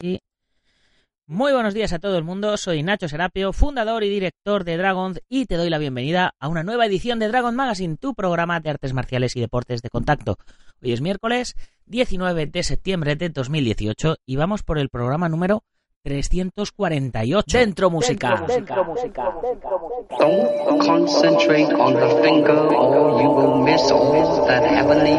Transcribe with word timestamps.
Y 0.00 0.20
muy 1.26 1.52
buenos 1.52 1.74
días 1.74 1.92
a 1.92 1.98
todo 1.98 2.16
el 2.18 2.22
mundo, 2.22 2.56
soy 2.56 2.84
Nacho 2.84 3.08
Serapio, 3.08 3.52
fundador 3.52 4.04
y 4.04 4.08
director 4.08 4.62
de 4.62 4.76
Dragons 4.76 5.20
y 5.28 5.46
te 5.46 5.56
doy 5.56 5.70
la 5.70 5.78
bienvenida 5.78 6.34
a 6.38 6.46
una 6.46 6.62
nueva 6.62 6.86
edición 6.86 7.18
de 7.18 7.26
Dragon 7.26 7.56
Magazine, 7.56 7.96
tu 7.96 8.14
programa 8.14 8.60
de 8.60 8.70
artes 8.70 8.92
marciales 8.92 9.34
y 9.34 9.40
deportes 9.40 9.82
de 9.82 9.90
contacto. 9.90 10.38
Hoy 10.80 10.92
es 10.92 11.00
miércoles 11.00 11.56
19 11.86 12.46
de 12.46 12.62
septiembre 12.62 13.16
de 13.16 13.30
2018 13.30 14.18
y 14.24 14.36
vamos 14.36 14.62
por 14.62 14.78
el 14.78 14.88
programa 14.88 15.28
número 15.28 15.64
348 16.04 17.58
dentro 17.58 17.90
música. 17.90 18.44
Dentro 18.46 18.84
música. 18.84 19.34
Don't 20.16 20.80
concentrate 20.80 21.74
on 21.74 21.94
the 21.94 22.22
finger 22.22 22.56
or 22.56 23.20
you 23.20 23.30
will 23.30 23.64
miss 23.64 23.90
all 23.90 24.46
that 24.46 24.62
heavenly. 24.62 25.18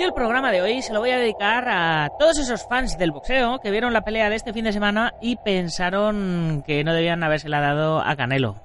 Y 0.00 0.02
el 0.02 0.14
programa 0.14 0.50
de 0.50 0.62
hoy 0.62 0.80
se 0.80 0.94
lo 0.94 1.00
voy 1.00 1.10
a 1.10 1.18
dedicar 1.18 1.68
a 1.68 2.08
todos 2.18 2.38
esos 2.38 2.66
fans 2.66 2.96
del 2.96 3.10
boxeo 3.10 3.58
que 3.58 3.70
vieron 3.70 3.92
la 3.92 4.00
pelea 4.00 4.30
de 4.30 4.36
este 4.36 4.54
fin 4.54 4.64
de 4.64 4.72
semana 4.72 5.12
y 5.20 5.36
pensaron 5.36 6.64
que 6.66 6.82
no 6.84 6.94
debían 6.94 7.22
habérsela 7.22 7.60
dado 7.60 8.00
a 8.00 8.16
Canelo. 8.16 8.56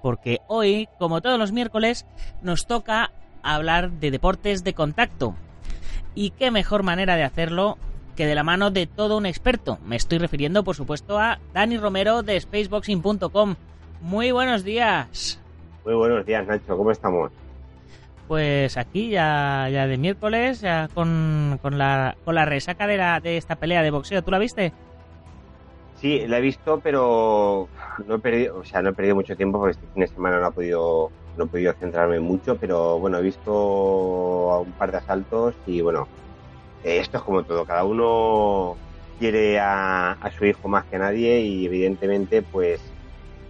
Porque 0.00 0.42
hoy, 0.46 0.88
como 1.00 1.22
todos 1.22 1.40
los 1.40 1.50
miércoles, 1.50 2.06
nos 2.40 2.68
toca 2.68 3.10
hablar 3.42 3.90
de 3.90 4.12
deportes 4.12 4.62
de 4.62 4.74
contacto. 4.74 5.34
Y 6.14 6.30
qué 6.30 6.52
mejor 6.52 6.84
manera 6.84 7.16
de 7.16 7.24
hacerlo 7.24 7.78
que 8.14 8.24
de 8.24 8.36
la 8.36 8.44
mano 8.44 8.70
de 8.70 8.86
todo 8.86 9.16
un 9.16 9.26
experto. 9.26 9.80
Me 9.84 9.96
estoy 9.96 10.18
refiriendo, 10.18 10.62
por 10.62 10.76
supuesto, 10.76 11.18
a 11.18 11.40
Dani 11.52 11.78
Romero 11.78 12.22
de 12.22 12.40
spaceboxing.com. 12.40 13.56
Muy 14.02 14.30
buenos 14.30 14.62
días. 14.62 15.42
Muy 15.84 15.94
buenos 15.94 16.24
días, 16.24 16.46
Nacho. 16.46 16.76
¿Cómo 16.76 16.92
estamos? 16.92 17.32
Pues 18.28 18.76
aquí 18.76 19.10
ya, 19.10 19.68
ya 19.70 19.86
de 19.86 19.98
miércoles, 19.98 20.60
ya 20.60 20.88
con, 20.92 21.58
con, 21.62 21.78
la, 21.78 22.16
con 22.24 22.34
la 22.34 22.44
resaca 22.44 22.86
de, 22.86 22.96
la, 22.96 23.20
de 23.20 23.36
esta 23.36 23.56
pelea 23.56 23.82
de 23.82 23.90
boxeo. 23.90 24.22
¿Tú 24.22 24.30
la 24.30 24.38
viste? 24.38 24.72
Sí, 25.96 26.26
la 26.26 26.38
he 26.38 26.40
visto, 26.42 26.80
pero 26.80 27.68
no 28.06 28.16
he 28.16 28.18
perdido, 28.18 28.58
o 28.58 28.64
sea, 28.64 28.82
no 28.82 28.90
he 28.90 28.92
perdido 28.92 29.14
mucho 29.14 29.36
tiempo 29.36 29.58
porque 29.58 29.72
este 29.72 29.86
fin 29.94 30.02
de 30.02 30.08
semana 30.08 30.40
no 30.40 30.48
he 30.48 30.52
podido, 30.52 31.10
no 31.38 31.44
he 31.44 31.46
podido 31.46 31.72
centrarme 31.72 32.20
mucho, 32.20 32.56
pero 32.56 32.98
bueno, 32.98 33.18
he 33.18 33.22
visto 33.22 34.60
un 34.60 34.72
par 34.72 34.92
de 34.92 34.98
asaltos 34.98 35.54
y 35.66 35.80
bueno, 35.80 36.06
eh, 36.84 36.98
esto 36.98 37.16
es 37.16 37.22
como 37.22 37.44
todo, 37.44 37.64
cada 37.64 37.84
uno 37.84 38.76
quiere 39.18 39.58
a, 39.58 40.18
su 40.36 40.44
hijo 40.44 40.68
más 40.68 40.84
que 40.84 40.98
nadie 40.98 41.40
y 41.40 41.66
evidentemente 41.66 42.42
pues 42.42 42.80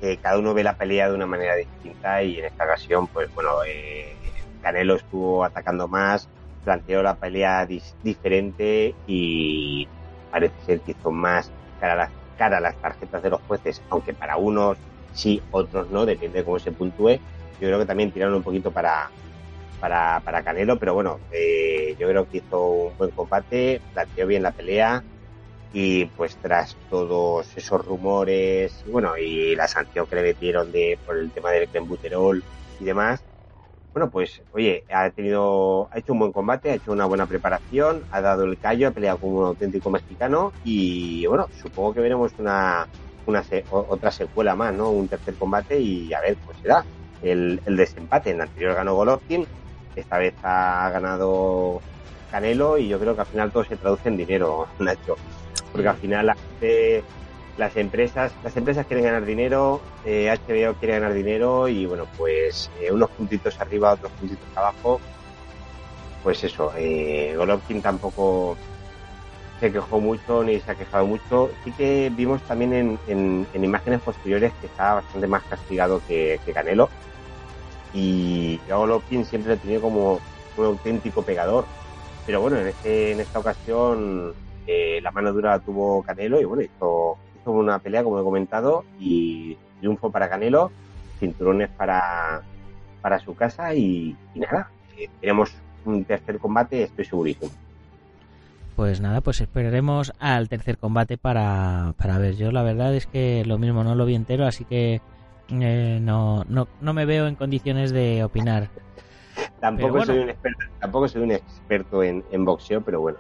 eh, 0.00 0.16
cada 0.22 0.38
uno 0.38 0.54
ve 0.54 0.62
la 0.62 0.76
pelea 0.76 1.08
de 1.08 1.16
una 1.16 1.26
manera 1.26 1.56
distinta 1.56 2.22
y 2.22 2.38
en 2.38 2.44
esta 2.44 2.64
ocasión 2.64 3.08
pues 3.08 3.32
bueno, 3.34 3.50
eh, 3.66 4.14
Canelo 4.62 4.96
estuvo 4.96 5.44
atacando 5.44 5.88
más, 5.88 6.28
planteó 6.64 7.02
la 7.02 7.14
pelea 7.14 7.66
diferente 8.02 8.94
y 9.06 9.88
parece 10.30 10.54
ser 10.64 10.80
que 10.80 10.92
hizo 10.92 11.10
más 11.10 11.50
cara 11.80 11.92
a, 11.94 11.96
las, 11.96 12.10
cara 12.36 12.58
a 12.58 12.60
las 12.60 12.76
tarjetas 12.76 13.22
de 13.22 13.30
los 13.30 13.40
jueces, 13.42 13.82
aunque 13.90 14.12
para 14.14 14.36
unos 14.36 14.76
sí, 15.12 15.42
otros 15.50 15.90
no, 15.90 16.06
depende 16.06 16.38
de 16.38 16.44
cómo 16.44 16.58
se 16.58 16.72
puntúe. 16.72 17.18
Yo 17.60 17.68
creo 17.68 17.78
que 17.78 17.86
también 17.86 18.12
tiraron 18.12 18.34
un 18.34 18.42
poquito 18.42 18.70
para, 18.70 19.10
para, 19.80 20.20
para 20.20 20.42
Canelo, 20.42 20.78
pero 20.78 20.94
bueno, 20.94 21.18
eh, 21.32 21.96
yo 21.98 22.08
creo 22.08 22.28
que 22.28 22.38
hizo 22.38 22.68
un 22.68 22.98
buen 22.98 23.10
combate, 23.10 23.80
planteó 23.94 24.26
bien 24.26 24.42
la 24.42 24.52
pelea 24.52 25.02
y 25.72 26.06
pues 26.06 26.36
tras 26.36 26.76
todos 26.90 27.56
esos 27.56 27.84
rumores, 27.84 28.84
bueno, 28.90 29.16
y 29.16 29.54
la 29.56 29.68
sanción 29.68 30.06
que 30.06 30.16
le 30.16 30.22
metieron 30.22 30.70
de, 30.72 30.98
por 31.04 31.16
el 31.16 31.30
tema 31.30 31.50
del 31.50 31.68
clenbuterol 31.68 32.42
y 32.80 32.84
demás, 32.84 33.22
bueno, 33.96 34.10
pues, 34.10 34.42
oye, 34.52 34.84
ha 34.92 35.08
tenido, 35.08 35.88
ha 35.90 35.98
hecho 35.98 36.12
un 36.12 36.18
buen 36.18 36.30
combate, 36.30 36.70
ha 36.70 36.74
hecho 36.74 36.92
una 36.92 37.06
buena 37.06 37.24
preparación, 37.24 38.02
ha 38.10 38.20
dado 38.20 38.44
el 38.44 38.58
callo, 38.58 38.88
ha 38.88 38.90
peleado 38.90 39.16
como 39.16 39.38
un 39.38 39.46
auténtico 39.46 39.88
mexicano 39.88 40.52
y, 40.66 41.24
bueno, 41.24 41.48
supongo 41.62 41.94
que 41.94 42.00
veremos 42.00 42.32
una, 42.38 42.88
una 43.24 43.42
otra 43.70 44.10
secuela 44.10 44.54
más, 44.54 44.74
¿no? 44.74 44.90
Un 44.90 45.08
tercer 45.08 45.36
combate 45.36 45.80
y 45.80 46.12
a 46.12 46.20
ver, 46.20 46.36
pues 46.44 46.58
será 46.58 46.84
el, 47.22 47.58
el 47.64 47.76
desempate. 47.78 48.28
En 48.28 48.36
el 48.36 48.42
anterior 48.42 48.74
ganó 48.74 48.96
Golovkin, 48.96 49.46
esta 49.94 50.18
vez 50.18 50.34
ha 50.42 50.90
ganado 50.90 51.80
Canelo 52.30 52.76
y 52.76 52.88
yo 52.88 52.98
creo 52.98 53.14
que 53.14 53.22
al 53.22 53.26
final 53.28 53.50
todo 53.50 53.64
se 53.64 53.78
traduce 53.78 54.10
en 54.10 54.18
dinero, 54.18 54.66
Nacho. 54.78 55.16
Porque 55.72 55.88
al 55.88 55.96
final 55.96 56.26
la 56.26 56.34
gente 56.34 57.02
las 57.56 57.76
empresas 57.76 58.32
las 58.44 58.56
empresas 58.56 58.86
quieren 58.86 59.04
ganar 59.04 59.24
dinero 59.24 59.80
eh, 60.04 60.28
HBO 60.46 60.74
quiere 60.74 60.94
ganar 60.94 61.14
dinero 61.14 61.68
y 61.68 61.86
bueno 61.86 62.06
pues 62.16 62.70
eh, 62.80 62.92
unos 62.92 63.10
puntitos 63.10 63.58
arriba 63.60 63.92
otros 63.92 64.12
puntitos 64.12 64.46
abajo 64.54 65.00
pues 66.22 66.42
eso 66.44 66.72
eh, 66.76 67.34
Golovkin 67.36 67.80
tampoco 67.80 68.56
se 69.60 69.72
quejó 69.72 70.00
mucho 70.00 70.42
ni 70.44 70.60
se 70.60 70.70
ha 70.70 70.74
quejado 70.74 71.06
mucho. 71.06 71.50
Sí 71.64 71.72
que 71.72 72.10
vimos 72.14 72.42
también 72.42 72.72
en, 72.72 72.98
en, 73.06 73.46
en 73.52 73.64
imágenes 73.64 74.00
posteriores 74.00 74.52
que 74.60 74.66
estaba 74.66 74.96
bastante 75.00 75.26
más 75.26 75.42
castigado 75.44 76.02
que, 76.06 76.40
que 76.44 76.52
Canelo 76.52 76.88
y 77.94 78.60
Golovkin 78.68 79.24
siempre 79.24 79.54
lo 79.54 79.60
tenido 79.60 79.80
como 79.80 80.20
un 80.56 80.64
auténtico 80.64 81.22
pegador. 81.22 81.64
Pero 82.26 82.40
bueno 82.40 82.58
en 82.58 82.68
este 82.68 83.12
en 83.12 83.20
esta 83.20 83.38
ocasión 83.38 84.34
eh, 84.66 85.00
la 85.02 85.10
mano 85.12 85.32
dura 85.32 85.58
tuvo 85.60 86.02
Canelo 86.02 86.40
y 86.40 86.44
bueno 86.44 86.62
hizo 86.62 87.16
una 87.54 87.78
pelea, 87.78 88.02
como 88.02 88.20
he 88.20 88.24
comentado, 88.24 88.84
y 88.98 89.56
triunfo 89.80 90.10
para 90.10 90.28
Canelo, 90.28 90.70
cinturones 91.18 91.68
para, 91.70 92.42
para 93.02 93.18
su 93.18 93.34
casa 93.34 93.74
y, 93.74 94.16
y 94.34 94.40
nada, 94.40 94.70
tenemos 95.20 95.54
un 95.84 96.04
tercer 96.04 96.38
combate, 96.38 96.82
estoy 96.84 97.04
segurísimo. 97.04 97.50
Pues 98.74 99.00
nada, 99.00 99.22
pues 99.22 99.40
esperaremos 99.40 100.12
al 100.18 100.50
tercer 100.50 100.76
combate 100.76 101.16
para, 101.16 101.94
para 101.96 102.18
ver. 102.18 102.36
Yo 102.36 102.52
la 102.52 102.62
verdad 102.62 102.94
es 102.94 103.06
que 103.06 103.42
lo 103.46 103.56
mismo 103.56 103.82
no 103.84 103.94
lo 103.94 104.04
vi 104.04 104.14
entero, 104.14 104.44
así 104.44 104.66
que 104.66 105.00
eh, 105.48 105.98
no, 106.02 106.44
no, 106.48 106.68
no 106.82 106.92
me 106.92 107.06
veo 107.06 107.26
en 107.26 107.36
condiciones 107.36 107.90
de 107.92 108.22
opinar. 108.22 108.68
tampoco, 109.60 109.92
bueno. 109.92 110.06
soy 110.06 110.18
un 110.18 110.28
experto, 110.28 110.64
tampoco 110.78 111.08
soy 111.08 111.22
un 111.22 111.32
experto 111.32 112.02
en, 112.02 112.22
en 112.30 112.44
boxeo, 112.44 112.82
pero 112.82 113.00
bueno, 113.00 113.18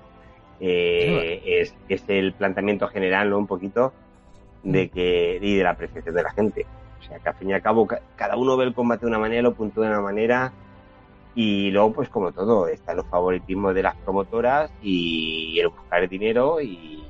eh, 0.60 1.42
es, 1.46 1.74
es, 1.88 2.04
el 2.08 2.34
planteamiento 2.34 2.88
general, 2.88 3.30
¿no? 3.30 3.38
Un 3.38 3.46
poquito 3.46 3.94
de 4.66 4.88
que 4.88 5.38
y 5.40 5.56
de 5.56 5.62
la 5.62 5.70
apreciación 5.70 6.14
de 6.14 6.22
la 6.22 6.32
gente. 6.32 6.66
O 6.98 7.02
sea, 7.02 7.18
que 7.18 7.28
al 7.28 7.34
fin 7.36 7.50
y 7.50 7.52
al 7.52 7.62
cabo 7.62 7.86
cada 8.16 8.36
uno 8.36 8.56
ve 8.56 8.64
el 8.64 8.74
combate 8.74 9.06
de 9.06 9.10
una 9.10 9.18
manera, 9.18 9.42
lo 9.42 9.54
puntúa 9.54 9.86
de 9.86 9.92
una 9.92 10.00
manera 10.00 10.52
y 11.34 11.70
luego 11.70 11.92
pues 11.92 12.08
como 12.08 12.32
todo, 12.32 12.66
están 12.66 12.96
los 12.96 13.06
favoritismos 13.06 13.74
de 13.74 13.82
las 13.82 13.94
promotoras 13.96 14.70
y 14.82 15.58
el 15.60 15.68
buscar 15.68 16.08
dinero 16.08 16.60
y 16.60 17.04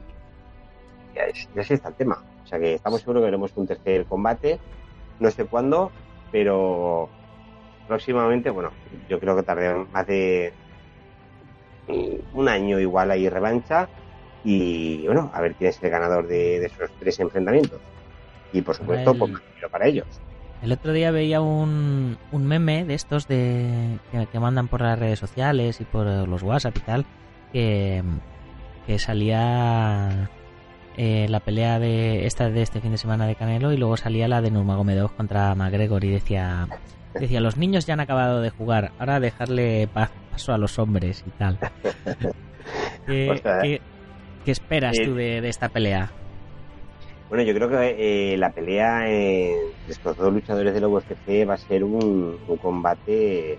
ya, 1.15 1.23
es, 1.23 1.49
ya 1.55 1.63
está 1.63 1.89
el 1.89 1.95
tema. 1.95 2.23
O 2.45 2.47
sea 2.47 2.59
que 2.59 2.75
estamos 2.75 3.01
seguros 3.01 3.23
que 3.23 3.27
veremos 3.27 3.53
un 3.57 3.67
tercer 3.67 4.05
combate, 4.05 4.59
no 5.19 5.31
sé 5.31 5.47
cuándo, 5.47 5.91
pero 6.31 7.09
próximamente, 7.89 8.51
bueno, 8.51 8.71
yo 9.09 9.19
creo 9.19 9.35
que 9.35 9.43
tarde 9.43 9.87
más 9.93 10.07
de 10.07 10.53
un 12.35 12.49
año 12.49 12.79
igual 12.81 13.13
ahí 13.13 13.29
revancha 13.29 13.89
y 14.47 15.05
bueno, 15.07 15.29
a 15.35 15.41
ver 15.41 15.55
quién 15.57 15.71
es 15.71 15.83
el 15.83 15.91
ganador 15.91 16.29
de, 16.29 16.61
de 16.61 16.67
esos 16.67 16.89
tres 17.01 17.19
enfrentamientos. 17.19 17.81
Y 18.53 18.63
por 18.63 18.77
supuesto, 18.77 19.11
el... 19.11 19.19
pues 19.19 19.33
para 19.73 19.89
ellos. 19.89 20.07
El 20.63 20.71
otro 20.71 20.93
día 20.93 21.11
veía 21.11 21.41
un, 21.41 22.17
un 22.31 22.47
meme 22.47 22.85
de 22.85 22.95
estos 22.95 23.27
de 23.27 23.99
que, 24.13 24.27
que, 24.27 24.39
mandan 24.39 24.69
por 24.69 24.83
las 24.83 24.97
redes 24.99 25.19
sociales 25.19 25.81
y 25.81 25.85
por 25.85 26.07
los 26.07 26.45
WhatsApp 26.45 26.77
y 26.77 26.81
tal, 26.81 27.07
que, 27.53 28.05
que 28.87 29.01
salía 29.01 30.31
eh, 30.97 31.27
la 31.29 31.41
pelea 31.41 31.81
de 31.81 32.27
esta 32.27 32.49
de 32.49 32.63
este 32.63 32.81
fin 32.81 32.93
de 32.93 32.99
semana 32.99 33.27
de 33.27 33.35
Canelo 33.35 33.73
y 33.73 33.77
luego 33.77 33.97
salía 33.97 34.29
la 34.29 34.43
de 34.43 34.53
Nurmagomedov 34.53 35.15
contra 35.17 35.57
McGregor 35.57 36.05
y 36.05 36.11
decía 36.11 36.69
decía 37.15 37.41
los 37.41 37.57
niños 37.57 37.85
ya 37.85 37.95
han 37.95 38.01
acabado 38.01 38.41
de 38.41 38.51
jugar, 38.51 38.93
ahora 39.01 39.19
dejarle 39.19 39.89
paso 39.89 40.53
a 40.53 40.59
los 40.59 40.79
hombres 40.79 41.25
y 41.27 41.31
tal. 41.31 41.59
que, 43.07 43.31
o 43.31 43.37
sea, 43.37 43.61
¿Qué 44.47 44.53
esperas 44.53 44.97
eh, 44.97 45.05
tú 45.05 45.17
de, 45.17 45.41
de, 45.41 45.49
esta 45.49 45.69
pelea? 45.69 46.09
Bueno, 47.29 47.43
yo 47.43 47.53
creo 47.53 47.69
que 47.69 48.33
eh, 48.33 48.37
la 48.37 48.51
pelea 48.51 49.11
eh, 49.11 49.57
de 49.89 49.93
estos 49.93 50.17
dos 50.17 50.33
luchadores 50.33 50.73
de 50.73 50.81
la 50.81 50.87
UFC 50.87 51.45
va 51.49 51.55
a 51.55 51.59
ser 51.59 51.83
un, 51.83 52.39
un, 52.47 52.57
combate 52.57 53.59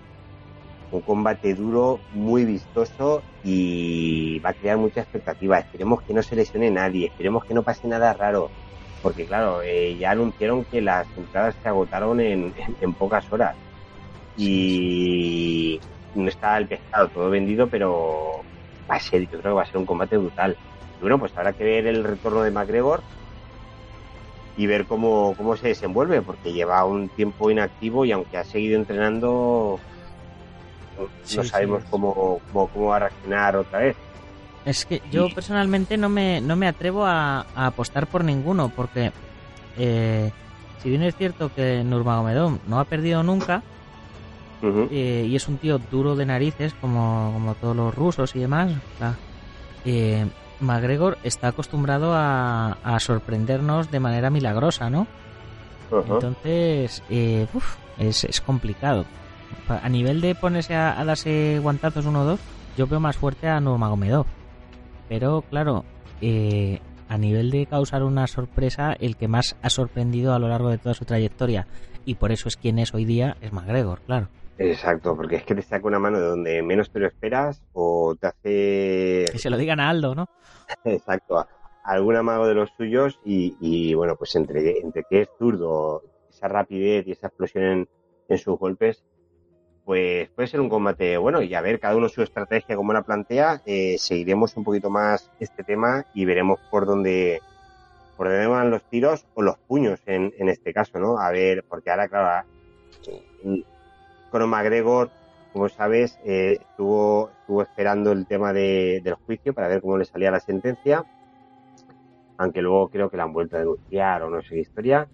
un 0.94 1.02
combate 1.02 1.54
duro, 1.56 2.00
muy 2.14 2.46
vistoso 2.46 3.22
y 3.44 4.40
va 4.40 4.52
a 4.52 4.54
crear 4.54 4.78
mucha 4.78 5.02
expectativa. 5.02 5.60
Esperemos 5.60 6.04
que 6.04 6.14
no 6.14 6.24
se 6.24 6.38
lesione 6.38 6.72
nadie, 6.72 7.08
esperemos 7.08 7.44
que 7.44 7.54
no 7.54 7.64
pase 7.64 7.86
nada 7.90 8.14
raro. 8.14 8.50
porque 9.04 9.26
claro, 9.26 9.62
eh, 9.62 9.98
ya 9.98 10.12
anunciaron 10.12 10.64
que 10.64 10.80
las 10.80 11.06
entradas 11.18 11.54
se 11.62 11.68
agotaron 11.68 12.22
en, 12.22 12.54
en, 12.80 12.94
pocas 12.94 13.30
horas 13.30 13.58
y 14.38 15.82
no 16.16 16.30
está 16.30 16.58
el 16.58 16.68
pescado 16.68 17.10
todo 17.10 17.30
vendido, 17.30 17.68
pero 17.68 18.42
va 18.90 18.96
a 18.96 19.00
ser, 19.02 19.24
yo 19.24 19.28
creo 19.28 19.42
que 19.42 19.50
va 19.50 19.64
a 19.64 19.66
ser 19.66 19.78
un 19.80 19.86
combate 19.86 20.16
brutal. 20.16 20.56
Y 20.98 21.02
bueno, 21.02 21.20
pues 21.20 21.36
habrá 21.38 21.54
que 21.54 21.64
ver 21.64 21.88
el 21.88 22.04
retorno 22.04 22.42
de 22.42 22.52
McGregor 22.52 23.02
y 24.58 24.66
ver 24.66 24.86
cómo, 24.86 25.36
cómo 25.38 25.56
se 25.56 25.68
desenvuelve, 25.68 26.22
porque 26.22 26.52
lleva 26.52 26.84
un 26.86 27.10
tiempo 27.10 27.52
inactivo 27.52 28.06
y 28.06 28.12
aunque 28.12 28.38
ha 28.38 28.44
seguido 28.44 28.76
entrenando, 28.76 29.80
no 31.36 31.44
sabemos 31.44 31.84
Cómo, 31.90 32.42
cómo, 32.52 32.88
va 32.88 32.96
a 32.96 33.00
reaccionar 33.00 33.56
otra 33.56 33.80
vez. 33.80 33.96
Es 34.66 34.86
que 34.86 35.02
yo 35.12 35.30
personalmente 35.34 35.96
no 35.96 36.10
me, 36.10 36.42
no 36.42 36.56
me 36.56 36.68
atrevo 36.68 37.06
a, 37.06 37.46
apostar 37.56 38.08
por 38.08 38.24
ninguno, 38.24 38.70
porque 38.76 39.12
eh, 39.78 40.32
si 40.82 40.90
bien 40.90 41.04
es 41.04 41.16
cierto 41.16 41.54
que 41.54 41.84
Nurmagomedov 41.84 42.60
no 42.68 42.80
ha 42.80 42.86
perdido 42.86 43.22
nunca, 43.24 43.62
eh, 44.62 45.26
y 45.30 45.36
es 45.36 45.48
un 45.48 45.58
tío 45.58 45.78
duro 45.78 46.16
de 46.16 46.26
narices, 46.26 46.74
como, 46.82 47.30
como 47.34 47.54
todos 47.56 47.76
los 47.76 47.94
rusos 47.94 48.36
y 48.36 48.40
demás, 48.40 48.72
eh, 49.86 50.26
McGregor 50.60 51.18
está 51.24 51.50
acostumbrado 51.50 52.14
a, 52.14 52.98
sorprendernos 53.00 53.92
de 53.92 54.00
manera 54.00 54.30
milagrosa, 54.30 54.90
¿no? 54.90 55.08
Entonces, 55.92 57.04
eh, 57.10 57.48
es, 57.98 58.42
complicado. 58.42 59.06
A 59.68 59.88
nivel 59.90 60.22
de 60.22 60.36
ponerse 60.36 60.76
a, 60.76 61.04
darse 61.04 61.60
guantazos 61.60 62.06
uno 62.06 62.22
o 62.22 62.26
dos, 62.26 62.40
yo 62.78 62.88
veo 62.88 63.00
más 63.00 63.18
fuerte 63.18 63.48
a 63.48 63.60
Nurmagomedov. 63.60 64.26
Pero, 65.08 65.42
claro, 65.44 65.86
eh, 66.22 66.82
a 67.10 67.18
nivel 67.18 67.52
de 67.52 67.66
causar 67.66 68.04
una 68.04 68.28
sorpresa, 68.28 68.94
el 68.94 69.16
que 69.16 69.28
más 69.28 69.56
ha 69.62 69.70
sorprendido 69.70 70.34
a 70.34 70.40
lo 70.40 70.50
largo 70.50 70.70
de 70.70 70.78
toda 70.78 70.94
su 70.94 71.06
trayectoria, 71.06 71.68
y 72.06 72.16
por 72.16 72.32
eso 72.32 72.48
es 72.48 72.58
quien 72.58 72.80
es 72.80 72.94
hoy 72.94 73.06
día, 73.06 73.38
es 73.42 73.54
McGregor, 73.54 74.02
claro. 74.02 74.28
Exacto, 74.60 75.16
porque 75.16 75.36
es 75.38 75.44
que 75.44 75.56
te 75.56 75.62
saca 75.62 75.88
una 75.88 76.00
mano 76.00 76.20
de 76.20 76.26
donde 76.26 76.64
menos 76.64 76.90
te 76.92 77.00
lo 77.00 77.08
esperas 77.08 77.64
o 77.74 78.16
te 78.20 78.28
hace... 78.28 79.26
Que 79.32 79.40
se 79.40 79.50
lo 79.50 79.58
digan 79.58 79.80
a 79.80 79.90
Aldo, 79.90 80.16
¿no? 80.16 80.28
Exacto, 80.84 81.38
a 81.38 81.48
algún 81.84 82.16
amago 82.16 82.48
de 82.48 82.54
los 82.56 82.70
suyos 82.76 83.20
y, 83.24 83.94
bueno, 83.94 84.16
pues 84.16 84.36
entre, 84.36 84.80
entre 84.80 85.04
que 85.10 85.22
es 85.22 85.30
zurdo, 85.38 86.04
esa 86.30 86.48
rapidez 86.48 87.08
y 87.08 87.12
esa 87.12 87.28
explosión 87.28 87.88
en, 88.28 88.38
sus 88.38 88.58
golpes, 88.60 89.04
pues 89.86 90.30
puede 90.32 90.50
ser 90.50 90.60
un 90.60 90.70
combate 90.70 91.18
bueno 91.18 91.42
y 91.42 91.54
a 91.54 91.62
ver 91.62 91.80
cada 91.80 91.96
uno 91.96 92.10
su 92.10 92.22
estrategia 92.22 92.76
como 92.76 92.92
la 92.92 93.04
plantea, 93.04 93.62
eh, 93.66 93.96
seguiremos 93.98 94.58
un 94.58 94.66
poquito 94.66 94.90
más 94.90 95.32
este 95.40 95.64
tema 95.64 96.06
y 96.14 96.26
veremos 96.26 96.60
por 96.70 96.86
dónde 96.86 97.42
por 98.18 98.28
dónde 98.28 98.48
van 98.48 98.70
los 98.70 98.84
tiros 98.90 99.26
o 99.36 99.44
los 99.44 99.58
puños 99.60 100.02
en, 100.08 100.34
en 100.38 100.50
este 100.50 100.74
caso, 100.74 101.00
¿no? 101.00 101.20
A 101.20 101.32
ver, 101.32 101.64
porque 101.70 101.92
ahora, 101.92 102.10
claro, 102.10 102.46
Conor 104.30 104.48
McGregor, 104.48 105.10
como 105.54 105.70
sabes, 105.70 106.20
eh, 106.24 106.58
estuvo, 106.62 107.32
estuvo 107.42 107.62
esperando 107.64 108.12
el 108.12 108.26
tema 108.26 108.54
de, 108.54 109.02
del 109.04 109.16
juicio 109.16 109.54
para 109.54 109.68
ver 109.68 109.82
cómo 109.82 109.98
le 109.98 110.06
salía 110.06 110.32
la 110.32 110.40
sentencia, 110.40 111.06
aunque 112.38 112.62
luego 112.62 112.90
creo 112.90 113.10
que 113.10 113.18
la 113.18 113.24
han 113.24 113.34
vuelto 113.34 113.56
a 113.56 113.60
denunciar 113.60 114.22
o 114.24 114.30
no 114.30 114.42
sé 114.42 114.50
qué 114.50 114.60
historia. 114.60 115.08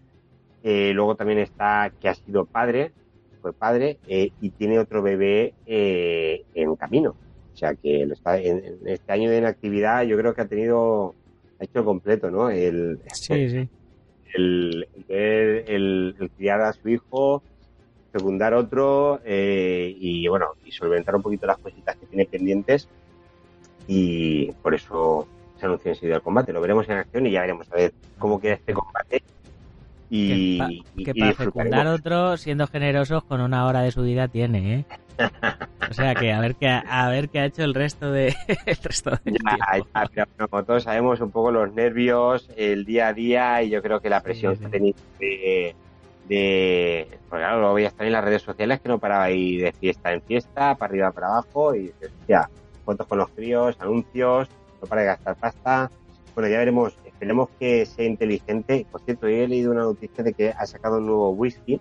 Eh, 0.63 0.91
luego 0.93 1.15
también 1.15 1.39
está 1.39 1.91
que 1.99 2.09
ha 2.09 2.13
sido 2.15 2.45
padre, 2.45 2.91
fue 3.41 3.53
padre, 3.53 3.99
eh, 4.07 4.31
y 4.41 4.49
tiene 4.51 4.79
otro 4.79 5.01
bebé 5.01 5.53
en 5.65 6.75
camino. 6.75 7.15
O 7.53 7.55
sea 7.55 7.75
que 7.75 8.01
en, 8.01 8.11
este 8.85 9.11
año 9.11 9.29
de 9.29 9.37
inactividad 9.37 10.03
yo 10.03 10.17
creo 10.17 10.33
que 10.33 10.41
ha 10.41 10.47
tenido, 10.47 11.13
ha 11.59 11.63
hecho 11.63 11.85
completo, 11.85 12.31
¿no? 12.31 12.49
El, 12.49 12.99
sí, 13.13 13.49
sí. 13.49 13.69
El, 14.33 14.87
el, 15.07 16.15
el 16.19 16.31
criar 16.35 16.61
a 16.61 16.73
su 16.73 16.89
hijo, 16.89 17.43
secundar 18.13 18.53
otro 18.53 19.19
eh, 19.25 19.95
y 19.99 20.27
bueno, 20.27 20.51
y 20.63 20.71
solventar 20.71 21.15
un 21.15 21.23
poquito 21.23 21.47
las 21.47 21.57
cositas 21.57 21.97
que 21.97 22.05
tiene 22.05 22.25
pendientes 22.25 22.87
y 23.87 24.51
por 24.61 24.75
eso 24.75 25.27
se 25.59 25.65
anunció 25.65 25.91
enseguida 25.91 26.17
el 26.17 26.21
combate. 26.21 26.53
Lo 26.53 26.61
veremos 26.61 26.87
en 26.87 26.97
acción 26.97 27.25
y 27.25 27.31
ya 27.31 27.41
veremos 27.41 27.69
a 27.71 27.75
ver 27.75 27.93
cómo 28.19 28.39
queda 28.39 28.53
este 28.53 28.73
combate. 28.73 29.23
Y, 30.09 30.83
que, 31.03 31.15
para 31.15 31.33
secundar 31.33 31.87
otro, 31.87 32.37
siendo 32.37 32.67
generosos, 32.67 33.23
con 33.23 33.41
una 33.41 33.65
hora 33.65 33.81
de 33.81 33.91
su 33.91 34.03
vida 34.03 34.27
tiene, 34.27 34.75
¿eh? 34.75 34.85
O 35.89 35.93
sea 35.93 36.15
que 36.15 36.31
a 36.31 36.39
ver 36.39 36.55
qué 36.55 36.67
a 36.67 37.09
ver 37.09 37.29
qué 37.29 37.39
ha 37.39 37.45
hecho 37.45 37.63
el 37.63 37.75
resto 37.75 38.11
de 38.11 38.35
el 38.65 38.77
resto 38.77 39.11
como 40.49 40.63
todos 40.63 40.83
sabemos 40.83 41.19
un 41.21 41.29
poco 41.29 41.51
los 41.51 41.71
nervios, 41.73 42.49
el 42.55 42.85
día 42.85 43.09
a 43.09 43.13
día 43.13 43.61
y 43.61 43.69
yo 43.69 43.81
creo 43.83 43.99
que 43.99 44.09
la 44.09 44.21
presión 44.21 44.55
que 44.57 44.65
ha 44.65 44.69
tenido 44.69 44.97
de, 45.19 45.75
pues 46.27 47.07
claro, 47.29 47.61
lo 47.61 47.71
voy 47.71 47.83
a 47.83 47.87
estar 47.87 48.05
en 48.05 48.13
las 48.13 48.23
redes 48.23 48.41
sociales 48.41 48.79
que 48.79 48.89
no 48.89 48.99
paraba 48.99 49.23
ahí 49.23 49.57
de 49.57 49.71
fiesta 49.73 50.13
en 50.13 50.21
fiesta, 50.21 50.75
para 50.75 50.91
arriba, 50.91 51.11
para 51.11 51.27
abajo, 51.27 51.75
y 51.75 51.91
ya, 52.27 52.49
fotos 52.85 53.07
con 53.07 53.17
los 53.17 53.29
críos, 53.29 53.75
anuncios, 53.79 54.47
no 54.81 54.87
para 54.87 55.01
de 55.01 55.07
gastar 55.07 55.35
pasta. 55.35 55.91
Bueno, 56.35 56.49
ya 56.49 56.57
veremos, 56.57 56.93
esperemos 57.05 57.49
que 57.59 57.85
sea 57.85 58.05
inteligente. 58.05 58.85
Por 58.91 59.01
cierto, 59.01 59.27
hoy 59.27 59.35
he 59.35 59.47
leído 59.47 59.71
una 59.71 59.83
noticia 59.83 60.23
de 60.23 60.33
que 60.33 60.49
ha 60.49 60.65
sacado 60.65 60.97
un 60.97 61.05
nuevo 61.05 61.31
whisky. 61.31 61.79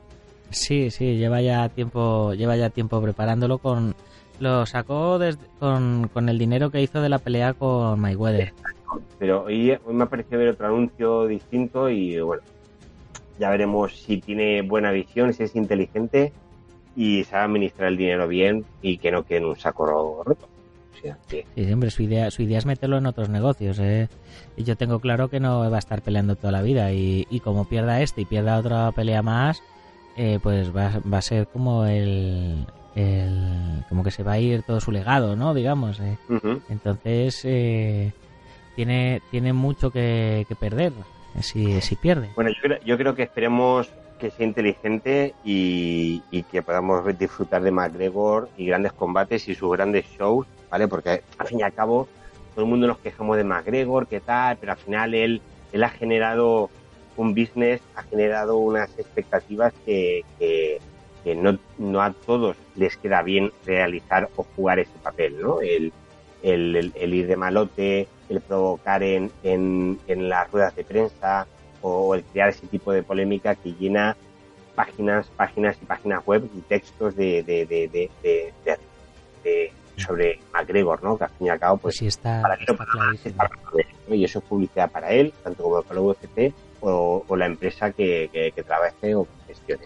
Sí, 0.50 0.90
sí, 0.90 1.16
lleva 1.16 1.40
ya 1.40 1.68
tiempo, 1.70 2.34
lleva 2.34 2.56
ya 2.56 2.68
tiempo 2.68 3.00
preparándolo 3.00 3.58
con, 3.58 3.94
lo 4.38 4.66
sacó 4.66 5.18
con, 5.58 6.08
con, 6.12 6.28
el 6.28 6.38
dinero 6.38 6.70
que 6.70 6.82
hizo 6.82 7.00
de 7.00 7.08
la 7.08 7.18
pelea 7.18 7.54
con 7.54 7.98
Mayweather. 7.98 8.52
Pero 9.18 9.44
hoy, 9.44 9.70
hoy 9.70 9.94
me 9.94 10.04
ha 10.04 10.08
parecido 10.08 10.38
ver 10.40 10.48
otro 10.48 10.66
anuncio 10.66 11.26
distinto 11.26 11.88
y 11.88 12.20
bueno, 12.20 12.42
ya 13.38 13.50
veremos 13.50 13.96
si 13.96 14.18
tiene 14.18 14.62
buena 14.62 14.90
visión, 14.90 15.32
si 15.32 15.44
es 15.44 15.56
inteligente 15.56 16.32
y 16.94 17.24
sabe 17.24 17.44
administrar 17.44 17.88
el 17.88 17.96
dinero 17.96 18.28
bien 18.28 18.64
y 18.82 18.98
que 18.98 19.10
no 19.10 19.24
quede 19.24 19.38
en 19.38 19.44
un 19.46 19.56
saco 19.56 19.86
roto. 20.24 20.48
sí. 21.28 21.44
siempre 21.54 21.90
su 21.90 22.02
idea, 22.02 22.30
su 22.30 22.42
idea 22.42 22.58
es 22.58 22.66
meterlo 22.66 22.98
en 22.98 23.06
otros 23.06 23.28
negocios. 23.28 23.78
¿eh? 23.78 24.08
Y 24.56 24.64
yo 24.64 24.76
tengo 24.76 25.00
claro 25.00 25.28
que 25.28 25.40
no 25.40 25.70
va 25.70 25.76
a 25.76 25.78
estar 25.78 26.02
peleando 26.02 26.36
toda 26.36 26.52
la 26.52 26.62
vida 26.62 26.92
y, 26.92 27.40
como 27.42 27.68
pierda 27.68 28.00
este 28.02 28.22
y 28.22 28.24
pierda 28.24 28.58
otra 28.58 28.92
pelea 28.92 29.22
más, 29.22 29.62
eh, 30.16 30.38
pues 30.42 30.74
va, 30.74 31.00
va, 31.10 31.18
a 31.18 31.22
ser 31.22 31.46
como 31.46 31.86
el, 31.86 32.66
el, 32.94 33.84
como 33.88 34.04
que 34.04 34.10
se 34.10 34.22
va 34.22 34.32
a 34.32 34.38
ir 34.38 34.62
todo 34.62 34.80
su 34.80 34.92
legado, 34.92 35.36
¿no? 35.36 35.54
Digamos. 35.54 35.98
¿eh? 36.00 36.18
Entonces 36.68 37.40
eh, 37.44 38.12
tiene 38.76 39.22
tiene 39.30 39.52
mucho 39.54 39.90
que, 39.90 40.44
que 40.48 40.54
perder 40.54 40.92
si, 41.40 41.96
pierde. 41.96 42.30
Bueno, 42.34 42.50
yo 42.50 42.60
creo, 42.60 42.80
yo 42.84 42.98
creo 42.98 43.14
que 43.14 43.22
esperemos 43.22 43.90
que 44.22 44.30
sea 44.30 44.46
inteligente 44.46 45.34
y, 45.44 46.22
que 46.52 46.62
podamos 46.62 47.04
disfrutar 47.18 47.60
de 47.62 47.72
McGregor 47.72 48.48
y 48.56 48.66
grandes 48.66 48.92
combates 48.92 49.48
y 49.48 49.56
sus 49.56 49.72
grandes 49.72 50.04
shows, 50.16 50.46
¿vale? 50.70 50.86
Porque 50.86 51.22
al 51.38 51.46
fin 51.48 51.58
y 51.58 51.62
al 51.62 51.72
cabo 51.72 52.06
todo 52.54 52.64
el 52.64 52.70
mundo 52.70 52.86
nos 52.86 52.98
quejamos 52.98 53.36
de 53.36 53.42
McGregor, 53.42 54.06
qué 54.06 54.20
tal, 54.20 54.58
pero 54.58 54.72
al 54.72 54.78
final 54.78 55.14
él, 55.14 55.42
él 55.72 55.82
ha 55.82 55.88
generado 55.88 56.70
un 57.16 57.34
business, 57.34 57.80
ha 57.96 58.04
generado 58.04 58.58
unas 58.58 58.96
expectativas 58.96 59.72
que, 59.84 60.24
que, 60.38 60.78
no, 61.34 61.58
no, 61.78 62.00
a 62.00 62.12
todos 62.12 62.56
les 62.76 62.96
queda 62.96 63.22
bien 63.22 63.50
realizar 63.66 64.28
o 64.36 64.46
jugar 64.54 64.78
ese 64.78 64.96
papel, 65.02 65.40
¿no? 65.40 65.60
El, 65.60 65.92
el, 66.44 66.92
el 66.94 67.14
ir 67.14 67.26
de 67.26 67.36
malote, 67.36 68.08
el 68.32 68.40
provocar 68.40 69.02
en, 69.02 69.30
en, 69.42 69.98
en, 70.06 70.28
las 70.28 70.50
ruedas 70.50 70.74
de 70.74 70.84
prensa 70.84 71.46
o 71.80 72.14
el 72.14 72.24
crear 72.24 72.48
ese 72.48 72.66
tipo 72.66 72.92
de 72.92 73.02
polémica 73.02 73.54
que 73.54 73.72
llena 73.72 74.16
páginas, 74.74 75.28
páginas 75.36 75.76
y 75.80 75.84
páginas 75.84 76.24
web 76.26 76.48
y 76.54 76.60
textos 76.60 77.16
de, 77.16 77.42
de, 77.42 77.66
de, 77.66 78.10
de, 79.42 79.72
sobre 79.96 80.40
McGregor, 80.52 81.02
¿no? 81.02 81.18
Que 81.18 81.24
al 81.24 81.30
fin 81.30 81.46
y 81.46 81.50
al 81.50 81.58
cabo, 81.58 81.76
pues, 81.76 81.98
pues 81.98 82.08
está, 82.08 82.42
para 82.42 82.56
y 84.08 84.24
eso 84.24 84.38
es 84.38 84.44
publicidad 84.44 84.90
para 84.90 85.10
él, 85.10 85.32
tanto 85.42 85.62
como 85.62 85.82
para 85.82 86.00
el 86.00 86.06
UFC 86.06 86.52
o, 86.80 87.24
o 87.26 87.36
la 87.36 87.46
empresa 87.46 87.92
que, 87.92 88.28
que, 88.32 88.52
que, 88.52 88.62
trabaje 88.62 89.14
o 89.14 89.24
que 89.24 89.54
gestione. 89.54 89.84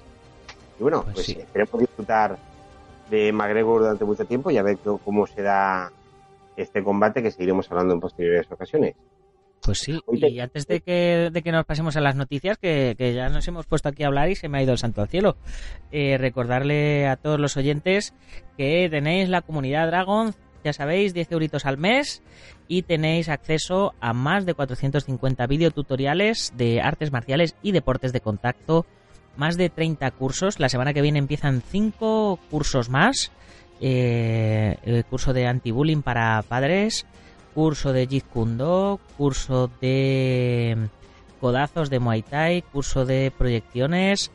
Y 0.78 0.82
bueno, 0.82 1.02
pues, 1.02 1.14
pues 1.14 1.28
esperemos 1.30 1.80
disfrutar 1.80 2.38
de 3.10 3.32
McGregor 3.32 3.80
durante 3.80 4.04
mucho 4.04 4.24
tiempo 4.24 4.50
y 4.50 4.58
a 4.58 4.62
ver 4.62 4.78
cómo 5.04 5.26
se 5.26 5.42
da 5.42 5.92
este 6.56 6.82
combate 6.82 7.22
que 7.22 7.30
seguiremos 7.30 7.70
hablando 7.70 7.94
en 7.94 8.00
posteriores 8.00 8.50
ocasiones. 8.50 8.94
Pues 9.62 9.78
sí, 9.78 10.00
y 10.12 10.38
antes 10.38 10.66
de 10.66 10.80
que, 10.80 11.30
de 11.32 11.42
que 11.42 11.50
nos 11.50 11.64
pasemos 11.64 11.96
a 11.96 12.00
las 12.00 12.14
noticias, 12.14 12.56
que, 12.56 12.94
ya 12.98 13.28
nos 13.30 13.48
hemos 13.48 13.66
puesto 13.66 13.88
aquí 13.88 14.04
a 14.04 14.06
hablar 14.06 14.30
y 14.30 14.36
se 14.36 14.48
me 14.48 14.58
ha 14.58 14.62
ido 14.62 14.72
el 14.72 14.78
santo 14.78 15.00
al 15.00 15.08
cielo, 15.08 15.36
eh, 15.90 16.18
recordarle 16.18 17.08
a 17.08 17.16
todos 17.16 17.40
los 17.40 17.56
oyentes 17.56 18.14
que 18.56 18.88
tenéis 18.90 19.28
la 19.28 19.42
comunidad 19.42 19.88
Dragon, 19.88 20.34
ya 20.62 20.72
sabéis, 20.72 21.14
10 21.14 21.32
euritos 21.32 21.66
al 21.66 21.78
mes 21.78 22.22
y 22.68 22.82
tenéis 22.82 23.28
acceso 23.28 23.94
a 24.00 24.12
más 24.12 24.46
de 24.46 24.54
450 24.54 25.46
videotutoriales 25.46 26.52
de 26.56 26.80
artes 26.80 27.10
marciales 27.10 27.56
y 27.62 27.72
deportes 27.72 28.12
de 28.12 28.20
contacto, 28.20 28.86
más 29.36 29.56
de 29.56 29.68
30 29.68 30.10
cursos, 30.12 30.60
la 30.60 30.68
semana 30.68 30.94
que 30.94 31.02
viene 31.02 31.18
empiezan 31.18 31.60
5 31.60 32.38
cursos 32.50 32.88
más 32.88 33.32
eh, 33.80 34.76
el 34.84 35.04
curso 35.04 35.32
de 35.32 35.46
anti-bullying 35.46 36.02
para 36.02 36.42
padres, 36.42 37.06
curso 37.54 37.92
de 37.92 38.06
Jeet 38.06 38.24
Kune 38.24 38.56
Do, 38.56 39.00
curso 39.16 39.70
de 39.80 40.88
codazos 41.40 41.90
de 41.90 41.98
Muay 41.98 42.22
Thai, 42.22 42.62
curso 42.62 43.04
de 43.04 43.32
proyecciones 43.36 44.30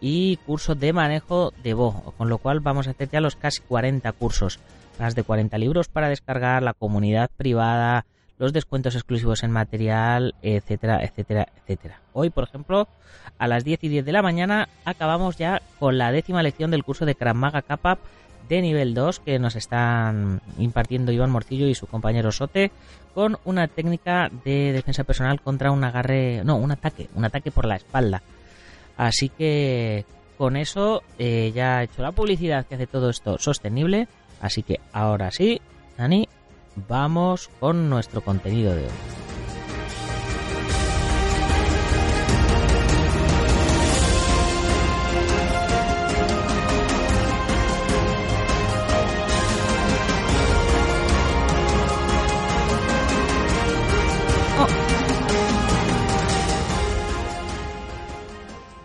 y 0.00 0.36
curso 0.38 0.74
de 0.74 0.92
manejo 0.92 1.52
de 1.62 1.74
Bo, 1.74 2.14
con 2.16 2.28
lo 2.28 2.38
cual 2.38 2.60
vamos 2.60 2.86
a 2.86 2.90
hacer 2.90 3.10
ya 3.10 3.20
los 3.20 3.36
casi 3.36 3.60
40 3.62 4.10
cursos, 4.12 4.58
más 4.98 5.14
de 5.14 5.22
40 5.22 5.58
libros 5.58 5.88
para 5.88 6.08
descargar, 6.08 6.62
la 6.62 6.74
comunidad 6.74 7.30
privada, 7.36 8.06
los 8.38 8.52
descuentos 8.52 8.94
exclusivos 8.94 9.42
en 9.42 9.50
material, 9.50 10.34
etcétera, 10.42 11.02
etcétera, 11.02 11.48
etcétera. 11.56 12.00
Hoy, 12.12 12.30
por 12.30 12.44
ejemplo, 12.44 12.88
a 13.38 13.48
las 13.48 13.64
10 13.64 13.84
y 13.84 13.88
10 13.88 14.04
de 14.04 14.12
la 14.12 14.22
mañana 14.22 14.68
acabamos 14.84 15.36
ya 15.36 15.60
con 15.78 15.98
la 15.98 16.12
décima 16.12 16.42
lección 16.42 16.70
del 16.70 16.84
curso 16.84 17.04
de 17.04 17.14
Krav 17.14 17.34
Maga 17.34 17.62
Kappa 17.62 17.98
de 18.48 18.62
nivel 18.62 18.94
2 18.94 19.20
que 19.20 19.38
nos 19.38 19.56
están 19.56 20.40
impartiendo 20.58 21.12
Iván 21.12 21.30
Morcillo 21.30 21.66
y 21.66 21.74
su 21.74 21.86
compañero 21.86 22.32
Sote 22.32 22.70
con 23.14 23.38
una 23.44 23.68
técnica 23.68 24.30
de 24.44 24.72
defensa 24.72 25.04
personal 25.04 25.40
contra 25.40 25.70
un 25.70 25.84
agarre, 25.84 26.42
no, 26.44 26.56
un 26.56 26.70
ataque, 26.70 27.08
un 27.14 27.24
ataque 27.24 27.50
por 27.50 27.66
la 27.66 27.76
espalda. 27.76 28.22
Así 28.96 29.28
que 29.28 30.04
con 30.36 30.56
eso 30.56 31.02
eh, 31.18 31.52
ya 31.54 31.80
he 31.80 31.84
hecho 31.84 32.02
la 32.02 32.12
publicidad 32.12 32.66
que 32.66 32.76
hace 32.76 32.86
todo 32.86 33.10
esto 33.10 33.38
sostenible. 33.38 34.08
Así 34.40 34.62
que 34.62 34.80
ahora 34.92 35.30
sí, 35.30 35.60
Dani, 35.96 36.28
vamos 36.88 37.50
con 37.60 37.90
nuestro 37.90 38.20
contenido 38.20 38.74
de 38.74 38.84
hoy. 38.84 39.27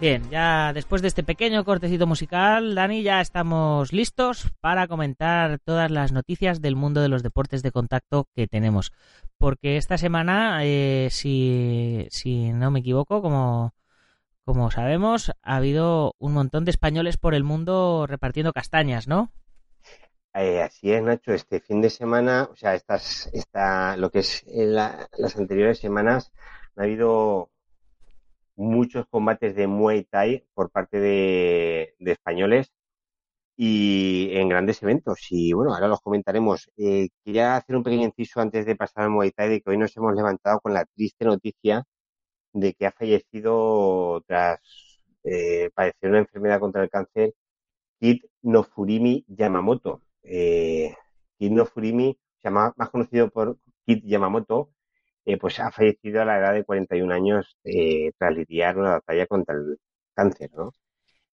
Bien, 0.04 0.30
ya 0.30 0.74
después 0.74 1.02
de 1.02 1.08
este 1.08 1.24
pequeño 1.24 1.64
cortecito 1.64 2.06
musical, 2.06 2.76
Dani, 2.76 3.04
ya 3.04 3.22
estamos 3.22 3.94
listos 3.94 4.52
para 4.60 4.86
comentar 4.90 5.60
todas 5.60 5.90
las 5.90 6.12
noticias 6.12 6.60
del 6.60 6.76
mundo 6.76 7.00
de 7.00 7.08
los 7.08 7.24
deportes 7.24 7.64
de 7.64 7.72
contacto 7.72 8.28
que 8.36 8.46
tenemos. 8.46 8.92
Porque 9.38 9.78
esta 9.78 9.98
semana, 9.98 10.60
eh, 10.64 11.08
si, 11.10 12.06
si 12.10 12.52
no 12.52 12.70
me 12.70 12.82
equivoco, 12.82 13.22
como, 13.22 13.74
como 14.44 14.72
sabemos, 14.72 15.32
ha 15.42 15.56
habido 15.56 16.16
un 16.20 16.34
montón 16.34 16.66
de 16.66 16.72
españoles 16.72 17.16
por 17.16 17.34
el 17.34 17.46
mundo 17.46 18.06
repartiendo 18.06 18.52
castañas, 18.52 19.08
¿no? 19.08 19.32
Eh, 20.34 20.62
así 20.64 20.92
es, 20.92 21.02
Nacho. 21.02 21.32
Este 21.32 21.62
fin 21.62 21.80
de 21.80 21.90
semana, 21.90 22.50
o 22.52 22.58
sea, 22.58 22.76
estas, 22.76 23.30
esta, 23.32 23.96
lo 23.96 24.12
que 24.12 24.20
es 24.20 24.44
en 24.48 24.76
las 24.76 25.38
anteriores 25.38 25.80
semanas, 25.80 26.34
ha 26.76 26.82
habido 26.84 27.53
muchos 28.56 29.06
combates 29.10 29.56
de 29.56 29.68
Muay 29.68 30.06
Thai 30.06 30.46
por 30.54 30.72
parte 30.72 31.00
de, 31.00 31.96
españoles 32.00 32.72
y 33.56 34.30
en 34.34 34.50
grandes 34.50 34.82
eventos. 34.84 35.20
Y 35.30 35.54
bueno, 35.54 35.74
ahora 35.74 35.88
los 35.88 36.02
comentaremos. 36.02 36.70
Eh, 36.78 37.10
quería 37.24 37.56
hacer 37.58 37.76
un 37.76 37.84
pequeño 37.84 38.06
inciso 38.06 38.42
antes 38.42 38.66
de 38.66 38.76
pasar 38.76 39.06
al 39.06 39.12
Muay 39.12 39.32
Thai 39.32 39.50
de 39.50 39.62
que 39.62 39.70
hoy 39.72 39.78
nos 39.78 39.96
hemos 39.98 40.16
levantado 40.16 40.60
con 40.62 40.74
la 40.74 40.86
triste 40.86 41.26
noticia 41.26 41.84
de 42.54 42.74
que 42.74 42.86
ha 42.88 42.92
fallecido 42.92 44.22
tras 44.28 44.60
eh, 45.24 45.70
padecer 45.74 46.10
una 46.10 46.20
enfermedad 46.20 46.60
contra 46.60 46.84
el 46.84 46.90
cáncer 46.90 47.34
Kit 48.00 48.24
Nofurimi 48.42 49.26
Yamamoto. 49.28 50.02
Eh, 50.24 50.96
Kit 51.40 51.52
Nofurimi, 51.52 52.18
más 52.44 52.90
conocido 52.92 53.30
por 53.30 53.58
Kit 53.86 54.04
Yamamoto, 54.06 54.73
eh, 55.26 55.38
pues 55.38 55.60
ha 55.60 55.72
fallecido 55.72 56.22
a 56.22 56.26
la 56.26 56.40
edad 56.40 56.54
de 56.54 56.64
41 56.64 57.14
años 57.14 57.58
eh, 57.64 58.12
tras 58.18 58.36
lidiar 58.36 58.78
una 58.78 58.92
batalla 58.92 59.26
contra 59.28 59.56
el 59.56 59.78
cáncer, 60.14 60.52
¿no? 60.56 60.72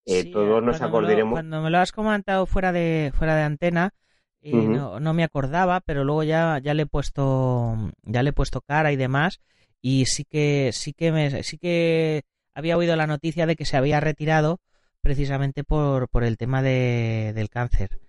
Eh, 0.06 0.30
todos 0.32 0.62
nos 0.62 0.80
acordaremos. 0.80 1.34
cuando 1.34 1.60
me 1.60 1.70
lo 1.70 1.78
has 1.78 1.92
comentado 1.92 2.46
fuera 2.46 2.72
de 2.72 3.12
fuera 3.14 3.36
de 3.36 3.42
antena, 3.42 3.94
no, 4.42 4.98
no, 4.98 5.12
me 5.12 5.24
acordaba, 5.24 5.80
pero 5.80 6.04
luego 6.04 6.22
ya 6.24 6.58
ya 6.62 6.72
le 6.72 6.84
he 6.84 6.86
puesto 6.86 7.76
ya 8.02 8.22
le 8.22 8.30
he 8.30 8.32
puesto 8.32 8.62
cara 8.62 8.92
y 8.92 8.96
demás 8.96 9.40
y 9.82 10.06
sí 10.06 10.24
que 10.24 10.70
sí 10.72 10.94
que 10.94 11.12
me 11.12 11.42
sí 11.42 11.58
que 11.58 12.22
había 12.54 12.76
oído 12.76 12.96
la 12.96 13.06
noticia 13.06 13.46
de 13.46 13.56
que 13.56 13.66
se 13.66 13.76
había 13.76 14.00
retirado 14.00 14.58
precisamente 15.00 15.64
por, 15.64 16.08
por 16.08 16.24
el 16.24 16.36
tema 16.36 16.62
de, 16.62 17.32
del 17.34 17.48
cáncer. 17.48 18.00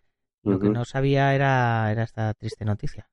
Lo 0.43 0.59
que 0.59 0.69
no 0.69 0.85
sabía 0.85 1.35
era, 1.35 1.91
era 1.91 2.03
esta 2.03 2.33
triste 2.33 2.65
noticia. 2.65 3.07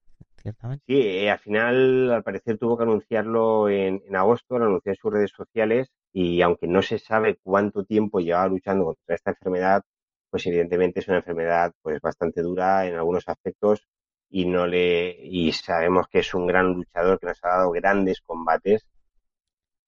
Sí, 0.86 1.00
eh, 1.00 1.30
al 1.30 1.38
final, 1.38 2.10
al 2.12 2.22
parecer, 2.22 2.58
tuvo 2.58 2.76
que 2.76 2.84
anunciarlo 2.84 3.68
en, 3.68 4.00
agosto, 4.14 4.58
lo 4.58 4.66
anunció 4.66 4.92
en 4.92 4.96
sus 4.96 5.12
redes 5.12 5.32
sociales 5.36 5.88
y 6.12 6.40
aunque 6.42 6.66
no 6.66 6.82
se 6.82 6.98
sabe 6.98 7.38
cuánto 7.42 7.84
tiempo 7.84 8.20
llevaba 8.20 8.48
luchando 8.48 8.84
contra 8.84 9.14
esta 9.14 9.30
enfermedad, 9.30 9.82
pues 10.30 10.46
evidentemente 10.46 11.00
es 11.00 11.08
una 11.08 11.18
enfermedad 11.18 11.72
pues 11.82 12.00
bastante 12.00 12.42
dura 12.42 12.86
en 12.86 12.94
algunos 12.94 13.24
aspectos 13.28 13.86
y 14.30 14.46
no 14.46 14.66
le 14.66 15.16
y 15.22 15.52
sabemos 15.52 16.06
que 16.08 16.20
es 16.20 16.34
un 16.34 16.46
gran 16.46 16.74
luchador 16.74 17.18
que 17.18 17.26
nos 17.26 17.38
ha 17.44 17.48
dado 17.48 17.70
grandes 17.72 18.20
combates 18.20 18.86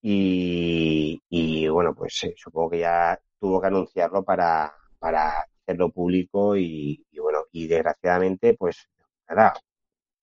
y, 0.01 1.67
bueno 1.69 1.93
pues 1.95 2.23
eh, 2.23 2.33
supongo 2.37 2.71
que 2.71 2.79
ya 2.79 3.19
tuvo 3.39 3.61
que 3.61 3.67
anunciarlo 3.67 4.23
para 4.23 4.73
para 4.99 5.45
hacerlo 5.63 5.91
público 5.91 6.55
y, 6.57 7.05
y 7.11 7.19
bueno 7.19 7.45
y 7.51 7.67
desgraciadamente 7.67 8.55
pues 8.55 8.87
nada 9.29 9.53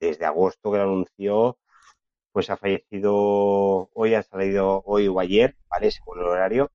desde 0.01 0.27
agosto 0.27 0.71
que 0.73 0.79
lo 0.79 0.85
anunció, 0.85 1.59
pues 2.33 2.51
ha 2.51 2.57
fallecido 2.57 3.91
hoy, 3.95 4.15
ha 4.15 4.23
salido 4.23 4.83
hoy 4.87 5.09
o 5.09 5.21
ayer, 5.21 5.57
¿vale? 5.69 5.91
Según 5.91 6.21
el 6.21 6.27
horario. 6.27 6.71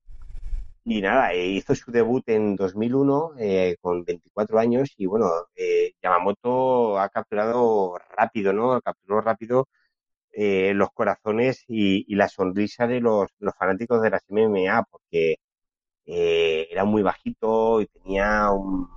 Y 0.84 1.00
nada, 1.00 1.32
eh, 1.32 1.46
hizo 1.48 1.74
su 1.74 1.90
debut 1.90 2.28
en 2.28 2.56
2001 2.56 3.32
eh, 3.38 3.76
con 3.80 4.04
24 4.04 4.58
años 4.58 4.92
y 4.98 5.06
bueno, 5.06 5.30
eh, 5.56 5.94
Yamamoto 6.02 6.98
ha 6.98 7.08
capturado 7.08 7.96
rápido, 8.16 8.52
¿no? 8.52 8.80
Capturó 8.82 9.22
rápido 9.22 9.68
eh, 10.32 10.74
los 10.74 10.90
corazones 10.92 11.64
y, 11.68 12.04
y, 12.12 12.16
la 12.16 12.28
sonrisa 12.28 12.86
de 12.86 13.00
los, 13.00 13.30
fanáticos 13.58 14.02
de 14.02 14.10
las 14.10 14.22
MMA 14.28 14.84
porque 14.90 15.36
era 16.06 16.84
muy 16.84 17.02
bajito 17.02 17.80
y 17.80 17.86
tenía 17.86 18.50
un, 18.50 18.88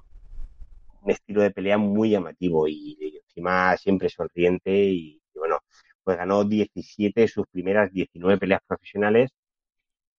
estilo 1.12 1.42
de 1.42 1.52
pelea 1.52 1.78
muy 1.78 2.12
llamativo 2.12 2.68
y, 2.68 2.98
encima 3.28 3.78
siempre 3.78 4.10
sonriente 4.10 4.72
y, 4.72 5.22
bueno, 5.36 5.60
pues 6.04 6.18
ganó 6.18 6.44
17 6.44 7.22
de 7.22 7.28
sus 7.28 7.48
primeras 7.48 7.92
19 7.92 8.38
peleas 8.40 8.62
profesionales 8.68 9.32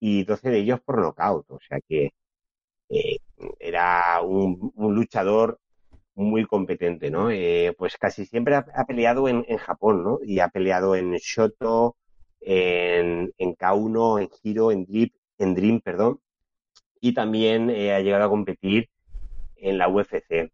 y 0.00 0.24
12 0.24 0.50
de 0.50 0.58
ellos 0.60 0.80
por 0.82 1.00
nocaut, 1.00 1.50
o 1.50 1.58
sea 1.68 1.80
que 1.88 2.12
eh, 2.90 3.18
era 3.60 4.20
un, 4.22 4.72
luchador 4.76 5.58
muy 6.14 6.46
competente, 6.46 7.10
¿no? 7.10 7.30
Eh, 7.30 7.74
pues 7.78 7.96
casi 7.96 8.26
siempre 8.26 8.56
ha, 8.56 8.64
peleado 8.86 9.28
en, 9.28 9.44
Japón, 9.58 10.02
¿no? 10.04 10.18
Y 10.24 10.40
ha 10.40 10.48
peleado 10.48 10.96
en 10.96 11.14
Shoto, 11.16 11.96
en, 12.40 13.32
en 13.38 13.54
K1, 13.56 14.22
en 14.22 14.30
Hiro, 14.42 14.72
en 14.72 14.84
Dream, 14.86 15.10
en 15.38 15.54
Dream, 15.54 15.80
perdón, 15.80 16.20
y 17.00 17.14
también 17.14 17.70
eh, 17.70 17.94
ha 17.94 18.00
llegado 18.00 18.24
a 18.24 18.28
competir 18.30 18.90
en 19.56 19.78
la 19.78 19.88
UFC 19.88 20.50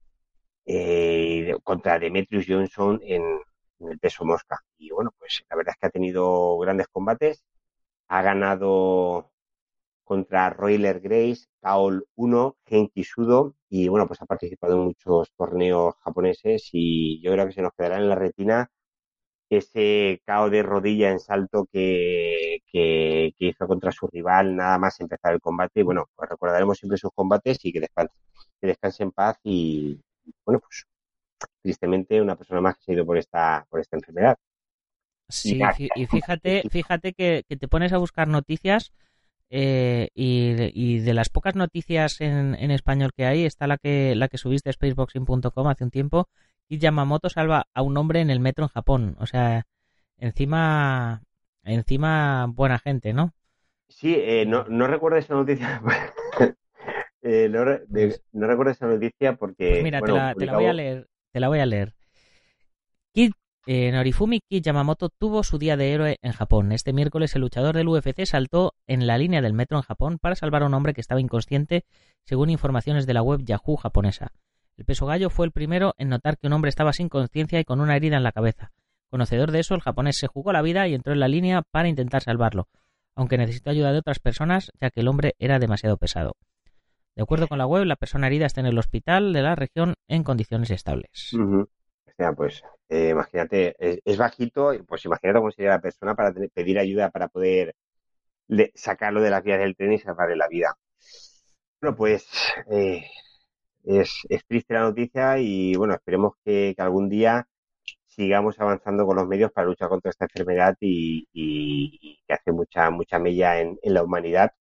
eh, 0.66 1.54
contra 1.62 1.98
Demetrius 1.98 2.46
Johnson 2.48 3.00
en, 3.02 3.22
el 3.80 3.98
peso 3.98 4.24
mosca. 4.24 4.60
Y 4.78 4.90
bueno, 4.90 5.10
pues 5.18 5.44
la 5.50 5.56
verdad 5.56 5.74
es 5.74 5.80
que 5.80 5.86
ha 5.88 5.90
tenido 5.90 6.58
grandes 6.58 6.88
combates. 6.88 7.44
Ha 8.08 8.22
ganado 8.22 9.30
contra 10.04 10.50
Royler 10.50 11.00
Grace, 11.00 11.46
Kaol 11.60 12.06
1, 12.16 12.56
Genki 12.66 13.04
Sudo 13.04 13.56
y 13.68 13.88
bueno, 13.88 14.06
pues 14.06 14.22
ha 14.22 14.26
participado 14.26 14.74
en 14.74 14.80
muchos 14.86 15.32
torneos 15.36 15.94
japoneses 16.04 16.70
y 16.72 17.20
yo 17.22 17.32
creo 17.32 17.46
que 17.46 17.52
se 17.52 17.62
nos 17.62 17.72
quedará 17.74 17.98
en 17.98 18.08
la 18.08 18.14
retina 18.16 18.70
ese 19.50 20.22
KO 20.26 20.50
de 20.50 20.62
rodilla 20.62 21.10
en 21.10 21.20
salto 21.20 21.66
que, 21.72 22.58
que, 22.70 23.34
hizo 23.38 23.66
contra 23.66 23.92
su 23.92 24.06
rival 24.08 24.56
nada 24.56 24.78
más 24.78 25.00
empezar 25.00 25.34
el 25.34 25.40
combate. 25.40 25.80
Y 25.80 25.82
bueno, 25.84 26.06
pues 26.16 26.30
recordaremos 26.30 26.78
siempre 26.78 26.98
sus 26.98 27.10
combates 27.14 27.58
y 27.64 27.72
que 27.72 27.80
descanse, 27.80 28.14
que 28.60 28.66
descanse 28.68 29.02
en 29.04 29.12
paz 29.12 29.38
y, 29.44 30.00
bueno, 30.44 30.60
pues 30.60 30.86
tristemente 31.62 32.20
una 32.20 32.36
persona 32.36 32.60
más 32.60 32.76
que 32.76 32.84
se 32.84 32.92
ha 32.92 32.94
ido 32.94 33.06
por 33.06 33.18
esta, 33.18 33.66
por 33.68 33.80
esta 33.80 33.96
enfermedad. 33.96 34.36
Sí, 35.28 35.60
y, 35.96 36.06
fíjate, 36.06 36.62
fíjate 36.70 37.12
que, 37.14 37.44
te 37.48 37.68
pones 37.68 37.92
a 37.92 37.98
buscar 37.98 38.28
noticias 38.28 38.92
eh, 39.50 40.08
y, 40.14 40.98
de, 40.98 41.14
las 41.14 41.28
pocas 41.28 41.54
noticias 41.54 42.20
en, 42.20 42.70
español 42.70 43.12
que 43.16 43.26
hay 43.26 43.44
está 43.44 43.66
la 43.66 43.78
que 43.78 44.14
la 44.14 44.28
que 44.28 44.38
subiste 44.38 44.70
a 44.70 44.72
spaceboxing.com 44.72 45.68
hace 45.68 45.84
un 45.84 45.90
tiempo 45.90 46.28
y 46.68 46.78
Yamamoto 46.78 47.28
salva 47.28 47.66
a 47.74 47.82
un 47.82 47.96
hombre 47.96 48.20
en 48.20 48.30
el 48.30 48.40
metro 48.40 48.64
en 48.64 48.70
Japón. 48.70 49.16
O 49.18 49.26
sea, 49.26 49.66
encima 50.18 51.22
encima 51.62 52.46
buena 52.48 52.78
gente, 52.78 53.12
¿no? 53.12 53.32
Sí, 53.88 54.14
eh, 54.14 54.44
no, 54.46 54.64
no 54.64 54.86
recuerdo 54.86 55.18
esa 55.18 55.34
noticia 55.34 55.80
Eh, 57.24 57.50
pues 57.90 58.22
no, 58.32 58.46
recuerdo 58.46 58.72
esa 58.72 58.86
noticia 58.86 59.34
porque. 59.36 59.70
Pues 59.70 59.82
mira, 59.82 60.00
te, 60.00 60.12
la, 60.12 60.54
voy 60.54 60.66
a 60.66 60.72
leer. 60.72 61.08
Te 61.32 61.40
la 61.40 61.48
voy 61.48 61.58
a 61.58 61.66
leer. 61.66 61.94
Eh, 63.66 63.90
Norifumi 63.92 64.40
Yamamoto 64.50 65.08
tuvo 65.08 65.42
su 65.42 65.56
día 65.56 65.78
de 65.78 65.94
héroe 65.94 66.18
en 66.20 66.32
Japón. 66.32 66.70
Este 66.70 66.92
miércoles 66.92 67.34
el 67.34 67.40
luchador 67.40 67.74
del 67.74 67.88
UFC 67.88 68.26
saltó 68.26 68.74
en 68.86 69.06
la 69.06 69.16
línea 69.16 69.40
del 69.40 69.54
metro 69.54 69.78
en 69.78 69.82
Japón 69.82 70.18
para 70.18 70.34
salvar 70.34 70.62
a 70.62 70.66
un 70.66 70.74
hombre 70.74 70.92
que 70.92 71.00
estaba 71.00 71.20
inconsciente, 71.20 71.86
según 72.26 72.50
informaciones 72.50 73.06
de 73.06 73.14
la 73.14 73.22
web 73.22 73.40
Yahoo 73.42 73.76
japonesa. 73.76 74.32
El 74.76 74.84
peso 74.84 75.06
gallo 75.06 75.30
fue 75.30 75.46
el 75.46 75.52
primero 75.52 75.94
en 75.96 76.10
notar 76.10 76.36
que 76.36 76.46
un 76.46 76.52
hombre 76.52 76.68
estaba 76.68 76.92
sin 76.92 77.08
conciencia 77.08 77.58
y 77.58 77.64
con 77.64 77.80
una 77.80 77.96
herida 77.96 78.18
en 78.18 78.22
la 78.22 78.32
cabeza. 78.32 78.72
Conocedor 79.08 79.50
de 79.50 79.60
eso, 79.60 79.74
el 79.74 79.80
japonés 79.80 80.18
se 80.18 80.26
jugó 80.26 80.52
la 80.52 80.60
vida 80.60 80.86
y 80.86 80.94
entró 80.94 81.14
en 81.14 81.20
la 81.20 81.28
línea 81.28 81.62
para 81.70 81.88
intentar 81.88 82.22
salvarlo, 82.22 82.68
aunque 83.14 83.38
necesitó 83.38 83.70
ayuda 83.70 83.92
de 83.92 83.98
otras 83.98 84.18
personas 84.18 84.72
ya 84.78 84.90
que 84.90 85.00
el 85.00 85.08
hombre 85.08 85.36
era 85.38 85.58
demasiado 85.58 85.96
pesado. 85.96 86.36
De 87.16 87.22
acuerdo 87.22 87.48
con 87.48 87.58
la 87.58 87.66
web, 87.66 87.84
la 87.84 87.96
persona 87.96 88.26
herida 88.26 88.46
está 88.46 88.60
en 88.60 88.66
el 88.66 88.78
hospital 88.78 89.32
de 89.32 89.42
la 89.42 89.54
región 89.54 89.94
en 90.08 90.24
condiciones 90.24 90.70
estables. 90.70 91.32
Pues 92.36 92.62
eh, 92.88 93.10
imagínate, 93.10 93.76
es, 93.78 94.16
bajito, 94.16 94.72
pues 94.86 95.04
imagínate 95.04 95.38
cómo 95.38 95.50
sería 95.50 95.70
la 95.72 95.80
persona 95.80 96.14
para 96.14 96.32
pedir 96.52 96.78
ayuda 96.78 97.10
para 97.10 97.28
poder 97.28 97.74
sacarlo 98.74 99.20
de 99.22 99.30
las 99.30 99.42
vías 99.42 99.58
del 99.58 99.76
tren 99.76 99.92
y 99.92 99.98
salvarle 99.98 100.36
la 100.36 100.48
vida. 100.48 100.76
Bueno, 101.80 101.96
pues 101.96 102.26
eh, 102.70 103.04
es, 103.84 104.24
triste 104.48 104.74
la 104.74 104.80
noticia 104.82 105.38
y 105.38 105.74
bueno, 105.76 105.94
esperemos 105.94 106.34
que, 106.44 106.74
algún 106.78 107.08
día 107.08 107.46
sigamos 108.06 108.58
avanzando 108.60 109.06
con 109.06 109.16
los 109.16 109.26
medios 109.26 109.52
para 109.52 109.66
luchar 109.66 109.88
contra 109.88 110.10
esta 110.10 110.26
enfermedad 110.26 110.76
y, 110.80 111.26
que 112.26 112.32
hace 112.34 112.52
mucha 112.52 112.90
mucha 112.90 113.18
mella 113.18 113.60
en, 113.60 113.78
la 113.82 114.02
humanidad 114.02 114.52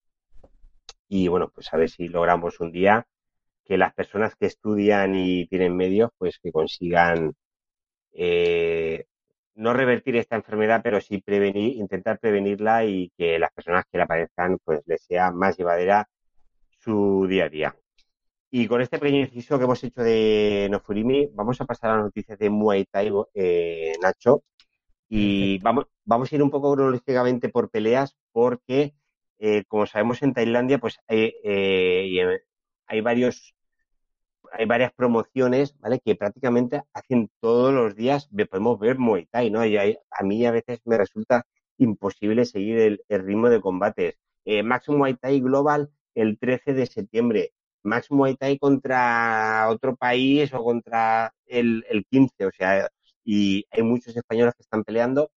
y 1.13 1.27
bueno 1.27 1.51
pues 1.53 1.71
a 1.71 1.77
ver 1.77 1.89
si 1.89 2.07
logramos 2.07 2.59
un 2.59 2.71
día 2.71 3.05
que 3.65 3.77
las 3.77 3.93
personas 3.93 4.35
que 4.35 4.47
estudian 4.47 5.15
y 5.15 5.45
tienen 5.47 5.75
medios 5.77 6.09
pues 6.17 6.39
que 6.39 6.51
consigan 6.51 7.35
eh, 8.13 9.05
no 9.55 9.73
revertir 9.73 10.15
esta 10.15 10.35
enfermedad 10.35 10.81
pero 10.83 10.99
sí 11.01 11.19
prevenir 11.21 11.77
intentar 11.77 12.19
prevenirla 12.19 12.85
y 12.85 13.11
que 13.17 13.37
las 13.39 13.51
personas 13.53 13.85
que 13.91 13.99
la 13.99 14.07
padezcan 14.07 14.57
pues 14.63 14.81
les 14.87 15.03
sea 15.03 15.31
más 15.31 15.57
llevadera 15.57 16.09
su 16.79 17.27
día 17.29 17.45
a 17.45 17.49
día 17.49 17.75
y 18.49 18.67
con 18.67 18.81
este 18.81 18.99
pequeño 18.99 19.21
inciso 19.21 19.57
que 19.57 19.65
hemos 19.65 19.83
hecho 19.83 20.03
de 20.03 20.67
Nofurimi, 20.69 21.27
vamos 21.33 21.59
a 21.59 21.65
pasar 21.65 21.89
a 21.89 21.95
las 21.95 22.05
noticias 22.05 22.37
de 22.37 22.51
Muay 22.51 22.85
Thai, 22.85 23.11
eh, 23.33 23.93
Nacho. 23.99 24.43
Y 25.09 25.57
vamos, 25.57 25.87
vamos 26.05 26.31
a 26.31 26.35
ir 26.35 26.43
un 26.43 26.51
poco 26.51 26.71
cronológicamente 26.75 27.49
por 27.49 27.71
peleas, 27.71 28.15
porque, 28.31 28.93
eh, 29.45 29.65
como 29.67 29.85
sabemos, 29.85 30.21
en 30.23 30.33
Tailandia, 30.33 30.79
pues 30.79 30.99
hay, 31.07 31.33
eh, 31.43 32.39
hay 32.87 33.01
varios 33.01 33.53
hay 34.53 34.65
varias 34.65 34.93
promociones, 34.93 35.75
¿vale? 35.79 35.99
Que 35.99 36.15
prácticamente 36.15 36.83
hacen 36.93 37.29
todos 37.41 37.73
los 37.73 37.95
días, 37.95 38.29
podemos 38.49 38.79
ver 38.79 38.97
Muay 38.99 39.25
Thai, 39.25 39.49
¿no? 39.51 39.65
Y 39.65 39.77
a 39.77 40.23
mí 40.23 40.45
a 40.45 40.51
veces 40.51 40.79
me 40.85 40.97
resulta 40.97 41.45
imposible 41.77 42.45
seguir 42.45 42.77
el, 42.79 42.99
ritmo 43.09 43.49
de 43.49 43.61
combates. 43.61 44.15
Eh, 44.45 44.63
Muay 44.63 45.15
Thai 45.15 45.41
Global 45.41 45.89
el 46.15 46.37
13 46.39 46.73
de 46.73 46.85
septiembre, 46.85 47.53
Max 47.83 48.11
Muay 48.11 48.35
Thai 48.35 48.57
contra 48.59 49.67
otro 49.69 49.95
país 49.95 50.53
o 50.53 50.63
contra 50.63 51.33
el, 51.47 51.85
el 51.89 52.05
15, 52.05 52.45
o 52.45 52.51
sea, 52.51 52.89
y 53.25 53.65
hay 53.71 53.83
muchos 53.83 54.15
españoles 54.15 54.53
que 54.55 54.63
están 54.63 54.83
peleando. 54.83 55.31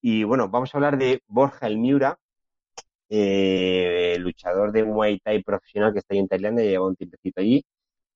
Y 0.00 0.24
bueno, 0.24 0.48
vamos 0.48 0.74
a 0.74 0.78
hablar 0.78 0.98
de 0.98 1.22
Borja 1.28 1.66
El 1.66 1.78
Miura, 1.78 2.18
eh, 3.08 4.16
luchador 4.20 4.72
de 4.72 4.84
Muay 4.84 5.20
Thai 5.20 5.42
profesional 5.42 5.92
que 5.92 6.00
está 6.00 6.14
ahí 6.14 6.20
en 6.20 6.28
Tailandia, 6.28 6.64
lleva 6.64 6.86
un 6.86 6.96
tiempecito 6.96 7.40
allí, 7.40 7.64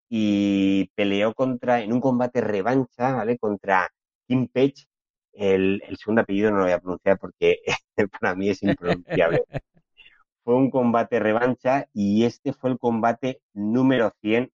y 0.09 0.91
peleó 0.95 1.35
contra, 1.35 1.81
en 1.83 1.93
un 1.93 2.01
combate 2.01 2.41
revancha, 2.41 3.13
¿vale? 3.15 3.39
Contra 3.39 3.89
Kim 4.27 4.49
el, 5.33 5.83
el 5.87 5.97
segundo 5.97 6.23
apellido 6.23 6.51
no 6.51 6.59
lo 6.59 6.65
voy 6.65 6.73
a 6.73 6.81
pronunciar 6.81 7.19
porque 7.19 7.59
para 8.21 8.35
mí 8.35 8.51
es 8.51 8.63
impronunciable 8.63 9.45
fue 10.45 10.55
un 10.57 10.71
combate 10.71 11.21
revancha 11.21 11.87
y 11.93 12.25
este 12.25 12.53
fue 12.53 12.71
el 12.71 12.79
combate 12.79 13.41
número 13.53 14.13
100 14.21 14.51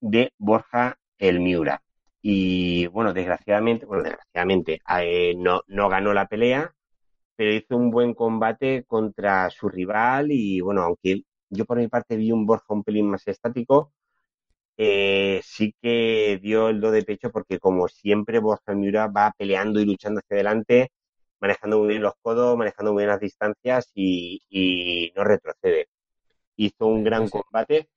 de 0.00 0.32
Borja 0.38 0.98
El 1.18 1.40
Miura. 1.40 1.82
Y 2.22 2.86
bueno, 2.88 3.12
desgraciadamente, 3.12 3.86
bueno, 3.86 4.02
desgraciadamente 4.02 4.80
eh, 5.00 5.34
no, 5.36 5.60
no 5.68 5.88
ganó 5.88 6.14
la 6.14 6.26
pelea, 6.26 6.74
pero 7.36 7.52
hizo 7.52 7.76
un 7.76 7.90
buen 7.90 8.14
combate 8.14 8.84
contra 8.86 9.50
su 9.50 9.68
rival 9.68 10.32
y 10.32 10.60
bueno, 10.60 10.82
aunque 10.82 11.22
yo 11.50 11.64
por 11.64 11.78
mi 11.78 11.88
parte 11.88 12.16
vi 12.16 12.32
un 12.32 12.46
Borja 12.46 12.66
un 12.74 12.84
pelín 12.84 13.10
más 13.10 13.26
estático, 13.28 13.92
eh, 14.76 15.40
sí 15.44 15.74
que 15.80 16.38
dio 16.42 16.68
el 16.68 16.80
do 16.80 16.90
de 16.90 17.02
pecho 17.04 17.30
porque 17.30 17.58
como 17.58 17.88
siempre 17.88 18.40
Borja 18.40 18.74
Miura 18.74 19.06
va 19.08 19.32
peleando 19.38 19.80
y 19.80 19.84
luchando 19.86 20.20
hacia 20.20 20.36
adelante 20.36 20.90
manejando 21.44 21.78
muy 21.78 21.88
bien 21.88 22.02
los 22.02 22.14
codos, 22.22 22.56
manejando 22.56 22.92
muy 22.92 23.02
bien 23.02 23.10
las 23.10 23.20
distancias 23.20 23.90
y, 23.94 25.12
no 25.14 25.24
retrocede. 25.24 25.88
Hizo 26.56 26.86
un 26.86 27.04
gran 27.04 27.28
combate, 27.28 27.88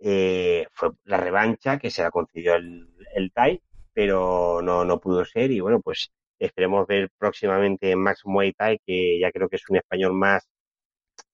eh, 0.00 0.66
fue 0.72 0.90
la 1.04 1.18
revancha 1.18 1.78
que 1.78 1.90
se 1.90 2.02
la 2.02 2.10
concedió 2.12 2.54
el, 2.54 2.88
el 3.14 3.32
Tai, 3.32 3.60
pero 3.92 4.62
no, 4.62 4.84
no 4.84 5.00
pudo 5.00 5.24
ser 5.24 5.50
y 5.50 5.60
bueno, 5.60 5.80
pues 5.80 6.12
esperemos 6.46 6.86
ver 6.86 7.10
próximamente 7.18 7.94
Max 7.96 8.22
Muay 8.24 8.52
Thai, 8.52 8.80
que 8.84 9.18
ya 9.20 9.30
creo 9.30 9.48
que 9.48 9.56
es 9.56 9.68
un 9.68 9.76
español 9.76 10.12
más 10.14 10.48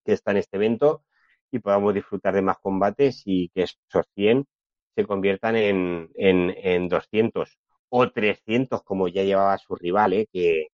que 0.05 0.13
está 0.13 0.31
en 0.33 0.39
este 0.39 0.57
evento 0.57 1.05
y 1.51 1.59
podamos 1.59 1.95
disfrutar 1.95 2.35
de 2.35 2.43
más 2.43 2.59
combates 2.59 3.23
y 3.25 3.49
que 3.51 3.63
esos 3.63 4.07
100 4.15 4.47
se 4.95 5.05
conviertan 5.07 5.57
en, 5.57 6.11
en, 6.15 6.55
en 6.57 6.89
200 6.89 7.59
o 7.89 8.11
300 8.11 8.83
como 8.83 9.09
ya 9.09 9.23
llevaba 9.23 9.57
su 9.59 9.75
rival, 9.77 10.13
¿eh? 10.15 10.29
que, 10.33 10.69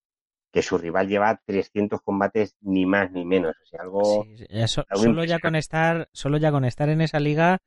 que 0.53 0.63
su 0.63 0.79
rival 0.79 1.09
lleva 1.09 1.41
300 1.45 2.01
combates 2.03 2.57
ni 2.61 2.87
más 2.87 3.11
ni 3.13 3.25
menos. 3.25 3.55
O 3.63 3.67
sea, 3.67 3.83
algo. 3.83 4.27
solo, 4.67 5.25
ya 5.25 5.39
con 5.39 5.55
estar, 5.55 6.09
solo 6.13 6.39
ya 6.39 6.51
con 6.51 6.65
estar 6.65 6.89
en 6.89 7.01
esa 7.01 7.21
liga, 7.21 7.59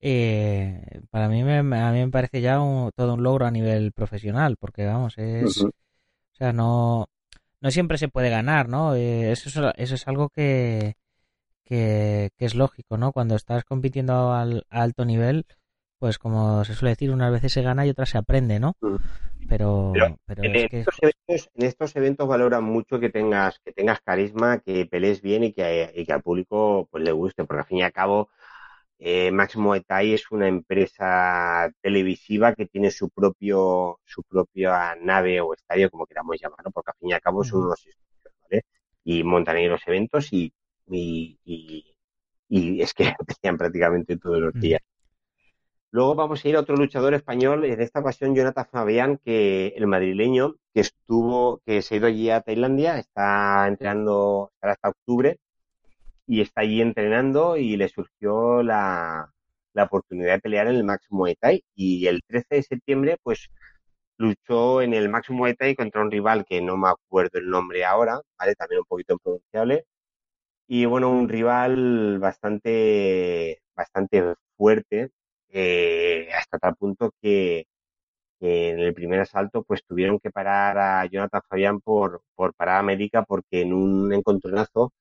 eh, 0.00 1.00
para 1.10 1.28
mí 1.28 1.44
me, 1.44 1.58
a 1.58 1.92
mí 1.92 2.00
me 2.00 2.10
parece 2.10 2.40
ya 2.40 2.56
todo 2.94 3.14
un 3.14 3.22
logro 3.22 3.46
a 3.46 3.50
nivel 3.50 3.92
profesional, 3.92 4.56
porque 4.56 4.84
vamos, 4.86 5.18
es. 5.18 5.64
Sea, 6.42 6.52
no, 6.52 7.06
no 7.60 7.70
siempre 7.70 7.98
se 7.98 8.08
puede 8.08 8.30
ganar, 8.30 8.68
¿no? 8.68 8.94
Eh, 8.94 9.30
eso, 9.30 9.72
eso 9.76 9.94
es 9.94 10.08
algo 10.08 10.28
que, 10.28 10.96
que, 11.64 12.30
que, 12.36 12.44
es 12.44 12.54
lógico, 12.54 12.96
¿no? 12.96 13.12
Cuando 13.12 13.36
estás 13.36 13.64
compitiendo 13.64 14.32
al, 14.32 14.66
a 14.68 14.82
alto 14.82 15.04
nivel, 15.04 15.46
pues 15.98 16.18
como 16.18 16.64
se 16.64 16.74
suele 16.74 16.90
decir, 16.90 17.12
unas 17.12 17.30
veces 17.30 17.52
se 17.52 17.62
gana 17.62 17.86
y 17.86 17.90
otras 17.90 18.10
se 18.10 18.18
aprende, 18.18 18.58
¿no? 18.58 18.74
Pero, 19.48 19.92
en, 19.94 20.56
estos 20.56 20.98
eventos, 21.00 21.50
en, 21.54 21.64
estos 21.66 21.96
eventos, 21.96 22.26
valoran 22.26 22.64
mucho 22.64 22.98
que 22.98 23.10
tengas, 23.10 23.60
que 23.60 23.72
tengas 23.72 24.00
carisma, 24.00 24.58
que 24.58 24.86
pelees 24.86 25.22
bien 25.22 25.44
y 25.44 25.52
que, 25.52 25.92
y 25.94 26.04
que 26.04 26.12
al 26.12 26.22
público 26.22 26.88
pues 26.90 27.04
le 27.04 27.12
guste, 27.12 27.44
porque 27.44 27.60
al 27.60 27.66
fin 27.66 27.78
y 27.78 27.82
al 27.82 27.92
cabo 27.92 28.30
eh, 29.04 29.32
Máximo 29.32 29.74
Etai 29.74 30.14
es 30.14 30.30
una 30.30 30.46
empresa 30.46 31.68
televisiva 31.80 32.54
que 32.54 32.66
tiene 32.66 32.92
su 32.92 33.10
propio, 33.10 33.98
su 34.04 34.22
propia 34.22 34.94
nave 34.94 35.40
o 35.40 35.52
estadio, 35.54 35.90
como 35.90 36.06
queramos 36.06 36.36
llamarlo, 36.40 36.70
porque 36.70 36.92
al 36.92 36.98
fin 37.00 37.10
y 37.10 37.12
al 37.12 37.20
cabo 37.20 37.42
son 37.42 37.64
unos 37.64 37.84
estudios, 37.84 38.34
¿vale? 38.44 38.62
Y 39.02 39.24
montan 39.24 39.56
ahí 39.56 39.66
los 39.66 39.80
eventos 39.88 40.32
y, 40.32 40.52
y, 40.88 41.36
y, 42.48 42.80
es 42.80 42.94
que 42.94 43.12
pelean 43.42 43.58
prácticamente 43.58 44.16
todos 44.18 44.38
los 44.38 44.54
días. 44.54 44.80
Luego 45.90 46.14
vamos 46.14 46.44
a 46.44 46.48
ir 46.48 46.56
a 46.56 46.60
otro 46.60 46.76
luchador 46.76 47.12
español, 47.14 47.64
en 47.64 47.80
esta 47.80 48.00
ocasión 48.00 48.36
Jonathan 48.36 48.66
Fabián, 48.70 49.18
que 49.24 49.74
el 49.76 49.88
madrileño, 49.88 50.54
que 50.72 50.80
estuvo, 50.82 51.60
que 51.66 51.82
se 51.82 51.94
ha 51.94 51.98
ido 51.98 52.06
allí 52.06 52.30
a 52.30 52.40
Tailandia, 52.40 52.98
está 52.98 53.66
entrenando 53.66 54.52
hasta 54.60 54.90
octubre 54.90 55.40
y 56.32 56.40
está 56.40 56.62
allí 56.62 56.80
entrenando 56.80 57.58
y 57.58 57.76
le 57.76 57.88
surgió 57.90 58.62
la, 58.62 59.30
oportunidad 59.76 60.34
de 60.34 60.40
pelear 60.40 60.66
en 60.68 60.76
el 60.76 60.84
Max 60.84 61.06
Muay 61.10 61.36
y 61.74 62.06
el 62.06 62.22
13 62.26 62.46
de 62.56 62.62
septiembre 62.62 63.18
pues 63.22 63.50
luchó 64.16 64.80
en 64.82 64.94
el 64.94 65.10
Max 65.10 65.28
Muay 65.30 65.54
contra 65.76 66.00
un 66.02 66.10
rival 66.10 66.46
que 66.46 66.62
no 66.62 66.78
me 66.78 66.88
acuerdo 66.88 67.38
el 67.38 67.50
nombre 67.50 67.84
ahora, 67.84 68.20
¿vale? 68.38 68.54
También 68.54 68.80
un 68.80 68.86
poquito 68.86 69.14
impronunciable. 69.14 69.84
Y 70.68 70.86
bueno, 70.86 71.10
un 71.10 71.28
rival 71.28 72.18
bastante, 72.18 73.62
bastante 73.76 74.34
fuerte, 74.56 75.10
eh, 75.50 76.28
hasta 76.34 76.58
tal 76.58 76.76
punto 76.76 77.12
que, 77.20 77.66
en 78.40 78.80
el 78.80 78.94
primer 78.94 79.20
asalto 79.20 79.64
pues 79.64 79.84
tuvieron 79.84 80.18
que 80.18 80.30
parar 80.30 80.78
a 80.78 81.06
Jonathan 81.06 81.42
Fabián 81.48 81.80
por, 81.80 82.22
por 82.34 82.54
parada 82.54 82.82
médica 82.82 83.22
porque 83.24 83.62
en 83.62 83.72
un 83.74 84.12
encontronazo 84.12 84.92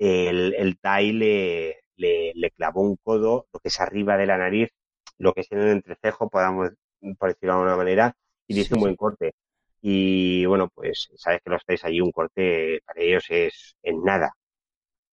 el, 0.00 0.54
el 0.54 0.78
Tai 0.78 1.12
le, 1.12 1.76
le, 1.96 2.50
clavó 2.56 2.82
un 2.82 2.96
codo, 2.96 3.46
lo 3.52 3.60
que 3.60 3.68
es 3.68 3.80
arriba 3.80 4.16
de 4.16 4.26
la 4.26 4.38
nariz, 4.38 4.70
lo 5.18 5.32
que 5.34 5.42
es 5.42 5.52
en 5.52 5.60
el 5.60 5.68
entrecejo, 5.70 6.30
podamos 6.30 6.70
por 7.18 7.28
decirlo 7.30 7.54
de 7.54 7.58
alguna 7.60 7.76
manera, 7.76 8.14
y 8.46 8.54
le 8.54 8.60
hizo 8.62 8.74
un 8.76 8.82
buen 8.82 8.96
corte. 8.96 9.34
Y 9.82 10.44
bueno, 10.46 10.68
pues 10.74 11.10
sabes 11.16 11.40
que 11.42 11.50
los 11.50 11.60
estáis 11.62 11.84
allí, 11.84 12.00
un 12.00 12.12
corte 12.12 12.80
para 12.86 13.00
ellos 13.02 13.24
es 13.30 13.76
en 13.82 14.02
nada, 14.04 14.32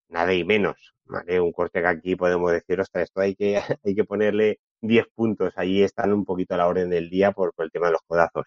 nada 0.10 0.34
y 0.34 0.44
menos. 0.44 0.94
¿vale? 1.06 1.40
Un 1.40 1.52
corte 1.52 1.82
que 1.82 1.88
aquí 1.88 2.16
podemos 2.16 2.52
decir, 2.52 2.80
ostras, 2.80 3.06
esto 3.06 3.22
hay 3.22 3.36
que, 3.36 3.58
hay 3.84 3.96
que 3.96 4.04
ponerle 4.06 4.60
10 4.82 5.08
puntos. 5.16 5.54
Allí 5.58 5.84
están 5.84 6.14
un 6.14 6.26
poquito 6.26 6.56
a 6.56 6.58
la 6.58 6.68
orden 6.68 6.90
del 6.90 7.10
día 7.10 7.32
por, 7.32 7.54
el 7.58 7.72
tema 7.72 7.88
de 7.88 7.94
los 7.94 8.02
codazos. 8.08 8.46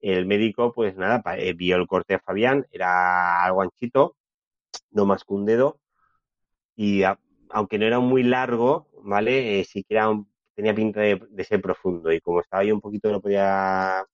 el 0.00 0.26
médico, 0.26 0.72
pues 0.72 0.96
nada, 0.96 1.22
eh, 1.38 1.54
vio 1.54 1.76
el 1.76 1.86
corte 1.86 2.14
de 2.14 2.20
Fabián, 2.20 2.66
era 2.72 3.44
algo 3.44 3.62
anchito, 3.62 4.16
no 4.92 5.06
más 5.06 5.24
que 5.24 5.34
un 5.34 5.44
dedo, 5.46 5.80
y 6.76 7.02
aunque 7.50 7.78
no 7.78 7.86
era 7.86 8.00
muy 8.00 8.22
largo, 8.22 8.88
¿vale? 9.02 9.60
Eh, 9.60 9.64
sí 9.64 9.84
que 9.84 10.00
tenía 10.54 10.74
pinta 10.74 11.00
de, 11.00 11.44
ser 11.44 11.60
profundo, 11.60 12.12
y 12.12 12.20
como 12.20 12.40
estaba 12.40 12.64
yo 12.64 12.74
un 12.74 12.80
poquito, 12.80 13.10
no 13.10 13.20
podía 13.20 14.04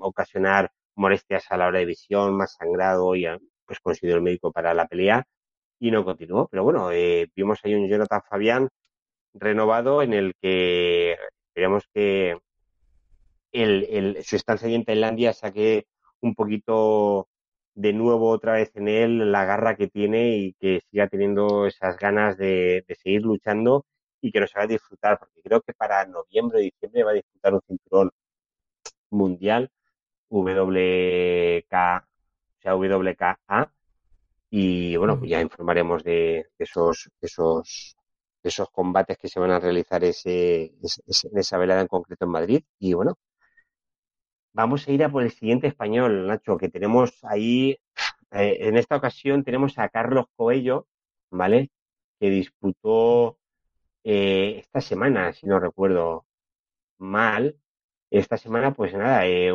ocasionar 0.00 0.70
molestias 0.94 1.46
a 1.50 1.56
la 1.56 1.68
hora 1.68 1.78
de 1.80 1.86
visión, 1.86 2.36
más 2.36 2.54
sangrado, 2.58 3.14
y 3.16 3.26
pues 3.66 3.80
consiguió 3.80 4.16
el 4.16 4.22
médico 4.22 4.52
para 4.52 4.74
la 4.74 4.86
pelea, 4.86 5.24
y 5.78 5.90
no 5.90 6.04
continuó. 6.04 6.48
Pero 6.48 6.64
bueno, 6.64 6.90
eh, 6.92 7.28
vimos 7.34 7.60
ahí 7.64 7.74
un 7.74 7.88
Jonathan 7.88 8.22
Fabián 8.28 8.68
renovado 9.34 10.02
en 10.02 10.14
el 10.14 10.34
que 10.40 11.16
esperamos 11.48 11.84
que 11.94 12.38
su 14.22 14.36
estancia 14.36 14.68
en 14.68 14.84
Tailandia 14.84 15.32
saque 15.32 15.86
un 16.20 16.34
poquito 16.34 17.28
de 17.78 17.92
nuevo 17.92 18.30
otra 18.30 18.54
vez 18.54 18.72
en 18.74 18.88
él 18.88 19.30
la 19.32 19.44
garra 19.44 19.76
que 19.76 19.86
tiene 19.88 20.36
y 20.36 20.52
que 20.54 20.80
siga 20.90 21.06
teniendo 21.08 21.66
esas 21.66 21.96
ganas 21.96 22.36
de, 22.36 22.84
seguir 23.02 23.22
luchando 23.22 23.86
y 24.20 24.32
que 24.32 24.40
nos 24.40 24.54
haga 24.56 24.66
disfrutar, 24.66 25.18
porque 25.20 25.40
creo 25.42 25.60
que 25.62 25.74
para 25.74 26.04
noviembre 26.06 26.58
o 26.58 26.60
diciembre 26.62 27.04
va 27.04 27.12
a 27.12 27.14
disfrutar 27.14 27.54
un 27.54 27.60
cinturón 27.68 28.10
mundial 29.10 29.70
WK, 30.30 31.74
o 32.58 32.60
sea, 32.60 32.76
WKA, 32.76 33.72
y 34.50 34.96
bueno, 34.96 35.18
pues 35.18 35.30
ya 35.30 35.40
informaremos 35.40 36.02
de, 36.04 36.46
esos, 36.58 37.10
esos, 37.20 37.96
esos 38.42 38.70
combates 38.70 39.18
que 39.18 39.28
se 39.28 39.40
van 39.40 39.52
a 39.52 39.60
realizar 39.60 40.02
ese, 40.04 40.64
en 40.64 41.38
esa 41.38 41.58
velada 41.58 41.82
en 41.82 41.88
concreto 41.88 42.24
en 42.24 42.30
Madrid. 42.32 42.62
Y 42.78 42.94
bueno, 42.94 43.18
Vamos 44.58 44.88
a 44.88 44.90
ir 44.90 45.04
a 45.04 45.08
por 45.08 45.22
el 45.22 45.30
siguiente 45.30 45.68
español, 45.68 46.26
Nacho, 46.26 46.56
que 46.56 46.68
tenemos 46.68 47.22
ahí, 47.22 47.78
eh, 48.32 48.56
en 48.62 48.76
esta 48.76 48.96
ocasión 48.96 49.44
tenemos 49.44 49.78
a 49.78 49.88
Carlos 49.88 50.26
Coello, 50.34 50.88
¿vale? 51.30 51.70
Que 52.18 52.28
disputó 52.28 53.38
eh, 54.02 54.56
esta 54.58 54.80
semana, 54.80 55.32
si 55.32 55.46
no 55.46 55.60
recuerdo 55.60 56.26
mal, 56.98 57.56
esta 58.10 58.36
semana, 58.36 58.74
pues 58.74 58.92
nada, 58.94 59.28
eh, 59.28 59.50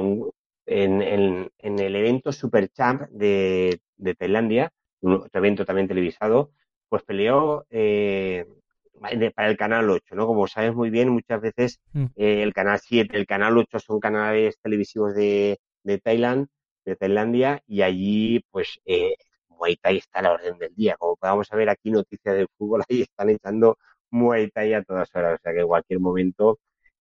en, 0.67 1.01
el 1.01 1.95
evento 1.97 2.31
Super 2.31 2.69
Champ 2.69 3.01
de, 3.09 3.81
Tailandia, 4.17 4.71
otro 5.01 5.29
evento 5.33 5.65
también 5.65 5.89
televisado, 5.89 6.53
pues 6.87 7.03
peleó 7.03 7.65
para 9.35 9.49
el 9.49 9.57
canal 9.57 9.89
8, 9.89 10.15
¿no? 10.15 10.27
Como 10.27 10.47
sabes 10.47 10.73
muy 10.73 10.89
bien, 10.89 11.09
muchas 11.09 11.41
veces 11.41 11.79
mm. 11.93 12.05
eh, 12.15 12.43
el 12.43 12.53
canal 12.53 12.79
7, 12.79 13.15
el 13.17 13.25
canal 13.25 13.57
8 13.57 13.79
son 13.79 13.99
canales 13.99 14.57
televisivos 14.61 15.13
de, 15.13 15.59
de 15.83 15.97
Tailandia, 15.99 16.47
de 16.85 16.95
Tailandia, 16.95 17.61
y 17.67 17.81
allí, 17.81 18.43
pues, 18.51 18.79
eh, 18.85 19.15
Muay 19.49 19.77
Thai 19.77 19.97
está 19.97 20.19
a 20.19 20.21
la 20.23 20.31
orden 20.33 20.57
del 20.57 20.73
día. 20.75 20.95
Como 20.97 21.15
podamos 21.15 21.49
ver 21.49 21.69
aquí, 21.69 21.91
noticias 21.91 22.35
del 22.35 22.47
fútbol, 22.57 22.83
ahí 22.89 23.01
están 23.01 23.29
echando 23.29 23.77
Muay 24.11 24.49
Thai 24.51 24.73
a 24.73 24.83
todas 24.83 25.09
horas. 25.15 25.39
O 25.39 25.41
sea 25.41 25.53
que 25.53 25.61
en 25.61 25.67
cualquier 25.67 25.99
momento 25.99 26.59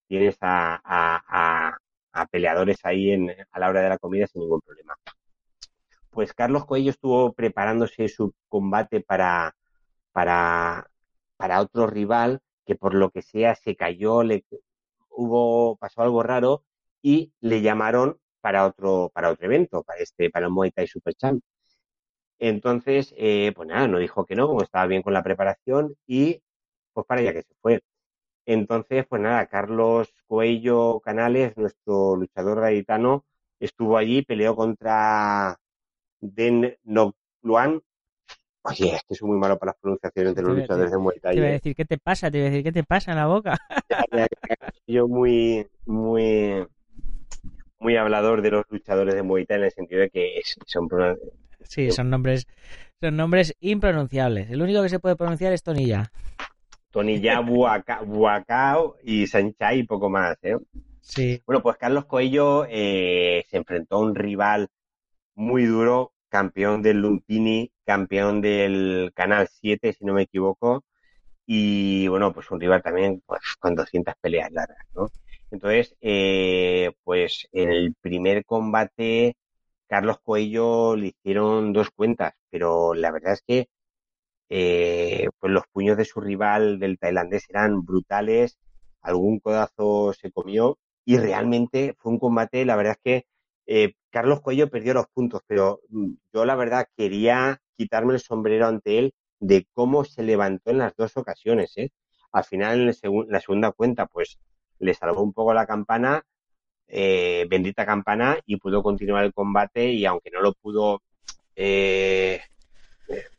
tienes 0.08 0.36
a, 0.40 0.80
a, 0.84 1.76
a, 2.12 2.26
peleadores 2.26 2.78
ahí 2.84 3.12
en, 3.12 3.30
a 3.30 3.58
la 3.60 3.68
hora 3.68 3.82
de 3.82 3.88
la 3.90 3.98
comida 3.98 4.26
sin 4.26 4.42
ningún 4.42 4.60
problema. 4.60 4.94
Pues 6.10 6.32
Carlos 6.34 6.66
Coello 6.66 6.90
estuvo 6.90 7.32
preparándose 7.32 8.08
su 8.08 8.34
combate 8.48 9.00
para, 9.00 9.54
para 10.12 10.89
para 11.40 11.60
otro 11.62 11.86
rival 11.86 12.40
que 12.66 12.76
por 12.76 12.94
lo 12.94 13.10
que 13.10 13.22
sea 13.22 13.54
se 13.54 13.74
cayó, 13.74 14.22
le 14.22 14.44
hubo 15.10 15.76
pasó 15.76 16.02
algo 16.02 16.22
raro 16.22 16.64
y 17.02 17.32
le 17.40 17.62
llamaron 17.62 18.18
para 18.42 18.66
otro 18.66 19.10
para 19.14 19.30
otro 19.30 19.46
evento, 19.46 19.82
para 19.82 20.00
este 20.00 20.30
para 20.30 20.46
el 20.46 20.52
Muay 20.52 20.70
Thai 20.70 20.86
Super 20.86 21.14
Champ. 21.14 21.42
Entonces, 22.38 23.14
eh, 23.16 23.52
pues 23.56 23.68
nada, 23.68 23.88
no 23.88 23.98
dijo 23.98 24.26
que 24.26 24.34
no, 24.36 24.46
como 24.48 24.62
estaba 24.62 24.86
bien 24.86 25.02
con 25.02 25.12
la 25.14 25.22
preparación 25.22 25.96
y 26.06 26.42
pues 26.92 27.06
para 27.06 27.20
allá 27.22 27.32
que 27.34 27.42
se 27.42 27.54
fue. 27.62 27.82
Entonces, 28.46 29.06
pues 29.08 29.22
nada, 29.22 29.46
Carlos 29.46 30.12
Coello 30.26 31.00
Canales, 31.00 31.56
nuestro 31.56 32.16
luchador 32.16 32.60
gaditano, 32.60 33.24
estuvo 33.60 33.96
allí, 33.98 34.22
peleó 34.22 34.56
contra 34.56 35.58
Den 36.20 36.76
Luan, 37.42 37.82
Oye, 38.62 38.94
es 38.94 39.02
que 39.08 39.14
soy 39.14 39.28
muy 39.28 39.38
malo 39.38 39.58
para 39.58 39.70
las 39.70 39.80
pronunciaciones 39.80 40.34
de 40.34 40.42
los 40.42 40.56
luchadores 40.56 40.90
de 40.90 40.98
Muay 40.98 41.18
Thai. 41.18 41.32
Te 41.32 41.38
iba 41.38 41.46
a 41.46 41.50
¿eh? 41.50 41.52
decir, 41.52 41.74
¿qué 41.74 41.84
te 41.84 41.98
pasa? 41.98 42.30
Te 42.30 42.38
iba 42.38 42.46
a 42.46 42.50
decir, 42.50 42.64
¿qué 42.64 42.72
te 42.72 42.84
pasa 42.84 43.12
en 43.12 43.16
la 43.16 43.26
boca? 43.26 43.56
Yo 44.86 45.08
muy, 45.08 45.66
muy, 45.86 46.66
muy 47.78 47.96
hablador 47.96 48.42
de 48.42 48.50
los 48.50 48.64
luchadores 48.68 49.14
de 49.14 49.22
Muay 49.22 49.46
Thai 49.46 49.58
en 49.58 49.64
el 49.64 49.70
sentido 49.70 50.00
de 50.02 50.10
que 50.10 50.40
son... 50.66 50.88
Sí, 51.62 51.90
son 51.90 52.10
nombres, 52.10 52.46
son 53.00 53.16
nombres 53.16 53.54
impronunciables. 53.60 54.50
El 54.50 54.60
único 54.60 54.82
que 54.82 54.88
se 54.88 54.98
puede 54.98 55.16
pronunciar 55.16 55.52
es 55.52 55.62
Tonilla. 55.62 56.10
Tonilla, 56.90 57.40
Buacao 58.06 58.96
y 59.02 59.26
Sanchai 59.26 59.80
y 59.80 59.84
poco 59.84 60.10
más, 60.10 60.36
¿eh? 60.42 60.56
Sí. 61.00 61.42
Bueno, 61.46 61.62
pues 61.62 61.76
Carlos 61.76 62.04
Coello 62.04 62.66
eh, 62.68 63.44
se 63.48 63.56
enfrentó 63.56 63.96
a 63.96 64.00
un 64.00 64.14
rival 64.14 64.68
muy 65.34 65.64
duro, 65.64 66.12
campeón 66.30 66.82
del 66.82 66.98
Lumpini, 66.98 67.72
campeón 67.84 68.40
del 68.40 69.12
Canal 69.14 69.48
7, 69.48 69.92
si 69.92 70.04
no 70.04 70.14
me 70.14 70.22
equivoco, 70.22 70.84
y 71.46 72.08
bueno, 72.08 72.32
pues 72.32 72.50
un 72.50 72.60
rival 72.60 72.82
también 72.82 73.22
pues, 73.26 73.40
con 73.60 73.74
200 73.74 74.14
peleas 74.20 74.52
largas, 74.52 74.86
¿no? 74.94 75.08
Entonces, 75.50 75.96
eh, 76.00 76.92
pues 77.04 77.48
en 77.52 77.70
el 77.70 77.94
primer 78.00 78.44
combate, 78.44 79.36
Carlos 79.88 80.18
Coello 80.22 80.96
le 80.96 81.08
hicieron 81.08 81.72
dos 81.72 81.90
cuentas, 81.90 82.34
pero 82.50 82.94
la 82.94 83.10
verdad 83.12 83.34
es 83.34 83.42
que 83.46 83.68
eh, 84.48 85.28
pues 85.38 85.52
los 85.52 85.64
puños 85.72 85.96
de 85.96 86.04
su 86.04 86.20
rival 86.20 86.78
del 86.80 86.98
tailandés 86.98 87.48
eran 87.50 87.84
brutales, 87.84 88.58
algún 89.02 89.40
codazo 89.40 90.12
se 90.12 90.32
comió 90.32 90.78
y 91.04 91.18
realmente 91.18 91.94
fue 91.98 92.12
un 92.12 92.18
combate, 92.18 92.64
la 92.64 92.76
verdad 92.76 92.94
es 92.94 93.00
que 93.04 93.26
eh, 93.66 93.94
Carlos 94.10 94.40
Cuello 94.40 94.68
perdió 94.70 94.94
los 94.94 95.06
puntos, 95.08 95.42
pero 95.46 95.80
mm, 95.88 96.12
yo 96.32 96.44
la 96.44 96.56
verdad 96.56 96.86
quería 96.96 97.60
quitarme 97.76 98.14
el 98.14 98.20
sombrero 98.20 98.66
ante 98.66 98.98
él 98.98 99.14
de 99.38 99.66
cómo 99.72 100.04
se 100.04 100.22
levantó 100.22 100.70
en 100.70 100.78
las 100.78 100.94
dos 100.96 101.16
ocasiones. 101.16 101.72
¿eh? 101.76 101.90
Al 102.32 102.44
final, 102.44 102.80
en 102.80 103.26
la 103.28 103.40
segunda 103.40 103.72
cuenta, 103.72 104.06
pues 104.06 104.38
le 104.78 104.94
salvó 104.94 105.22
un 105.22 105.32
poco 105.32 105.54
la 105.54 105.66
campana, 105.66 106.22
eh, 106.88 107.46
bendita 107.48 107.86
campana, 107.86 108.38
y 108.46 108.56
pudo 108.56 108.82
continuar 108.82 109.24
el 109.24 109.32
combate 109.34 109.90
y 109.92 110.04
aunque 110.06 110.30
no 110.30 110.40
lo 110.42 110.52
pudo... 110.54 111.02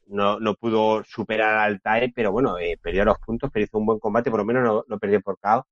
no, 0.08 0.40
no 0.40 0.56
pudo 0.56 1.04
superar 1.04 1.58
al 1.60 1.82
TAE, 1.82 2.12
pero 2.14 2.32
bueno, 2.32 2.56
perdió 2.82 3.06
los 3.06 3.18
puntos, 3.20 3.50
pero 3.52 3.66
hizo 3.66 3.78
un 3.78 3.86
buen 3.86 4.00
combate, 4.00 4.30
por 4.30 4.40
lo 4.40 4.46
menos 4.46 4.64
no, 4.64 4.84
no 4.88 5.00
perdió 5.00 5.22
por 5.22 5.38
KO 5.40 5.66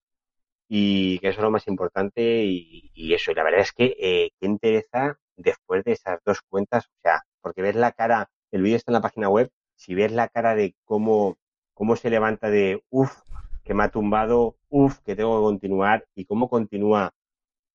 y 0.71 1.17
que 1.17 1.29
eso 1.29 1.39
es 1.39 1.43
lo 1.43 1.51
más 1.51 1.67
importante 1.67 2.43
y, 2.45 3.13
eso, 3.13 3.32
y 3.32 3.34
la 3.34 3.43
verdad 3.43 3.62
es 3.62 3.71
que 3.73 3.95
eh, 3.99 4.32
qué 4.39 4.45
interesa 4.45 5.17
después 5.36 5.84
de 5.84 5.93
esas 5.93 6.19
dos 6.23 6.41
cuentas, 6.47 6.86
o 6.86 6.99
sea, 7.01 7.23
porque 7.41 7.63
ves 7.63 7.75
la 7.75 7.91
cara, 7.91 8.29
el 8.51 8.62
vídeo 8.62 8.77
está 8.77 8.91
en 8.91 8.93
la 8.93 9.01
página 9.01 9.29
web, 9.29 9.49
si 9.75 9.95
ves 9.95 10.12
la 10.12 10.27
cara 10.27 10.53
de 10.53 10.75
cómo, 10.86 11.38
cómo 11.73 11.95
se 11.95 12.12
levanta 12.12 12.51
de, 12.51 12.84
uff, 12.91 13.21
que 13.63 13.73
me 13.73 13.84
ha 13.84 13.89
tumbado, 13.89 14.58
uff, 14.69 14.99
que 14.99 15.15
tengo 15.15 15.39
que 15.39 15.45
continuar, 15.45 16.05
y 16.13 16.25
cómo 16.25 16.49
continúa, 16.49 17.13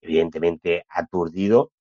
evidentemente, 0.01 0.85
aturdido, 0.89 1.73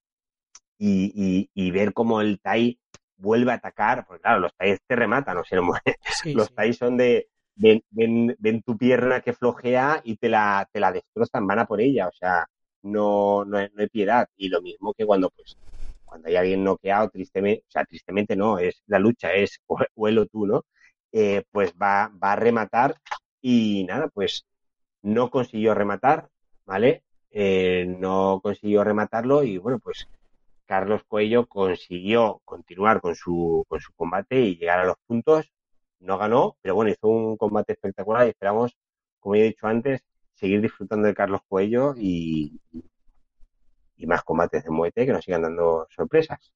y, 0.80 1.50
y, 1.54 1.72
ver 1.72 1.94
cómo 1.94 2.20
el 2.22 2.42
Tai 2.42 2.78
vuelve 3.18 3.52
a 3.52 3.56
atacar, 3.56 4.06
porque 4.06 4.22
claro, 4.22 4.40
los 4.40 4.54
Tai 4.56 4.78
te 4.86 4.96
rematan, 4.96 5.38
o 5.38 5.44
sea, 5.44 5.60
los 6.26 6.54
Tai 6.54 6.74
son 6.74 6.98
de, 6.98 7.30
ven, 7.56 7.84
ven, 7.92 8.36
ven, 8.40 8.62
tu 8.64 8.78
pierna 8.78 9.22
que 9.22 9.34
flojea 9.34 10.02
y 10.04 10.18
te 10.18 10.30
la, 10.30 10.68
te 10.72 10.80
la 10.80 10.92
destrozan, 10.92 11.48
van 11.48 11.60
a 11.60 11.66
por 11.66 11.82
ella, 11.82 12.08
o 12.08 12.12
sea, 12.14 12.48
no, 12.84 13.46
no, 13.46 13.58
hay 13.58 13.70
piedad. 13.92 14.28
Y 14.38 14.50
lo 14.50 14.62
mismo 14.62 14.94
que 14.94 15.06
cuando, 15.06 15.30
pues, 15.30 15.58
cuando 16.06 16.28
hay 16.28 16.36
alguien 16.36 16.64
noqueado, 16.64 17.10
tristemente, 17.10 17.64
o 17.68 17.72
sea, 17.72 17.86
tristemente 17.86 18.36
no, 18.36 18.60
es 18.60 18.84
la 18.88 19.00
lucha, 19.00 19.34
es 19.34 19.60
o, 19.68 20.08
él 20.08 20.20
o 20.20 20.26
tú, 20.28 20.46
¿no? 20.48 20.66
Eh, 21.12 21.44
pues 21.52 21.74
va, 21.82 22.12
va 22.22 22.34
a 22.34 22.36
rematar 22.36 22.96
y 23.42 23.86
nada, 23.86 24.08
pues 24.10 24.46
no 25.04 25.30
consiguió 25.30 25.74
rematar, 25.76 26.30
¿vale? 26.66 27.04
Eh, 27.32 27.86
no 28.00 28.40
consiguió 28.44 28.84
rematarlo 28.84 29.44
y 29.44 29.58
bueno, 29.58 29.80
pues 29.80 30.08
Carlos 30.66 31.04
Cuello 31.08 31.48
consiguió 31.48 32.42
continuar 32.46 33.02
con 33.02 33.16
su, 33.16 33.66
con 33.68 33.80
su 33.80 33.94
combate 33.94 34.40
y 34.42 34.56
llegar 34.58 34.80
a 34.80 34.86
los 34.86 34.96
puntos 35.06 35.53
no 36.04 36.18
ganó, 36.18 36.58
pero 36.62 36.76
bueno, 36.76 36.92
hizo 36.92 37.08
un 37.08 37.38
combate 37.38 37.74
espectacular 37.74 38.26
y 38.28 38.30
esperamos, 38.32 38.76
como 39.20 39.36
he 39.36 39.44
dicho 39.44 39.68
antes, 39.68 40.02
seguir 40.36 40.62
disfrutando 40.62 41.08
de 41.08 41.14
Carlos 41.16 41.42
Cuello 41.48 41.96
y, 41.98 42.60
y 43.98 44.06
más 44.08 44.24
combates 44.24 44.64
de 44.64 44.70
muerte 44.72 45.06
que 45.06 45.12
nos 45.14 45.24
sigan 45.26 45.44
dando 45.44 45.88
sorpresas 45.90 46.54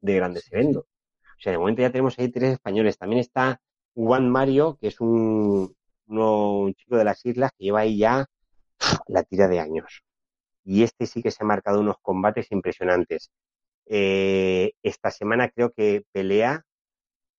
de 0.00 0.16
grandes 0.16 0.50
eventos. 0.52 0.84
O 0.84 1.42
sea, 1.42 1.52
de 1.52 1.58
momento 1.58 1.82
ya 1.82 1.90
tenemos 1.92 2.18
ahí 2.18 2.30
tres 2.30 2.54
españoles. 2.54 2.98
También 2.98 3.20
está 3.20 3.60
Juan 3.94 4.30
Mario, 4.30 4.78
que 4.80 4.88
es 4.88 5.00
un, 5.00 5.74
un 6.08 6.74
chico 6.74 6.96
de 6.96 7.04
las 7.04 7.24
islas 7.26 7.52
que 7.58 7.64
lleva 7.66 7.80
ahí 7.80 7.98
ya 7.98 8.26
la 9.08 9.22
tira 9.24 9.48
de 9.48 9.60
años. 9.60 10.02
y 10.64 10.82
este 10.84 11.06
sí 11.06 11.22
que 11.22 11.30
se 11.30 11.44
ha 11.44 11.46
marcado 11.46 11.80
unos 11.80 11.96
combates 12.02 12.52
impresionantes. 12.52 13.30
Eh, 13.86 14.72
esta 14.82 15.10
semana 15.10 15.50
creo 15.50 15.72
que 15.72 16.04
pelea, 16.12 16.64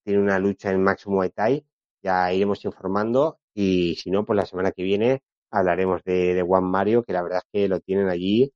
tiene 0.04 0.22
una 0.22 0.40
lucha 0.40 0.72
en 0.72 0.84
Max 0.84 1.08
Muay 1.08 1.30
Thai, 1.30 1.66
ya 2.02 2.34
iremos 2.34 2.64
informando 2.66 3.40
y 3.54 3.96
si 3.96 4.12
no, 4.12 4.26
pues 4.26 4.38
la 4.38 4.46
semana 4.46 4.72
que 4.72 4.84
viene 4.84 5.22
hablaremos 5.52 6.04
de, 6.04 6.44
Juan 6.46 6.64
Mario, 6.64 7.04
que 7.04 7.14
la 7.14 7.22
verdad 7.22 7.40
es 7.40 7.50
que 7.52 7.68
lo 7.68 7.80
tienen 7.82 8.10
allí 8.10 8.52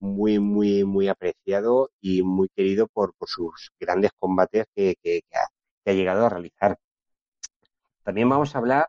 muy, 0.00 0.38
muy, 0.38 0.84
muy 0.84 1.08
apreciado 1.08 1.90
y 2.00 2.22
muy 2.22 2.48
querido 2.48 2.88
por, 2.88 3.14
sus 3.26 3.70
grandes 3.78 4.12
combates 4.18 4.66
que, 4.74 4.94
que, 5.02 5.20
que, 5.30 5.38
ha, 5.38 5.46
que, 5.84 5.90
ha, 5.90 5.94
llegado 5.94 6.26
a 6.26 6.30
realizar. 6.30 6.78
También 8.02 8.28
vamos 8.28 8.54
a 8.54 8.58
hablar 8.58 8.88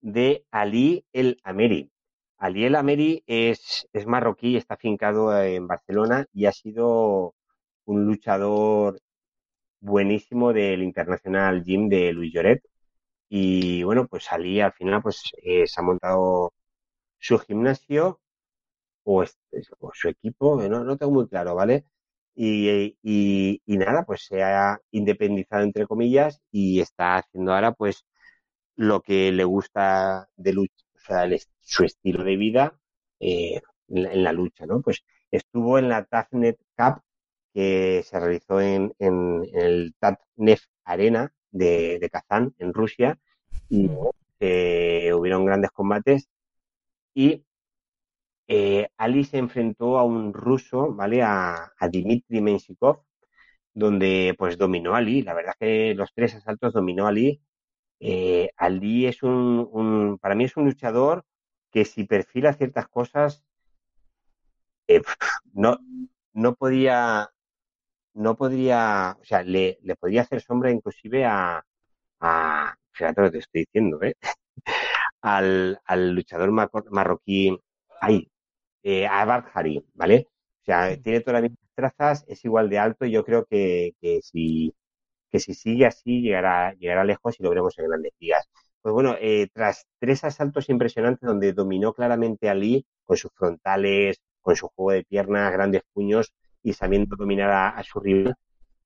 de 0.00 0.44
Ali 0.50 1.04
El 1.12 1.38
Ameri. 1.42 1.90
Ali 2.38 2.64
El 2.64 2.74
Ameri 2.74 3.22
es, 3.26 3.88
es 3.92 4.06
marroquí, 4.06 4.56
está 4.56 4.74
afincado 4.74 5.40
en 5.42 5.66
Barcelona 5.66 6.26
y 6.32 6.46
ha 6.46 6.52
sido 6.52 7.34
un 7.84 8.04
luchador 8.04 9.00
buenísimo 9.82 10.52
del 10.52 10.82
International 10.82 11.64
Gym 11.64 11.88
de 11.88 12.12
Luis 12.12 12.32
Lloret. 12.32 12.62
Y 13.28 13.82
bueno, 13.84 14.06
pues 14.08 14.32
Ali 14.32 14.60
al 14.60 14.72
final 14.74 15.02
pues 15.02 15.22
eh, 15.42 15.66
se 15.66 15.80
ha 15.80 15.84
montado 15.84 16.54
su 17.18 17.38
gimnasio 17.38 18.20
o, 19.04 19.22
este, 19.24 19.62
o 19.80 19.90
su 19.94 20.08
equipo, 20.08 20.62
no, 20.68 20.84
no, 20.84 20.96
tengo 20.96 21.12
muy 21.12 21.28
claro, 21.28 21.54
¿vale? 21.54 21.86
Y, 22.34 22.96
y, 23.02 23.62
y, 23.66 23.78
nada, 23.78 24.04
pues 24.04 24.24
se 24.26 24.42
ha 24.42 24.80
independizado 24.92 25.64
entre 25.64 25.86
comillas 25.86 26.42
y 26.50 26.80
está 26.80 27.16
haciendo 27.18 27.54
ahora 27.54 27.72
pues 27.72 28.06
lo 28.76 29.02
que 29.02 29.32
le 29.32 29.44
gusta 29.44 30.28
de 30.36 30.52
lucha, 30.54 30.84
o 30.96 31.00
sea, 31.00 31.24
el, 31.24 31.40
su 31.60 31.84
estilo 31.84 32.24
de 32.24 32.36
vida 32.36 32.78
eh, 33.20 33.62
en, 33.88 34.02
la, 34.04 34.12
en, 34.12 34.24
la, 34.24 34.32
lucha, 34.32 34.66
¿no? 34.66 34.82
Pues 34.82 35.04
estuvo 35.30 35.78
en 35.78 35.88
la 35.88 36.04
TAFNET 36.04 36.58
Cup 36.76 37.02
que 37.52 38.02
se 38.04 38.18
realizó 38.20 38.60
en, 38.60 38.94
en, 38.98 39.42
en 39.52 39.60
el 39.60 39.94
TAFNEF 39.98 40.64
Arena 40.84 41.32
de, 41.50 41.98
de, 42.00 42.10
Kazán, 42.10 42.54
en 42.58 42.72
Rusia, 42.74 43.18
y 43.68 43.90
eh, 44.40 45.12
hubieron 45.14 45.44
grandes 45.44 45.70
combates 45.70 46.28
y 47.14 47.44
eh, 48.48 48.88
Ali 48.96 49.24
se 49.24 49.38
enfrentó 49.38 49.98
a 49.98 50.04
un 50.04 50.32
ruso, 50.34 50.92
¿vale? 50.94 51.22
A, 51.22 51.72
a 51.78 51.88
Dmitry 51.88 52.40
Menshikov, 52.40 53.02
donde 53.74 54.34
pues 54.38 54.58
dominó 54.58 54.94
a 54.94 54.98
Ali. 54.98 55.22
La 55.22 55.34
verdad 55.34 55.54
que 55.58 55.94
los 55.94 56.12
tres 56.14 56.34
asaltos 56.34 56.72
dominó 56.74 57.06
a 57.06 57.10
Ali. 57.10 57.40
Eh, 58.00 58.50
Ali 58.56 59.06
es 59.06 59.22
un, 59.22 59.68
un, 59.72 60.18
para 60.18 60.34
mí 60.34 60.44
es 60.44 60.56
un 60.56 60.66
luchador 60.66 61.24
que 61.70 61.84
si 61.84 62.04
perfila 62.04 62.52
ciertas 62.54 62.88
cosas, 62.88 63.44
eh, 64.88 65.02
no, 65.54 65.78
no 66.32 66.54
podía, 66.54 67.30
no 68.14 68.36
podría, 68.36 69.16
o 69.20 69.24
sea, 69.24 69.42
le, 69.42 69.78
le 69.82 69.96
podría 69.96 70.22
hacer 70.22 70.40
sombra 70.42 70.70
inclusive 70.70 71.24
a, 71.24 71.64
a, 72.20 72.76
fíjate 72.92 73.20
lo 73.22 73.28
que 73.28 73.32
te 73.32 73.38
estoy 73.40 73.60
diciendo, 73.62 74.02
¿eh? 74.02 74.14
al, 75.22 75.80
al 75.86 76.14
luchador 76.14 76.50
marroquí, 76.90 77.58
ay, 78.00 78.30
eh, 78.82 79.06
a 79.06 79.24
Barjari, 79.24 79.84
¿vale? 79.94 80.28
O 80.62 80.64
sea, 80.66 80.96
tiene 81.02 81.20
todas 81.20 81.42
las 81.42 81.50
mismas 81.50 81.70
trazas, 81.74 82.24
es 82.28 82.44
igual 82.44 82.70
de 82.70 82.78
alto 82.78 83.06
y 83.06 83.12
yo 83.12 83.24
creo 83.24 83.46
que, 83.46 83.94
que, 84.00 84.20
si, 84.22 84.74
que 85.30 85.40
si 85.40 85.54
sigue 85.54 85.86
así 85.86 86.20
llegará, 86.22 86.74
llegará 86.74 87.04
lejos 87.04 87.38
y 87.38 87.42
lo 87.42 87.50
veremos 87.50 87.78
en 87.78 87.88
grandes 87.88 88.12
ligas. 88.20 88.48
Pues 88.82 88.92
bueno, 88.92 89.16
eh, 89.20 89.48
tras 89.52 89.86
tres 89.98 90.24
asaltos 90.24 90.68
impresionantes 90.68 91.26
donde 91.26 91.52
dominó 91.52 91.92
claramente 91.94 92.48
a 92.48 92.54
Lee 92.54 92.84
con 93.04 93.16
sus 93.16 93.30
frontales, 93.34 94.20
con 94.40 94.56
su 94.56 94.68
juego 94.68 94.92
de 94.92 95.04
piernas, 95.04 95.52
grandes 95.52 95.82
puños 95.92 96.32
y 96.62 96.72
sabiendo 96.74 97.16
dominar 97.16 97.50
a, 97.50 97.82
su 97.84 98.00
rival, 98.00 98.34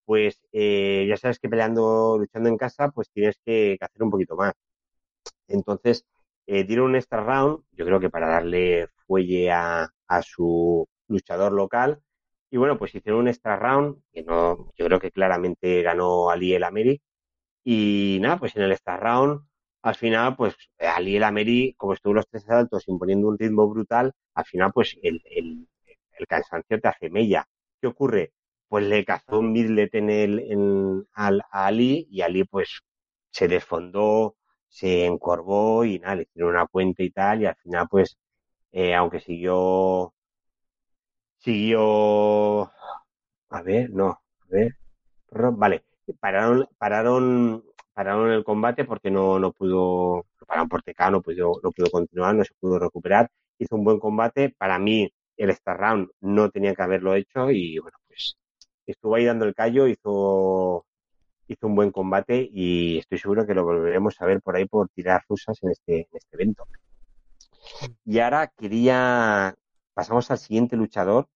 pues 0.04 0.40
eh, 0.52 1.06
ya 1.08 1.16
sabes 1.16 1.38
que 1.38 1.48
peleando, 1.48 2.16
luchando 2.18 2.48
en 2.48 2.56
casa, 2.56 2.90
pues 2.90 3.10
tienes 3.10 3.38
que, 3.44 3.76
hacer 3.80 4.02
un 4.02 4.10
poquito 4.10 4.36
más. 4.36 4.54
Entonces, 5.48 6.04
eh, 6.46 6.64
dieron 6.64 6.86
un 6.90 6.96
extra 6.96 7.22
round, 7.22 7.64
yo 7.72 7.84
creo 7.86 8.00
que 8.00 8.10
para 8.10 8.28
darle 8.28 8.88
fuelle 9.06 9.50
a, 9.52 9.90
su 10.22 10.86
luchador 11.08 11.52
local. 11.52 12.00
Y 12.50 12.58
bueno, 12.58 12.78
pues 12.78 12.94
hicieron 12.94 13.22
un 13.22 13.28
extra 13.28 13.56
round, 13.58 14.02
que 14.12 14.22
no, 14.22 14.72
yo 14.76 14.86
creo 14.86 15.00
que 15.00 15.10
claramente 15.10 15.82
ganó 15.82 16.30
Ali 16.30 16.54
El 16.54 16.64
Ameri. 16.64 17.00
Y 17.64 18.18
nada, 18.22 18.38
pues 18.38 18.56
en 18.56 18.62
el 18.62 18.72
extra 18.72 18.96
round, 18.98 19.42
al 19.82 19.94
final, 19.96 20.36
pues 20.36 20.56
Ali 20.78 21.16
El 21.16 21.24
Ameri, 21.24 21.74
como 21.76 21.94
estuvo 21.94 22.14
los 22.14 22.28
tres 22.28 22.44
asaltos 22.44 22.88
imponiendo 22.88 23.28
un 23.28 23.38
ritmo 23.38 23.68
brutal, 23.68 24.12
al 24.34 24.44
final, 24.46 24.72
pues 24.72 24.96
el, 25.02 25.22
el, 25.26 25.68
el 26.18 26.26
cansancio 26.26 26.80
te 26.80 26.88
hace 26.88 27.10
mella. 27.10 27.46
¿Qué 27.80 27.86
ocurre? 27.88 28.32
Pues 28.68 28.84
le 28.86 29.04
cazó 29.04 29.38
un 29.38 29.52
midlet 29.52 29.94
en 29.94 30.10
el, 30.10 30.40
en, 30.40 31.06
al, 31.12 31.40
a 31.50 31.66
Ali 31.66 32.06
y 32.10 32.20
Ali, 32.22 32.44
pues 32.44 32.80
se 33.30 33.48
desfondó, 33.48 34.36
se 34.68 35.06
encorvó 35.06 35.84
y 35.84 35.98
nada, 35.98 36.16
le 36.16 36.22
hicieron 36.24 36.50
una 36.52 36.66
puente 36.66 37.04
y 37.04 37.10
tal, 37.10 37.42
y 37.42 37.46
al 37.46 37.56
final, 37.56 37.86
pues, 37.90 38.16
eh, 38.72 38.94
aunque 38.94 39.20
siguió, 39.20 40.14
siguió, 41.38 42.62
a 42.64 43.62
ver, 43.64 43.90
no, 43.90 44.08
a 44.10 44.20
ver, 44.50 44.72
vale, 45.30 45.84
pararon, 46.20 46.68
pararon, 46.78 47.64
pararon 47.94 48.30
el 48.32 48.44
combate 48.44 48.84
porque 48.84 49.10
no, 49.10 49.38
no 49.38 49.52
pudo, 49.52 50.26
lo 50.40 50.46
pararon 50.46 50.68
por 50.68 50.82
TK, 50.82 51.10
no 51.10 51.22
pudo, 51.22 51.60
no 51.62 51.72
pudo 51.72 51.90
continuar, 51.90 52.34
no 52.34 52.44
se 52.44 52.54
pudo 52.60 52.78
recuperar, 52.78 53.30
hizo 53.58 53.76
un 53.76 53.84
buen 53.84 53.98
combate, 54.00 54.54
para 54.58 54.78
mí 54.78 55.12
el 55.36 55.50
Star 55.50 55.78
Round 55.78 56.08
no 56.20 56.50
tenía 56.50 56.74
que 56.74 56.82
haberlo 56.82 57.14
hecho 57.14 57.50
y 57.50 57.78
bueno, 57.78 57.98
pues 58.06 58.36
estuvo 58.86 59.14
ahí 59.16 59.24
dando 59.24 59.44
el 59.44 59.54
callo, 59.54 59.86
hizo 59.88 60.86
hizo 61.48 61.66
un 61.66 61.74
buen 61.74 61.90
combate 61.90 62.48
y 62.52 62.98
estoy 62.98 63.18
seguro 63.18 63.46
que 63.46 63.54
lo 63.54 63.64
volveremos 63.64 64.20
a 64.20 64.26
ver 64.26 64.40
por 64.42 64.56
ahí 64.56 64.66
por 64.66 64.88
tirar 64.88 65.22
rusas 65.28 65.58
en 65.62 65.70
este, 65.70 66.00
en 66.00 66.08
este 66.12 66.36
evento. 66.36 66.66
Y 68.04 68.18
ahora 68.18 68.52
quería, 68.56 69.54
pasamos 69.94 70.30
al 70.30 70.38
siguiente 70.38 70.76
luchador 70.76 71.28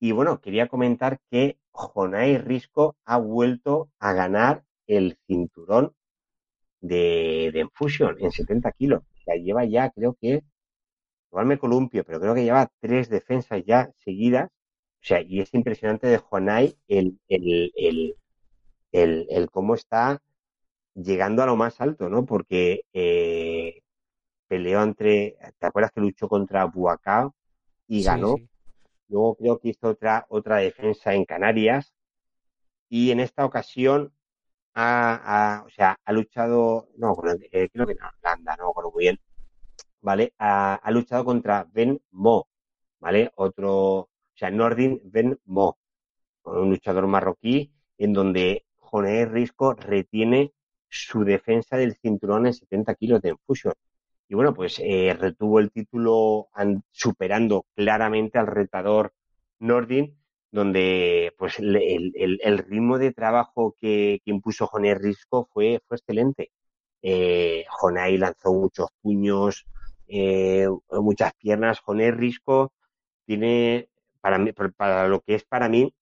y 0.00 0.12
bueno, 0.12 0.40
quería 0.40 0.68
comentar 0.68 1.18
que 1.30 1.58
Jonai 1.72 2.38
Risco 2.38 2.96
ha 3.04 3.18
vuelto 3.18 3.90
a 3.98 4.12
ganar 4.12 4.64
el 4.86 5.16
cinturón 5.26 5.94
de, 6.80 7.50
de 7.52 7.60
Infusion 7.60 8.16
en 8.20 8.30
70 8.30 8.72
kilos. 8.72 9.02
Sea, 9.24 9.36
lleva 9.36 9.64
ya, 9.64 9.90
creo 9.90 10.16
que, 10.20 10.42
igual 11.34 11.46
me 11.46 11.58
columpio, 11.58 12.04
pero 12.04 12.20
creo 12.20 12.32
que 12.32 12.44
lleva 12.44 12.70
tres 12.78 13.08
defensas 13.08 13.64
ya 13.66 13.90
seguidas. 14.04 14.50
O 15.02 15.06
sea, 15.06 15.20
y 15.20 15.40
es 15.40 15.52
impresionante 15.52 16.06
de 16.06 16.18
Jonai 16.18 16.78
el, 16.86 17.18
el, 17.28 17.72
el, 17.76 18.16
el, 18.92 19.26
el 19.28 19.50
cómo 19.50 19.74
está 19.74 20.22
llegando 20.94 21.42
a 21.42 21.46
lo 21.46 21.56
más 21.56 21.80
alto, 21.80 22.08
¿no? 22.08 22.24
Porque 22.24 22.82
eh, 22.92 23.82
peleó 24.46 24.80
entre, 24.84 25.36
¿te 25.58 25.66
acuerdas 25.66 25.90
que 25.90 26.02
luchó 26.02 26.28
contra 26.28 26.66
Buacao 26.66 27.34
y 27.88 27.98
sí, 27.98 28.06
ganó? 28.06 28.36
Sí. 28.36 28.48
Luego 29.08 29.34
creo 29.34 29.58
que 29.58 29.70
hizo 29.70 29.88
otra, 29.88 30.26
otra 30.28 30.58
defensa 30.58 31.14
en 31.14 31.24
Canarias 31.24 31.92
y 32.88 33.10
en 33.10 33.18
esta 33.18 33.44
ocasión 33.44 34.12
ha, 34.72 35.58
ha 35.58 35.64
o 35.64 35.70
sea, 35.70 35.98
ha 36.04 36.12
luchado, 36.12 36.88
no, 36.96 37.16
eh, 37.50 37.68
creo 37.72 37.86
que 37.86 37.92
en 37.92 37.98
Holanda, 38.22 38.56
no 38.56 38.66
me 38.66 38.70
acuerdo 38.70 38.92
muy 38.92 39.02
bien, 39.02 39.20
¿vale? 40.04 40.34
Ha, 40.38 40.74
ha, 40.76 40.90
luchado 40.90 41.24
contra 41.24 41.66
Ben 41.72 42.00
Mo, 42.12 42.48
¿vale? 43.00 43.32
Otro, 43.36 43.72
o 44.00 44.10
sea, 44.34 44.50
Nordin 44.50 45.00
Ben 45.04 45.38
Mo, 45.46 45.78
un 46.44 46.70
luchador 46.70 47.06
marroquí 47.06 47.72
en 47.98 48.12
donde 48.12 48.66
Joné 48.76 49.24
Risco 49.26 49.74
retiene 49.74 50.52
su 50.88 51.24
defensa 51.24 51.76
del 51.76 51.96
cinturón 51.96 52.46
en 52.46 52.54
70 52.54 52.94
kilos 52.96 53.22
de 53.22 53.30
Infusion. 53.30 53.74
Y 54.28 54.34
bueno, 54.34 54.54
pues 54.54 54.80
eh, 54.80 55.16
retuvo 55.18 55.58
el 55.60 55.70
título 55.72 56.48
superando 56.92 57.66
claramente 57.74 58.38
al 58.38 58.46
retador 58.46 59.12
Nordin, 59.58 60.18
donde 60.50 61.32
pues 61.38 61.58
el, 61.58 61.76
el, 61.76 62.40
el 62.42 62.58
ritmo 62.58 62.98
de 62.98 63.12
trabajo 63.12 63.74
que, 63.80 64.20
impuso 64.26 64.66
Joné 64.66 64.94
Risco 64.94 65.48
fue, 65.52 65.80
fue 65.88 65.96
excelente. 65.96 66.52
Eh, 67.02 67.64
Jonai 67.68 68.16
lanzó 68.18 68.52
muchos 68.54 68.88
puños, 69.02 69.66
eh, 70.08 70.68
muchas 70.90 71.32
piernas. 71.34 71.80
Joné 71.80 72.10
Risco 72.10 72.72
tiene, 73.26 73.88
para, 74.20 74.38
mí, 74.38 74.52
para 74.52 75.08
lo 75.08 75.20
que 75.20 75.34
es 75.36 75.44
para 75.44 75.68
mí, 75.68 75.94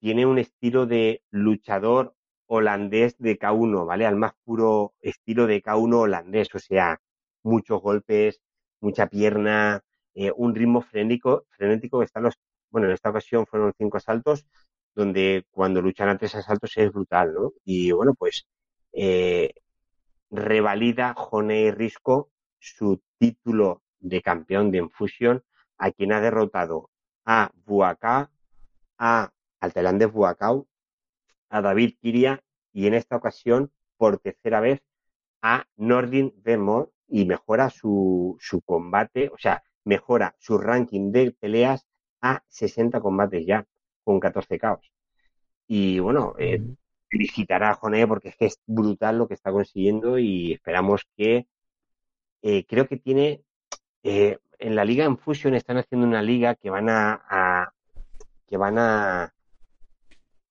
tiene 0.00 0.26
un 0.26 0.38
estilo 0.38 0.86
de 0.86 1.22
luchador 1.30 2.14
holandés 2.46 3.16
de 3.18 3.38
K1, 3.38 3.86
¿vale? 3.86 4.06
Al 4.06 4.16
más 4.16 4.32
puro 4.44 4.94
estilo 5.00 5.46
de 5.46 5.62
K1 5.62 5.94
holandés, 5.94 6.54
o 6.54 6.58
sea, 6.58 7.00
muchos 7.42 7.80
golpes, 7.80 8.40
mucha 8.80 9.06
pierna, 9.08 9.82
eh, 10.14 10.32
un 10.36 10.54
ritmo 10.54 10.82
frenético, 10.82 11.46
frenético 11.50 11.98
que 11.98 12.04
están 12.06 12.24
los, 12.24 12.34
bueno, 12.70 12.86
en 12.88 12.94
esta 12.94 13.10
ocasión 13.10 13.46
fueron 13.46 13.72
cinco 13.78 13.96
asaltos, 13.96 14.46
donde 14.94 15.46
cuando 15.50 15.82
luchan 15.82 16.08
a 16.08 16.18
tres 16.18 16.34
asaltos 16.34 16.76
es 16.76 16.92
brutal, 16.92 17.34
¿no? 17.34 17.52
Y 17.64 17.92
bueno, 17.92 18.14
pues 18.14 18.46
eh, 18.92 19.52
revalida 20.30 21.14
Jone 21.16 21.72
Risco 21.72 22.30
su 22.64 23.02
título 23.18 23.82
de 24.00 24.22
campeón 24.22 24.70
de 24.70 24.78
Infusion 24.78 25.44
a 25.78 25.90
quien 25.90 26.12
ha 26.12 26.20
derrotado 26.20 26.90
a 27.24 27.50
Buacá, 27.64 28.30
a 28.98 29.32
al 29.60 29.72
tailandés 29.72 30.12
Buacau, 30.12 30.66
a 31.48 31.60
David 31.60 31.94
Kiria 32.00 32.42
y 32.72 32.86
en 32.86 32.94
esta 32.94 33.16
ocasión, 33.16 33.70
por 33.96 34.18
tercera 34.18 34.60
vez, 34.60 34.82
a 35.42 35.66
Nordin 35.76 36.32
Vermont 36.42 36.90
y 37.08 37.24
mejora 37.26 37.70
su, 37.70 38.36
su 38.40 38.60
combate, 38.62 39.28
o 39.28 39.38
sea, 39.38 39.62
mejora 39.84 40.34
su 40.38 40.58
ranking 40.58 41.12
de 41.12 41.32
peleas 41.32 41.86
a 42.20 42.42
60 42.48 43.00
combates 43.00 43.46
ya, 43.46 43.66
con 44.02 44.20
14 44.20 44.58
caos. 44.58 44.92
Y 45.66 45.98
bueno, 45.98 46.34
eh, 46.38 46.62
felicitar 47.08 47.62
a 47.62 47.74
Joné 47.74 48.06
porque 48.06 48.30
es 48.30 48.36
que 48.36 48.46
es 48.46 48.60
brutal 48.66 49.18
lo 49.18 49.28
que 49.28 49.34
está 49.34 49.52
consiguiendo 49.52 50.18
y 50.18 50.52
esperamos 50.52 51.06
que, 51.16 51.46
eh, 52.46 52.66
creo 52.66 52.86
que 52.86 52.98
tiene, 52.98 53.42
eh, 54.02 54.38
en 54.58 54.76
la 54.76 54.84
liga 54.84 55.06
en 55.06 55.16
Fusion 55.16 55.54
están 55.54 55.78
haciendo 55.78 56.06
una 56.06 56.20
liga 56.20 56.54
que 56.54 56.68
van 56.68 56.90
a, 56.90 57.22
a 57.26 57.72
que 58.46 58.58
van 58.58 58.76
a, 58.78 59.32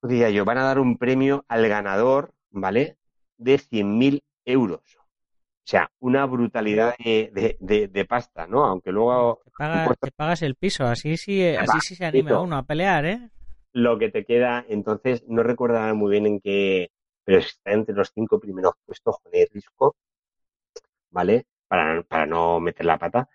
diría 0.02 0.32
yo, 0.32 0.44
van 0.44 0.58
a 0.58 0.64
dar 0.64 0.80
un 0.80 0.98
premio 0.98 1.46
al 1.48 1.68
ganador, 1.68 2.34
¿vale? 2.50 2.98
De 3.38 3.60
100.000 3.60 4.24
euros. 4.44 4.82
O 4.82 5.66
sea, 5.66 5.92
una 6.00 6.26
brutalidad 6.26 6.96
de, 6.98 7.30
de, 7.32 7.58
de, 7.60 7.88
de 7.88 8.06
pasta, 8.06 8.48
¿no? 8.48 8.66
Aunque 8.66 8.92
luego... 8.92 9.42
Te, 9.46 9.52
paga, 9.56 9.94
te, 9.94 10.12
pagas 10.12 10.42
el 10.42 10.56
piso, 10.56 10.86
así 10.86 11.16
sí, 11.16 11.46
así 11.46 11.80
sí 11.82 11.96
se 11.96 12.06
anima 12.06 12.42
uno 12.42 12.58
a 12.58 12.64
pelear, 12.64 13.06
¿eh? 13.06 13.30
Lo 13.72 14.00
que 14.00 14.10
te 14.10 14.26
queda, 14.26 14.66
entonces, 14.68 15.24
no 15.28 15.44
recordaba 15.44 15.94
muy 15.94 16.10
bien 16.10 16.26
en 16.26 16.40
qué, 16.40 16.90
pero 17.24 17.38
está 17.38 17.72
entre 17.72 17.94
los 17.94 18.12
cinco 18.12 18.40
primeros 18.40 18.74
puestos 18.84 19.18
con 19.22 19.32
el 19.36 19.48
risco, 19.54 19.96
¿vale? 21.12 21.46
Para, 22.08 22.26
no 22.26 22.60
meter 22.60 22.86
la 22.86 22.98
pata. 23.00 23.30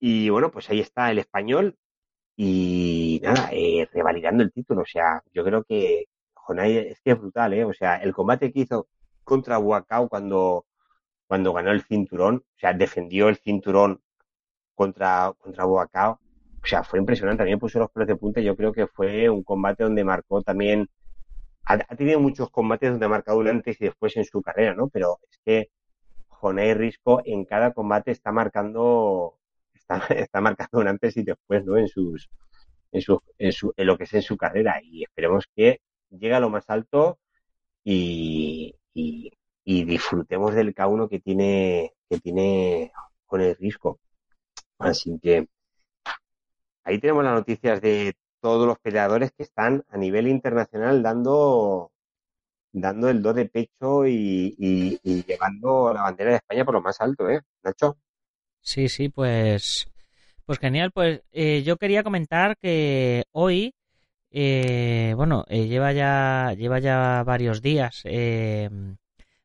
Y 0.00 0.28
bueno, 0.30 0.50
pues 0.50 0.70
ahí 0.70 0.80
está 0.80 1.10
el 1.10 1.18
español 1.18 1.76
y 2.36 3.20
nada, 3.22 3.50
eh, 3.52 3.88
revalidando 3.92 4.42
el 4.42 4.52
título. 4.52 4.82
O 4.82 4.86
sea, 4.86 5.22
yo 5.32 5.44
creo 5.44 5.64
que 5.64 6.06
es 6.58 7.00
que 7.02 7.10
es 7.12 7.18
brutal, 7.18 7.54
¿eh? 7.54 7.64
O 7.64 7.72
sea, 7.72 7.96
el 7.96 8.12
combate 8.12 8.52
que 8.52 8.60
hizo 8.60 8.88
contra 9.24 9.58
Wakao 9.58 10.08
cuando, 10.08 10.66
cuando 11.26 11.52
ganó 11.52 11.70
el 11.72 11.82
cinturón, 11.84 12.44
o 12.56 12.58
sea, 12.58 12.74
defendió 12.74 13.28
el 13.28 13.36
cinturón 13.36 14.02
contra, 14.74 15.32
contra 15.38 15.66
Wakao, 15.66 16.20
o 16.64 16.66
sea, 16.66 16.82
fue 16.84 16.98
impresionante. 16.98 17.38
También 17.42 17.58
puso 17.58 17.78
los 17.78 17.90
pelos 17.90 18.08
de 18.08 18.16
punta. 18.16 18.40
Yo 18.40 18.56
creo 18.56 18.72
que 18.72 18.86
fue 18.86 19.28
un 19.28 19.44
combate 19.44 19.84
donde 19.84 20.04
marcó 20.04 20.42
también. 20.42 20.88
Ha, 21.66 21.78
tenido 21.96 22.20
muchos 22.20 22.50
combates 22.50 22.90
donde 22.90 23.06
ha 23.06 23.08
marcado 23.08 23.40
antes 23.42 23.80
y 23.80 23.84
después 23.86 24.16
en 24.16 24.24
su 24.24 24.42
carrera, 24.42 24.74
¿no? 24.74 24.88
Pero 24.88 25.18
es 25.30 25.38
que 25.44 25.70
Jonay 26.44 26.74
Risco 26.74 27.22
en 27.24 27.46
cada 27.46 27.72
combate 27.72 28.10
está 28.10 28.30
marcando 28.30 29.38
está, 29.72 29.96
está 30.14 30.40
marcando 30.42 30.78
un 30.80 30.88
antes 30.88 31.16
y 31.16 31.22
después, 31.22 31.64
¿no? 31.64 31.78
En 31.78 31.88
sus, 31.88 32.28
en 32.92 33.00
su, 33.00 33.22
en 33.38 33.52
su, 33.52 33.72
en 33.76 33.86
lo 33.86 33.96
que 33.96 34.04
es 34.04 34.12
en 34.12 34.22
su 34.22 34.36
carrera 34.36 34.78
y 34.82 35.04
esperemos 35.04 35.46
que 35.56 35.80
llegue 36.10 36.34
a 36.34 36.40
lo 36.40 36.50
más 36.50 36.68
alto 36.68 37.18
y, 37.82 38.74
y, 38.92 39.32
y 39.64 39.84
disfrutemos 39.84 40.54
del 40.54 40.74
K1 40.74 41.08
que 41.08 41.20
tiene, 41.20 41.94
que 42.10 42.20
tiene 42.20 42.92
con 43.26 43.40
el 43.40 43.56
risco. 43.56 43.98
Así 44.78 45.18
que 45.22 45.48
ahí 46.84 46.98
tenemos 47.00 47.24
las 47.24 47.34
noticias 47.34 47.80
de 47.80 48.14
todos 48.40 48.66
los 48.66 48.78
peleadores 48.80 49.32
que 49.32 49.44
están 49.44 49.82
a 49.88 49.96
nivel 49.96 50.28
internacional 50.28 51.02
dando 51.02 51.90
dando 52.74 53.08
el 53.08 53.22
do 53.22 53.32
de 53.32 53.46
pecho 53.46 54.06
y, 54.06 54.54
y, 54.58 54.98
y 55.02 55.24
llevando 55.24 55.92
la 55.94 56.02
bandera 56.02 56.30
de 56.30 56.36
España 56.36 56.64
por 56.64 56.74
lo 56.74 56.82
más 56.82 57.00
alto, 57.00 57.28
¿eh, 57.30 57.40
Nacho? 57.62 57.96
Sí, 58.60 58.88
sí, 58.88 59.08
pues, 59.08 59.86
pues 60.44 60.58
genial. 60.58 60.90
Pues 60.92 61.22
eh, 61.32 61.62
yo 61.62 61.76
quería 61.76 62.02
comentar 62.02 62.56
que 62.58 63.24
hoy, 63.32 63.74
eh, 64.30 65.14
bueno, 65.16 65.44
eh, 65.48 65.66
lleva 65.68 65.92
ya 65.92 66.52
lleva 66.56 66.80
ya 66.80 67.22
varios 67.24 67.62
días, 67.62 68.02
eh, 68.04 68.68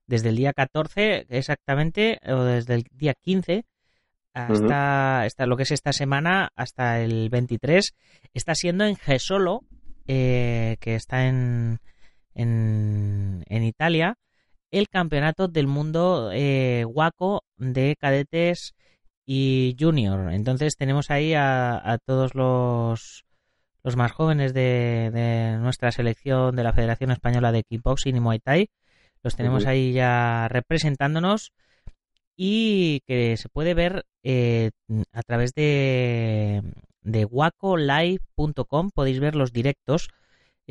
desde 0.08 0.30
el 0.30 0.36
día 0.36 0.54
14 0.54 1.28
exactamente, 1.30 2.20
o 2.28 2.44
desde 2.44 2.74
el 2.76 2.84
día 2.92 3.13
15 3.13 3.65
hasta, 4.34 5.22
hasta 5.22 5.46
lo 5.46 5.58
que 5.58 5.63
es 5.63 5.72
esta 5.72 5.94
semana, 5.94 6.52
hasta 6.56 7.02
el 7.02 7.30
23, 7.30 7.94
está 8.34 8.56
siendo 8.56 8.86
en 8.86 8.96
Gesolo, 8.96 9.62
eh, 10.08 10.78
que 10.80 10.96
está 10.96 11.28
en, 11.28 11.80
en, 12.39 13.43
en 13.47 13.63
Italia, 13.63 14.15
el 14.71 14.88
campeonato 14.88 15.47
del 15.47 15.67
mundo 15.67 16.32
eh, 16.34 16.84
guaco 16.86 17.43
de 17.58 17.95
cadetes 17.99 18.73
y 19.25 19.75
junior. 19.80 20.32
Entonces 20.32 20.75
tenemos 20.78 21.12
ahí 21.12 21.34
a, 21.34 21.75
a 21.78 21.97
todos 21.97 22.36
los, 22.36 23.25
los 23.84 23.95
más 23.95 24.12
jóvenes 24.12 24.54
de, 24.54 25.12
de, 25.13 25.58
nuestra 25.58 25.91
selección 25.91 26.56
de 26.56 26.63
la 26.63 26.73
Federación 26.73 27.12
Española 27.12 27.52
de 27.52 27.63
Kickboxing 27.63 28.15
y 28.15 28.19
Muay 28.19 28.39
Thai. 28.39 28.69
Los 29.21 29.36
tenemos 29.36 29.63
uh 29.63 29.67
-huh. 29.67 29.69
ahí 29.71 29.91
ya 29.93 30.47
representándonos 30.47 31.52
y 32.38 33.02
que 33.06 33.36
se 33.36 33.49
puede 33.49 33.73
ver 33.73 34.06
eh, 34.23 34.71
a 35.12 35.23
través 35.23 35.54
de, 35.54 36.62
de 37.02 37.25
wacolive.com. 37.25 38.91
Podéis 38.95 39.19
ver 39.19 39.36
los 39.36 39.52
directos 39.52 40.08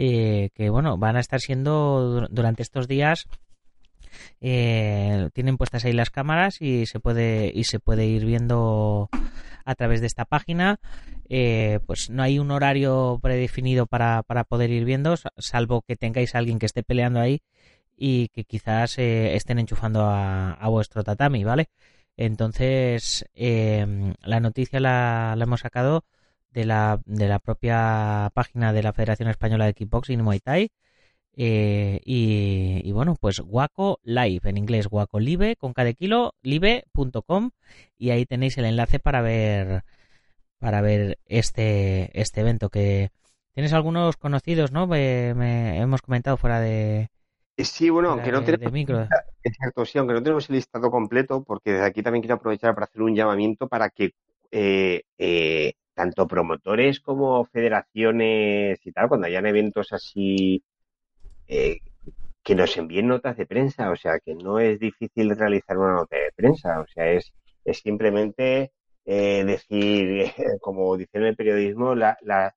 eh, 0.00 0.50
que 0.54 0.70
bueno 0.70 0.96
van 0.96 1.16
a 1.16 1.20
estar 1.20 1.40
siendo 1.40 2.28
durante 2.30 2.62
estos 2.62 2.86
días 2.86 3.26
eh, 4.40 5.28
tienen 5.32 5.56
puestas 5.56 5.84
ahí 5.84 5.92
las 5.92 6.10
cámaras 6.10 6.62
y 6.62 6.86
se 6.86 7.00
puede 7.00 7.50
y 7.52 7.64
se 7.64 7.80
puede 7.80 8.06
ir 8.06 8.24
viendo 8.24 9.10
a 9.64 9.74
través 9.74 10.00
de 10.00 10.06
esta 10.06 10.24
página. 10.24 10.80
Eh, 11.28 11.80
pues 11.86 12.10
no 12.10 12.22
hay 12.22 12.38
un 12.38 12.50
horario 12.50 13.18
predefinido 13.20 13.86
para, 13.86 14.22
para 14.22 14.44
poder 14.44 14.70
ir 14.70 14.84
viendo 14.84 15.14
salvo 15.36 15.82
que 15.82 15.96
tengáis 15.96 16.34
a 16.34 16.38
alguien 16.38 16.58
que 16.58 16.66
esté 16.66 16.82
peleando 16.82 17.20
ahí 17.20 17.42
y 17.96 18.28
que 18.28 18.44
quizás 18.44 18.98
eh, 18.98 19.34
estén 19.34 19.58
enchufando 19.58 20.02
a, 20.02 20.52
a, 20.52 20.68
vuestro 20.68 21.04
tatami 21.04 21.44
vale 21.44 21.68
entonces 22.16 23.26
eh, 23.34 24.14
la 24.22 24.40
noticia 24.40 24.80
la, 24.80 25.34
la, 25.36 25.44
hemos 25.44 25.60
sacado 25.60 26.04
de 26.50 26.64
la, 26.64 27.00
de 27.04 27.28
la 27.28 27.38
propia 27.38 28.30
página 28.34 28.72
de 28.72 28.82
la 28.82 28.92
Federación 28.92 29.28
Española 29.28 29.66
de 29.66 29.74
Kickboxing 29.74 30.20
y 30.20 30.22
Muay 30.22 30.40
Thai 30.40 30.70
eh, 31.40 32.00
y, 32.04 32.80
y, 32.84 32.92
bueno, 32.92 33.16
pues 33.20 33.38
Guaco 33.38 34.00
Live, 34.02 34.48
en 34.48 34.56
inglés 34.56 34.88
Guaco 34.88 35.20
Live, 35.20 35.54
con 35.54 35.72
cada 35.72 35.92
kilo, 35.92 36.34
live.com 36.42 37.50
y 37.96 38.10
ahí 38.10 38.26
tenéis 38.26 38.58
el 38.58 38.64
enlace 38.64 38.98
para 38.98 39.22
ver 39.22 39.84
para 40.58 40.80
ver 40.80 41.18
este, 41.26 42.10
este 42.20 42.40
evento 42.40 42.70
que 42.70 43.10
tienes 43.54 43.72
algunos 43.72 44.16
conocidos, 44.16 44.72
¿no? 44.72 44.86
Me, 44.86 45.34
me 45.34 45.78
hemos 45.78 46.02
comentado 46.02 46.36
fuera 46.36 46.60
de... 46.60 47.08
Sí, 47.56 47.90
bueno, 47.90 48.10
aunque 48.10 48.32
no 48.32 48.42
tenemos... 48.42 48.72
Micro. 48.72 49.06
Exacto, 49.42 49.84
sí, 49.84 49.98
aunque 49.98 50.14
no 50.14 50.22
tenemos 50.22 50.48
el 50.48 50.56
listado 50.56 50.90
completo, 50.90 51.42
porque 51.42 51.72
desde 51.72 51.86
aquí 51.86 52.02
también 52.02 52.22
quiero 52.22 52.36
aprovechar 52.36 52.74
para 52.74 52.86
hacer 52.86 53.02
un 53.02 53.14
llamamiento 53.14 53.68
para 53.68 53.90
que 53.90 54.14
eh, 54.50 55.02
eh, 55.18 55.74
tanto 55.98 56.28
promotores 56.28 57.00
como 57.00 57.44
federaciones 57.46 58.78
y 58.86 58.92
tal, 58.92 59.08
cuando 59.08 59.26
hayan 59.26 59.46
eventos 59.46 59.92
así 59.92 60.62
eh, 61.48 61.80
que 62.44 62.54
nos 62.54 62.76
envíen 62.76 63.08
notas 63.08 63.36
de 63.36 63.46
prensa, 63.46 63.90
o 63.90 63.96
sea, 63.96 64.20
que 64.24 64.34
no 64.36 64.60
es 64.60 64.78
difícil 64.78 65.36
realizar 65.36 65.76
una 65.78 65.94
nota 65.94 66.16
de 66.16 66.32
prensa, 66.36 66.80
o 66.80 66.86
sea, 66.86 67.10
es, 67.12 67.32
es 67.64 67.78
simplemente 67.80 68.72
eh, 69.06 69.44
decir, 69.44 70.32
como 70.60 70.96
dice 70.96 71.18
en 71.18 71.24
el 71.24 71.36
periodismo, 71.36 71.94
la, 71.96 72.16
la, 72.22 72.54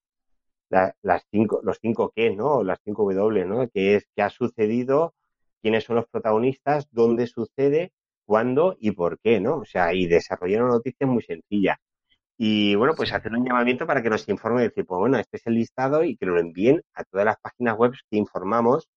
la, 0.70 0.96
las 1.02 1.24
cinco, 1.32 1.62
los 1.64 1.80
cinco 1.82 2.12
qué, 2.16 2.30
¿no? 2.36 2.64
Las 2.64 2.80
cinco 2.86 3.12
W, 3.12 3.46
¿no? 3.46 3.68
Que 3.70 3.96
es 3.96 4.08
qué 4.16 4.22
ha 4.24 4.30
sucedido, 4.30 5.16
quiénes 5.64 5.86
son 5.86 5.96
los 5.98 6.08
protagonistas, 6.08 6.88
dónde 6.92 7.26
sucede, 7.28 7.92
cuándo 8.26 8.78
y 8.80 8.92
por 8.92 9.20
qué, 9.20 9.40
¿no? 9.40 9.58
O 9.60 9.66
sea, 9.66 9.94
y 9.96 10.06
desarrollar 10.08 10.64
una 10.64 10.74
noticia 10.74 11.08
muy 11.08 11.24
sencilla. 11.24 11.80
Y 12.44 12.74
bueno, 12.74 12.96
pues 12.96 13.14
hacer 13.14 13.34
un 13.34 13.46
llamamiento 13.46 13.86
para 13.86 14.02
que 14.02 14.10
nos 14.10 14.28
informe 14.28 14.62
y 14.62 14.64
decir, 14.64 14.84
pues 14.88 14.98
bueno, 14.98 15.20
este 15.20 15.38
es 15.38 15.46
el 15.46 15.54
listado 15.54 16.04
y 16.04 16.18
que 16.18 16.26
lo 16.26 16.40
envíen 16.40 16.82
a 16.96 17.04
todas 17.04 17.24
las 17.24 17.38
páginas 17.40 17.78
web 17.78 17.92
que 18.10 18.18
informamos 18.18 18.90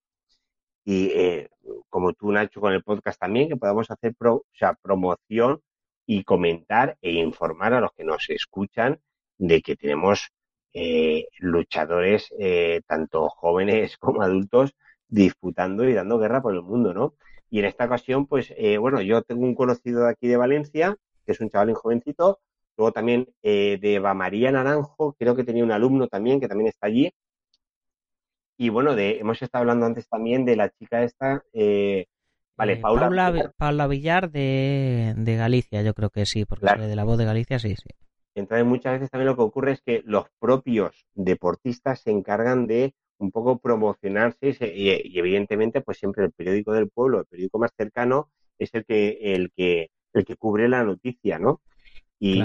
y 0.83 1.11
eh, 1.13 1.49
como 1.89 2.13
tú, 2.13 2.31
Nacho, 2.31 2.59
con 2.59 2.73
el 2.73 2.81
podcast 2.83 3.19
también, 3.19 3.47
que 3.47 3.55
podamos 3.55 3.91
hacer 3.91 4.15
pro, 4.15 4.45
sea, 4.51 4.73
promoción 4.73 5.61
y 6.07 6.23
comentar 6.23 6.97
e 7.03 7.11
informar 7.11 7.75
a 7.75 7.81
los 7.81 7.91
que 7.93 8.03
nos 8.03 8.27
escuchan 8.31 8.99
de 9.37 9.61
que 9.61 9.75
tenemos 9.75 10.29
eh, 10.73 11.27
luchadores, 11.37 12.33
eh, 12.39 12.81
tanto 12.87 13.29
jóvenes 13.29 13.97
como 13.99 14.23
adultos, 14.23 14.73
disputando 15.07 15.87
y 15.87 15.93
dando 15.93 16.17
guerra 16.17 16.41
por 16.41 16.55
el 16.55 16.63
mundo, 16.63 16.95
¿no? 16.95 17.13
Y 17.51 17.59
en 17.59 17.65
esta 17.65 17.85
ocasión, 17.85 18.25
pues, 18.25 18.51
eh, 18.57 18.79
bueno, 18.79 19.01
yo 19.01 19.21
tengo 19.21 19.43
un 19.43 19.53
conocido 19.53 20.05
de 20.05 20.09
aquí 20.09 20.27
de 20.27 20.37
Valencia, 20.37 20.95
que 21.27 21.33
es 21.33 21.39
un 21.41 21.49
chaval 21.51 21.75
jovencito, 21.75 22.39
luego 22.77 22.91
también 22.91 23.27
eh, 23.43 23.77
de 23.81 23.95
Eva 23.95 24.13
María 24.13 24.51
Naranjo, 24.51 25.13
creo 25.17 25.35
que 25.35 25.43
tenía 25.43 25.63
un 25.63 25.71
alumno 25.71 26.07
también, 26.07 26.39
que 26.39 26.47
también 26.47 26.67
está 26.67 26.87
allí, 26.87 27.11
y 28.57 28.69
bueno, 28.69 28.95
de, 28.95 29.19
hemos 29.19 29.41
estado 29.41 29.63
hablando 29.63 29.85
antes 29.85 30.07
también 30.07 30.45
de 30.45 30.55
la 30.55 30.69
chica 30.69 31.03
esta, 31.03 31.43
eh, 31.53 32.05
vale, 32.55 32.73
eh, 32.73 32.77
Paula, 32.77 33.01
Paula, 33.01 33.53
Paula 33.57 33.87
Villar 33.87 34.31
de, 34.31 35.13
de, 35.17 35.35
Galicia, 35.35 35.81
yo 35.81 35.93
creo 35.93 36.09
que 36.09 36.25
sí, 36.25 36.45
porque 36.45 36.65
claro. 36.65 36.87
de 36.87 36.95
la 36.95 37.03
voz 37.03 37.17
de 37.17 37.25
Galicia, 37.25 37.59
sí, 37.59 37.75
sí. 37.75 37.89
Entonces, 38.33 38.65
muchas 38.65 38.93
veces 38.93 39.09
también 39.09 39.27
lo 39.27 39.35
que 39.35 39.43
ocurre 39.43 39.71
es 39.73 39.81
que 39.81 40.01
los 40.05 40.25
propios 40.39 41.05
deportistas 41.13 42.01
se 42.01 42.11
encargan 42.11 42.67
de 42.67 42.93
un 43.17 43.31
poco 43.31 43.59
promocionarse 43.59 44.57
y, 44.75 45.17
evidentemente, 45.17 45.81
pues 45.81 45.97
siempre 45.97 46.25
el 46.25 46.31
periódico 46.31 46.73
del 46.73 46.89
pueblo, 46.89 47.19
el 47.19 47.25
periódico 47.25 47.59
más 47.59 47.71
cercano, 47.77 48.29
es 48.57 48.73
el 48.73 48.85
que, 48.85 49.17
el 49.33 49.51
que, 49.55 49.89
el 50.13 50.25
que 50.25 50.35
cubre 50.35 50.67
la 50.67 50.83
noticia, 50.83 51.39
¿no? 51.39 51.61
Y, 52.25 52.43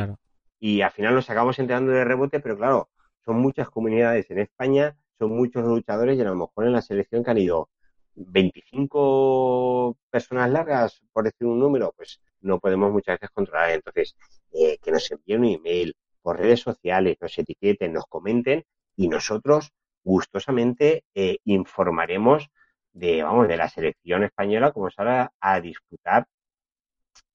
y 0.59 0.83
al 0.83 0.91
final 0.91 1.15
nos 1.15 1.31
acabamos 1.31 1.59
enterando 1.59 1.93
de 1.93 2.05
rebote, 2.05 2.41
pero 2.41 2.57
claro, 2.57 2.91
son 3.25 3.37
muchas 3.41 3.71
comunidades 3.71 4.31
en 4.31 4.41
España, 4.41 4.97
son 5.19 5.31
muchos 5.31 5.65
luchadores 5.65 6.19
y 6.19 6.21
a 6.21 6.25
lo 6.25 6.35
mejor 6.35 6.67
en 6.67 6.73
la 6.73 6.83
selección 6.83 7.25
que 7.25 7.31
han 7.31 7.39
ido 7.39 7.71
25 8.15 9.97
personas 10.11 10.51
largas, 10.51 11.01
por 11.13 11.25
decir 11.25 11.47
un 11.47 11.59
número, 11.59 11.93
pues 11.97 12.21
no 12.41 12.59
podemos 12.59 12.93
muchas 12.93 13.19
veces 13.19 13.31
controlar. 13.31 13.71
Entonces, 13.71 14.17
eh, 14.53 14.79
que 14.83 14.91
nos 14.91 15.11
envíen 15.11 15.41
un 15.41 15.47
email 15.47 15.95
por 16.23 16.39
redes 16.39 16.61
sociales, 16.61 17.17
nos 17.21 17.39
etiqueten, 17.39 17.93
nos 17.93 18.05
comenten 18.07 18.65
y 18.97 19.09
nosotros 19.09 19.73
gustosamente 20.03 21.05
eh, 21.15 21.39
informaremos 21.45 22.49
de, 22.93 23.23
vamos, 23.23 23.49
de 23.49 23.57
la 23.57 23.69
selección 23.69 24.25
española 24.25 24.73
como 24.73 24.89
va 24.99 25.33
a 25.41 25.61
disputar 25.61 26.27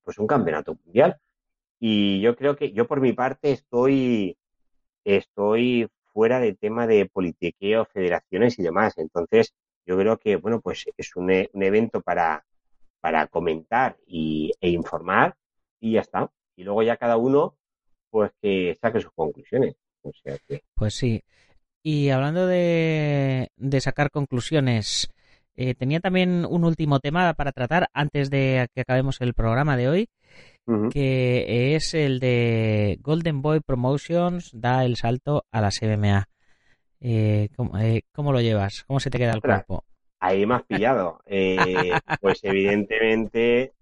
pues 0.03 0.19
un 0.19 0.27
campeonato 0.27 0.77
mundial. 0.83 1.17
Y 1.79 2.21
yo 2.21 2.35
creo 2.35 2.55
que 2.55 2.71
yo 2.71 2.87
por 2.87 3.01
mi 3.01 3.13
parte 3.13 3.51
estoy, 3.51 4.37
estoy 5.03 5.87
fuera 6.13 6.39
de 6.39 6.53
tema 6.53 6.87
de 6.87 7.07
politiqueo, 7.07 7.85
federaciones 7.85 8.57
y 8.59 8.63
demás. 8.63 8.97
Entonces, 8.97 9.53
yo 9.85 9.97
creo 9.97 10.17
que, 10.17 10.37
bueno, 10.37 10.61
pues 10.61 10.85
es 10.97 11.15
un, 11.15 11.31
un 11.53 11.63
evento 11.63 12.01
para, 12.01 12.45
para 13.01 13.27
comentar 13.27 13.97
y, 14.07 14.51
e 14.61 14.69
informar 14.69 15.35
y 15.79 15.93
ya 15.93 16.01
está. 16.01 16.31
Y 16.55 16.63
luego 16.63 16.83
ya 16.83 16.97
cada 16.97 17.17
uno, 17.17 17.57
pues 18.09 18.31
que 18.41 18.77
saque 18.81 19.01
sus 19.01 19.11
conclusiones. 19.11 19.75
Pues 20.73 20.93
sí. 20.93 21.21
Y 21.83 22.09
hablando 22.09 22.47
de, 22.47 23.51
de 23.57 23.81
sacar 23.81 24.09
conclusiones, 24.09 25.09
eh, 25.55 25.75
tenía 25.75 25.99
también 25.99 26.45
un 26.49 26.63
último 26.63 26.99
tema 26.99 27.33
para 27.33 27.51
tratar 27.51 27.89
antes 27.93 28.29
de 28.29 28.67
que 28.73 28.81
acabemos 28.81 29.21
el 29.21 29.33
programa 29.33 29.77
de 29.77 29.89
hoy, 29.89 30.09
que 30.91 31.75
es 31.75 31.93
el 31.93 32.19
de 32.19 32.97
Golden 33.01 33.41
Boy 33.41 33.59
Promotions 33.59 34.49
da 34.53 34.85
el 34.85 34.95
salto 34.95 35.45
a 35.51 35.61
la 35.61 35.69
MMA. 35.81 36.27
Eh, 37.01 37.49
eh, 37.79 38.01
¿cómo, 38.11 38.31
lo 38.31 38.41
llevas? 38.41 38.83
¿Cómo 38.87 38.99
se 38.99 39.09
te 39.09 39.17
queda 39.17 39.33
el 39.33 39.41
cuerpo? 39.41 39.83
Ahí 40.19 40.45
me 40.45 40.55
has 40.55 40.63
pillado. 40.63 41.19
pues 42.21 42.39
evidentemente, 42.43 43.73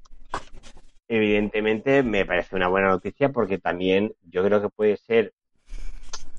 evidentemente 1.08 2.04
me 2.04 2.26
parece 2.26 2.56
una 2.56 2.68
buena 2.68 2.90
noticia 2.90 3.30
porque 3.30 3.60
también 3.60 4.14
yo 4.30 4.44
creo 4.44 4.62
que 4.62 4.70
puede 4.70 4.98
ser 4.98 5.34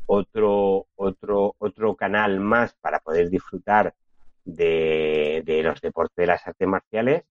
otro, 0.06 0.86
otro, 0.96 1.54
otro 1.58 1.94
canal 1.94 2.40
más 2.40 2.74
para 2.80 2.98
poder 2.98 3.30
disfrutar 3.30 3.94
de, 4.44 5.60
los 5.64 5.80
deportes 5.80 6.16
de 6.16 6.26
las 6.26 6.46
artes 6.46 6.68
marciales. 6.68 7.24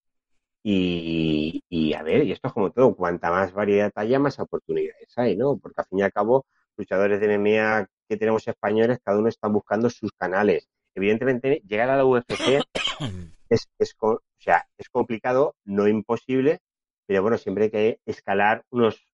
Y, 0.65 1.93
a 1.93 2.03
ver, 2.03 2.23
y 2.23 2.31
esto 2.31 2.47
es 2.47 2.53
como 2.53 2.71
todo, 2.71 2.95
cuanta 2.95 3.29
más 3.29 3.53
variedad 3.53 3.91
haya, 3.95 4.17
más 4.19 4.39
oportunidades 4.39 5.13
hay, 5.17 5.35
¿no? 5.35 5.57
Porque 5.57 5.81
al 5.81 5.85
fin 5.87 5.99
y 5.99 6.01
al 6.03 6.13
cabo, 6.13 6.45
luchadores 6.77 7.19
de 7.19 7.37
MMA 7.37 7.87
que 8.07 8.17
tenemos 8.17 8.47
españoles, 8.47 8.99
cada 9.03 9.19
uno 9.19 9.27
está 9.29 9.47
buscando 9.49 9.89
sus 9.89 10.11
canales. 10.13 10.69
Evidentemente, 10.95 11.61
llegar 11.67 11.89
a 11.89 11.97
la 11.97 12.05
UFC 12.05 12.61
es, 13.49 13.67
es, 13.77 13.95
o 13.99 14.21
sea, 14.37 14.65
es 14.77 14.89
complicado, 14.89 15.55
no 15.65 15.87
imposible, 15.87 16.59
pero 17.05 17.21
bueno, 17.21 17.37
siempre 17.37 17.65
hay 17.65 17.71
que 17.71 17.99
escalar 18.05 18.63
unos, 18.69 19.05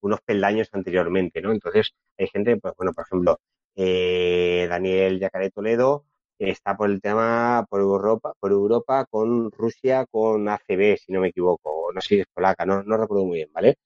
unos 0.00 0.20
peldaños 0.22 0.70
anteriormente, 0.72 1.42
¿no? 1.42 1.52
Entonces, 1.52 1.92
hay 2.18 2.26
gente, 2.28 2.56
pues 2.56 2.74
bueno, 2.76 2.92
por 2.94 3.04
ejemplo, 3.04 3.38
eh, 3.76 4.66
Daniel 4.68 5.20
Yacaré 5.20 5.50
Toledo 5.50 6.04
está 6.48 6.76
por 6.76 6.90
el 6.90 7.00
tema 7.00 7.66
por 7.68 7.80
Europa, 7.80 8.32
por 8.40 8.52
Europa 8.52 9.06
con 9.10 9.50
Rusia, 9.52 10.06
con 10.10 10.48
ACB, 10.48 10.96
si 10.98 11.12
no 11.12 11.20
me 11.20 11.28
equivoco, 11.28 11.90
no 11.94 12.00
sé 12.00 12.08
si 12.08 12.20
es 12.20 12.26
polaca, 12.32 12.64
no, 12.66 12.82
no 12.82 12.96
recuerdo 12.96 13.26
muy 13.26 13.38
bien, 13.38 13.50
¿vale? 13.52 13.76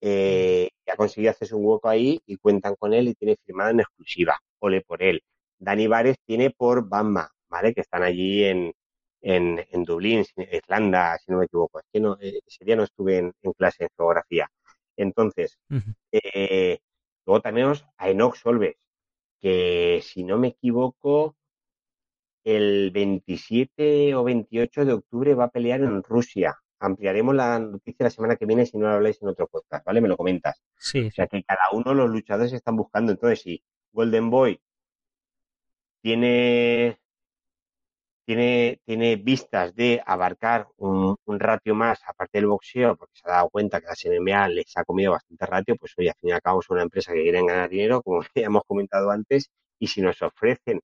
Eh, 0.00 0.70
ha 0.90 0.96
conseguido 0.96 1.30
hacerse 1.30 1.54
un 1.54 1.64
hueco 1.64 1.88
ahí 1.88 2.20
y 2.26 2.36
cuentan 2.36 2.74
con 2.76 2.94
él 2.94 3.08
y 3.08 3.14
tiene 3.14 3.36
firmado 3.44 3.70
en 3.70 3.80
exclusiva. 3.80 4.38
Ole 4.60 4.82
por 4.82 5.02
él. 5.02 5.22
Dani 5.58 5.86
Vares 5.86 6.16
tiene 6.24 6.50
por 6.50 6.88
Bamba, 6.88 7.30
¿vale? 7.48 7.74
Que 7.74 7.82
están 7.82 8.02
allí 8.02 8.44
en, 8.44 8.72
en, 9.20 9.66
en 9.70 9.84
Dublín, 9.84 10.24
Irlanda, 10.36 11.18
si 11.18 11.32
no 11.32 11.38
me 11.38 11.46
equivoco. 11.46 11.80
Es 11.80 11.86
que 11.92 12.00
no, 12.00 12.16
eh, 12.20 12.40
ese 12.46 12.64
día 12.64 12.76
no 12.76 12.84
estuve 12.84 13.18
en, 13.18 13.32
clase 13.56 13.84
de 13.84 13.90
geografía. 13.96 14.48
Entonces, 14.96 15.58
eh, 16.12 16.78
luego 17.26 17.40
tenemos 17.42 17.84
a 17.96 18.10
Enoch 18.10 18.36
Solves, 18.36 18.76
que 19.40 20.00
si 20.02 20.24
no 20.24 20.38
me 20.38 20.48
equivoco, 20.48 21.36
el 22.44 22.90
27 22.92 24.14
o 24.14 24.24
28 24.24 24.84
de 24.84 24.92
octubre 24.92 25.34
va 25.34 25.44
a 25.44 25.50
pelear 25.50 25.80
en 25.80 26.02
Rusia. 26.02 26.56
Ampliaremos 26.78 27.34
la 27.34 27.58
noticia 27.58 28.04
la 28.04 28.10
semana 28.10 28.36
que 28.36 28.46
viene 28.46 28.64
si 28.66 28.78
no 28.78 28.88
lo 28.88 28.94
habláis 28.94 29.20
en 29.20 29.28
otro 29.28 29.46
podcast, 29.46 29.84
¿vale? 29.84 30.00
Me 30.00 30.08
lo 30.08 30.16
comentas. 30.16 30.62
Sí. 30.78 31.06
O 31.06 31.10
sea 31.10 31.26
que 31.26 31.42
cada 31.44 31.70
uno 31.72 31.92
los 31.94 32.10
luchadores 32.10 32.52
están 32.52 32.76
buscando. 32.76 33.12
Entonces, 33.12 33.42
si 33.42 33.62
Golden 33.92 34.30
Boy 34.30 34.60
tiene, 36.02 36.98
tiene, 38.24 38.80
tiene 38.84 39.16
vistas 39.16 39.74
de 39.74 40.02
abarcar 40.06 40.68
un, 40.78 41.16
ratio 41.26 41.74
más 41.74 42.00
aparte 42.06 42.38
del 42.38 42.46
boxeo, 42.46 42.96
porque 42.96 43.12
se 43.14 43.28
ha 43.28 43.34
dado 43.34 43.50
cuenta 43.50 43.80
que 43.80 43.86
la 43.86 44.20
MMA 44.20 44.48
les 44.48 44.76
ha 44.76 44.84
comido 44.84 45.12
bastante 45.12 45.46
ratio, 45.46 45.76
pues 45.76 45.92
hoy 45.98 46.08
al 46.08 46.14
fin 46.14 46.30
y 46.30 46.32
al 46.32 46.42
cabo 46.42 46.60
es 46.60 46.70
una 46.70 46.82
empresa 46.82 47.12
que 47.12 47.22
quiere 47.22 47.44
ganar 47.44 47.68
dinero, 47.68 48.02
como 48.02 48.22
ya 48.34 48.46
hemos 48.46 48.62
comentado 48.66 49.10
antes, 49.10 49.50
y 49.78 49.86
si 49.86 50.00
nos 50.02 50.20
ofrecen 50.22 50.80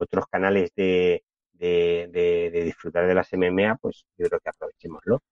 otros 0.00 0.26
canales 0.30 0.72
de, 0.74 1.22
de, 1.60 2.62
disfrutar 2.64 3.06
de 3.06 3.14
las 3.14 3.32
MMA, 3.32 3.76
pues 3.80 4.04
yo 4.18 4.26
creo 4.28 4.40
que 4.40 4.50
aprovechémoslo. 4.50 5.22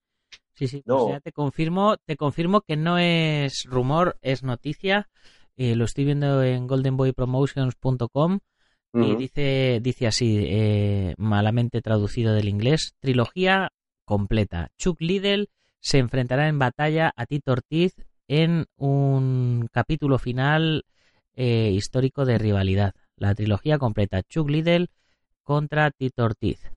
Sí, 0.55 0.67
sí, 0.67 0.83
pues 0.85 1.09
ya 1.09 1.21
te 1.21 1.33
confirmo, 1.33 1.97
te 1.99 2.17
confirmo 2.17 2.63
que 2.63 2.77
no 2.77 2.99
es 2.99 3.65
rumor, 3.65 4.19
es 4.23 4.43
noticia. 4.43 5.09
Eh, 5.57 5.77
lo 5.77 5.85
estoy 5.85 6.05
viendo 6.05 6.43
en 6.43 6.67
goldenboypromotions.com 6.67 8.41
y 8.95 9.17
dice, 9.17 9.81
dice 9.83 10.07
así, 10.07 10.45
eh, 10.49 11.15
malamente 11.19 11.83
traducido 11.83 12.35
del 12.35 12.49
inglés, 12.49 12.95
trilogía 13.01 13.71
completa. 14.05 14.71
Chuck 14.79 15.01
Liddell 15.01 15.51
se 15.81 15.99
enfrentará 15.99 16.49
en 16.49 16.59
batalla 16.59 17.13
a 17.15 17.27
Tito 17.27 17.53
Ortiz 17.53 17.95
en 18.27 18.67
un 18.77 19.69
capítulo 19.71 20.19
final 20.19 20.85
eh, 21.35 21.71
histórico 21.73 22.25
de 22.25 22.39
rivalidad 22.39 22.95
la 23.19 23.35
trilogía 23.35 23.79
completa 23.79 24.23
Chuck 24.23 24.49
Liddell 24.49 24.89
contra 25.43 25.91
Tito 25.91 26.25
Ortiz. 26.25 26.73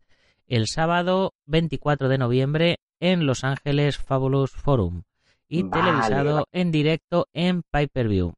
El 0.47 0.67
sábado 0.67 1.33
24 1.45 2.09
de 2.09 2.17
noviembre 2.17 2.77
en 2.99 3.25
Los 3.25 3.43
Ángeles 3.43 3.97
Fabulous 3.97 4.51
Forum 4.51 5.03
y 5.47 5.63
televisado 5.69 6.47
en 6.51 6.71
directo 6.71 7.27
en 7.33 7.63
Pay 7.63 7.87
Per 7.87 8.07
View. 8.07 8.33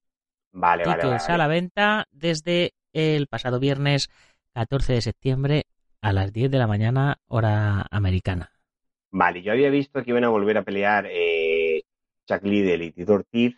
Vale, 0.52 0.84
vale, 0.86 1.04
a 1.04 1.38
la 1.38 1.48
venta 1.48 2.08
desde 2.12 2.74
el 2.94 3.28
pasado 3.28 3.60
viernes 3.60 4.10
14 4.54 4.94
de 4.94 5.02
septiembre 5.02 5.66
a 6.02 6.14
las 6.14 6.32
10 6.34 6.52
de 6.52 6.58
la 6.58 6.68
mañana, 6.68 7.18
hora 7.28 7.88
americana. 7.90 8.52
Vale, 9.12 9.42
yo 9.42 9.52
había 9.52 9.70
visto 9.70 10.04
que 10.04 10.12
iban 10.12 10.24
a 10.24 10.30
volver 10.30 10.58
a 10.58 10.64
pelear 10.64 11.08
eh, 11.10 11.84
Chuck 12.28 12.44
Liddell 12.44 12.82
y 12.82 12.92
Tito 12.92 13.14
Ortiz, 13.14 13.56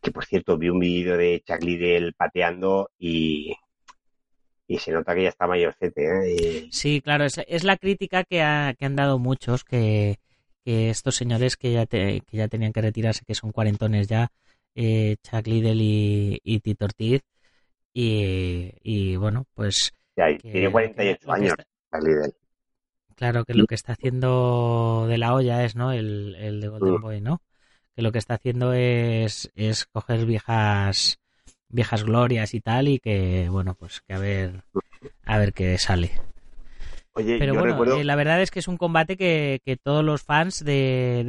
que 0.00 0.10
por 0.10 0.24
cierto 0.24 0.56
vi 0.58 0.70
un 0.70 0.80
vídeo 0.80 1.16
de 1.16 1.42
Chuck 1.46 1.62
Liddell 1.62 2.14
pateando 2.14 2.90
y 2.98 3.54
y 4.68 4.78
se 4.78 4.92
nota 4.92 5.14
que 5.14 5.22
ya 5.22 5.30
está 5.30 5.46
mayorcete. 5.46 6.04
¿eh? 6.04 6.68
Sí, 6.70 7.00
claro, 7.00 7.24
es, 7.24 7.64
la 7.64 7.78
crítica 7.78 8.22
que, 8.22 8.42
han 8.42 8.96
dado 8.96 9.18
muchos, 9.18 9.64
que, 9.64 10.18
estos 10.64 11.16
señores 11.16 11.56
que 11.56 11.72
ya, 11.72 11.86
que 11.86 12.22
ya 12.30 12.48
tenían 12.48 12.74
que 12.74 12.82
retirarse, 12.82 13.24
que 13.24 13.34
son 13.34 13.50
cuarentones 13.50 14.06
ya, 14.06 14.30
eh, 14.74 15.16
Chuck 15.22 15.46
Liddell 15.46 15.80
y, 15.80 16.38
y 16.44 16.60
Tito 16.60 16.84
Ortiz, 16.84 17.22
y, 17.94 19.16
bueno, 19.16 19.46
pues... 19.54 19.92
tiene 20.14 20.70
48 20.70 21.32
años, 21.32 21.54
Chuck 21.56 22.02
Liddell. 22.04 22.34
Claro, 23.16 23.44
que 23.44 23.54
lo 23.54 23.66
que 23.66 23.74
está 23.74 23.94
haciendo 23.94 25.06
de 25.08 25.18
la 25.18 25.34
olla 25.34 25.64
es, 25.64 25.74
¿no? 25.74 25.90
El, 25.90 26.36
el 26.36 26.60
de 26.60 26.68
Golden 26.68 26.94
mm. 26.94 27.00
Boy, 27.00 27.20
¿no? 27.20 27.42
Que 27.96 28.02
lo 28.02 28.12
que 28.12 28.18
está 28.18 28.34
haciendo 28.34 28.74
es, 28.74 29.50
es 29.56 29.86
coger 29.86 30.24
viejas 30.24 31.18
viejas 31.68 32.04
glorias 32.04 32.54
y 32.54 32.60
tal 32.60 32.88
y 32.88 32.98
que 32.98 33.48
bueno 33.50 33.74
pues 33.74 34.00
que 34.06 34.14
a 34.14 34.18
ver 34.18 34.64
a 35.24 35.38
ver 35.38 35.52
qué 35.52 35.78
sale. 35.78 36.10
Pero 37.14 37.54
bueno 37.54 37.96
eh, 37.96 38.04
la 38.04 38.14
verdad 38.14 38.40
es 38.40 38.50
que 38.50 38.60
es 38.60 38.68
un 38.68 38.76
combate 38.76 39.16
que, 39.16 39.78
todos 39.82 40.04
los 40.04 40.22
fans 40.22 40.64
de, 40.64 41.24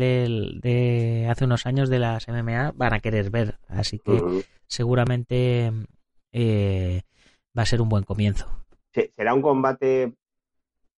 de, 0.61 1.27
hace 1.29 1.45
unos 1.45 1.65
años 1.65 1.89
de 1.89 1.97
las 1.97 2.27
MMA 2.27 2.73
van 2.75 2.93
a 2.93 2.99
querer 2.99 3.31
ver. 3.31 3.57
Así 3.67 3.97
que 3.97 4.43
seguramente 4.67 5.71
eh, 6.31 7.01
va 7.57 7.63
a 7.63 7.65
ser 7.65 7.81
un 7.81 7.89
buen 7.89 8.03
comienzo. 8.03 8.47
Será 9.15 9.33
un 9.33 9.41
combate 9.41 10.13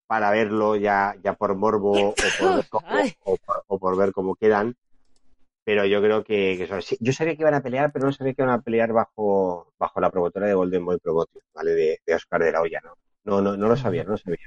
para 0.08 0.30
verlo 0.30 0.76
ya 0.76 1.16
ya 1.24 1.36
por 1.36 1.56
morbo 1.56 2.10
o 2.10 2.16
por, 2.40 3.38
o 3.68 3.80
por 3.80 3.98
ver 3.98 4.12
cómo 4.12 4.36
quedan 4.36 4.76
pero 5.64 5.86
yo 5.86 6.02
creo 6.02 6.24
que, 6.24 6.56
que 6.58 6.68
son- 6.68 6.82
sí, 6.82 6.98
yo 7.00 7.14
sabía 7.14 7.36
que 7.36 7.42
iban 7.44 7.54
a 7.54 7.62
pelear, 7.62 7.92
pero 7.92 8.06
no 8.06 8.12
sabía 8.14 8.34
que 8.34 8.42
iban 8.42 8.54
a 8.56 8.62
pelear 8.62 8.92
bajo, 8.94 9.74
bajo 9.78 10.00
la 10.02 10.10
promotora 10.10 10.48
de 10.48 10.54
Golden 10.54 10.86
Boy 10.86 10.98
Promotion, 11.00 11.44
¿vale? 11.54 11.72
De, 11.72 12.00
de 12.06 12.16
Oscar 12.16 12.42
de 12.44 12.52
la 12.52 12.62
Hoya, 12.62 12.82
¿no? 12.84 12.94
No, 13.24 13.42
no, 13.42 13.56
no 13.58 13.68
lo 13.68 13.76
sabía, 13.76 14.04
no 14.04 14.12
lo 14.12 14.18
sabía. 14.18 14.40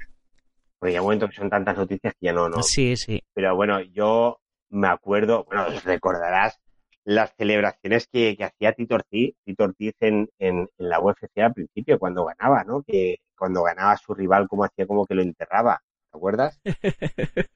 Porque 0.79 0.93
ya 0.93 1.01
un 1.01 1.05
momento 1.07 1.27
que 1.29 1.35
son 1.35 1.49
tantas 1.49 1.77
noticias 1.77 2.13
que 2.19 2.25
ya 2.27 2.33
no, 2.33 2.49
no. 2.49 2.61
Sí, 2.61 2.95
sí. 2.97 3.23
Pero 3.33 3.55
bueno, 3.55 3.79
yo 3.81 4.39
me 4.69 4.87
acuerdo, 4.87 5.45
bueno, 5.45 5.65
recordarás 5.85 6.59
las 7.05 7.33
celebraciones 7.37 8.07
que, 8.11 8.35
que 8.35 8.43
hacía 8.43 8.73
Tito 8.73 8.95
Ortiz, 8.95 9.35
Tito 9.45 9.63
Ortiz 9.63 9.93
en, 10.01 10.27
en, 10.39 10.67
en 10.77 10.89
la 10.89 10.99
UFC 10.99 11.37
al 11.41 11.53
principio, 11.53 11.99
cuando 11.99 12.25
ganaba, 12.25 12.63
¿no? 12.63 12.83
Que 12.83 13.17
cuando 13.37 13.63
ganaba 13.63 13.91
a 13.91 13.97
su 13.97 14.13
rival, 14.13 14.47
como 14.47 14.63
hacía 14.65 14.85
como 14.87 15.05
que 15.05 15.15
lo 15.15 15.21
enterraba, 15.21 15.81
¿te 16.11 16.17
acuerdas? 16.17 16.59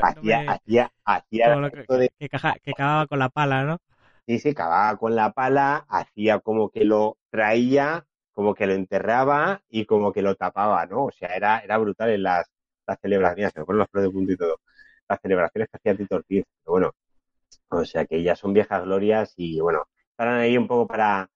hacía, 0.00 0.42
hacía, 0.46 0.92
que- 2.62 2.74
cagaba 2.74 3.06
con 3.06 3.18
la 3.18 3.28
pala, 3.28 3.64
¿no? 3.64 3.78
Sí, 4.26 4.38
sí, 4.40 4.54
cavaba 4.54 4.96
con 4.98 5.14
la 5.14 5.32
pala, 5.32 5.86
hacía 5.88 6.40
como 6.40 6.70
que 6.70 6.84
lo 6.84 7.16
traía, 7.30 8.06
como 8.32 8.54
que 8.54 8.66
lo 8.66 8.72
enterraba 8.74 9.62
y 9.68 9.86
como 9.86 10.12
que 10.12 10.22
lo 10.22 10.34
tapaba, 10.34 10.84
¿no? 10.86 11.04
O 11.06 11.10
sea, 11.12 11.28
era, 11.36 11.60
era 11.60 11.78
brutal 11.78 12.10
en 12.10 12.22
las, 12.24 12.46
las 12.86 12.98
celebraciones, 13.00 13.52
se 13.52 13.60
me 13.60 13.66
ponen 13.66 13.78
los 13.80 13.88
pelos 13.88 14.08
de 14.08 14.12
punta 14.12 14.32
y 14.32 14.36
todo. 14.36 14.60
Las 15.08 15.20
celebraciones 15.20 15.68
que 15.70 15.76
hacía 15.78 15.96
Tito 15.96 16.16
Ortiz, 16.16 16.44
pero 16.64 16.72
bueno, 16.72 16.92
o 17.70 17.84
sea, 17.84 18.06
que 18.06 18.22
ya 18.22 18.36
son 18.36 18.52
viejas 18.54 18.84
glorias 18.84 19.34
y 19.36 19.60
bueno, 19.60 19.84
estarán 20.12 20.40
ahí 20.40 20.58
un 20.58 20.68
poco 20.68 20.86
para, 20.88 21.30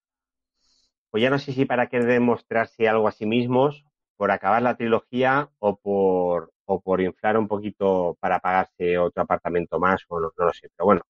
pues 1.11 1.23
ya 1.23 1.31
no 1.31 1.39
sé 1.39 1.53
si 1.53 1.65
para 1.65 1.89
querer 1.89 2.07
demostrarse 2.07 2.89
algo 2.89 3.09
a 3.09 3.13
sí 3.13 3.27
mismos, 3.27 3.85
por 4.17 4.31
acabar 4.31 4.63
la 4.63 4.77
trilogía 4.77 5.51
o 5.59 5.77
por, 5.77 6.53
o 6.71 6.81
por 6.81 7.01
inflar 7.01 7.37
un 7.37 7.49
poquito 7.49 8.17
para 8.21 8.39
pagarse 8.39 8.97
otro 8.97 9.25
apartamento 9.25 9.81
más, 9.81 10.03
o 10.09 10.21
no, 10.21 10.31
no 10.39 10.45
lo 10.45 10.53
sé, 10.53 10.69
pero 10.77 10.87
bueno. 10.87 11.01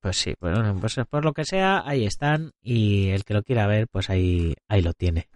Pues 0.00 0.16
sí, 0.16 0.34
bueno, 0.40 0.74
pues 0.80 0.98
por 1.10 1.24
lo 1.24 1.34
que 1.34 1.44
sea, 1.44 1.82
ahí 1.84 2.06
están 2.06 2.52
y 2.62 3.10
el 3.10 3.24
que 3.24 3.34
lo 3.34 3.42
quiera 3.42 3.66
ver, 3.66 3.86
pues 3.86 4.08
ahí, 4.08 4.54
ahí 4.66 4.80
lo 4.80 4.94
tiene. 4.94 5.28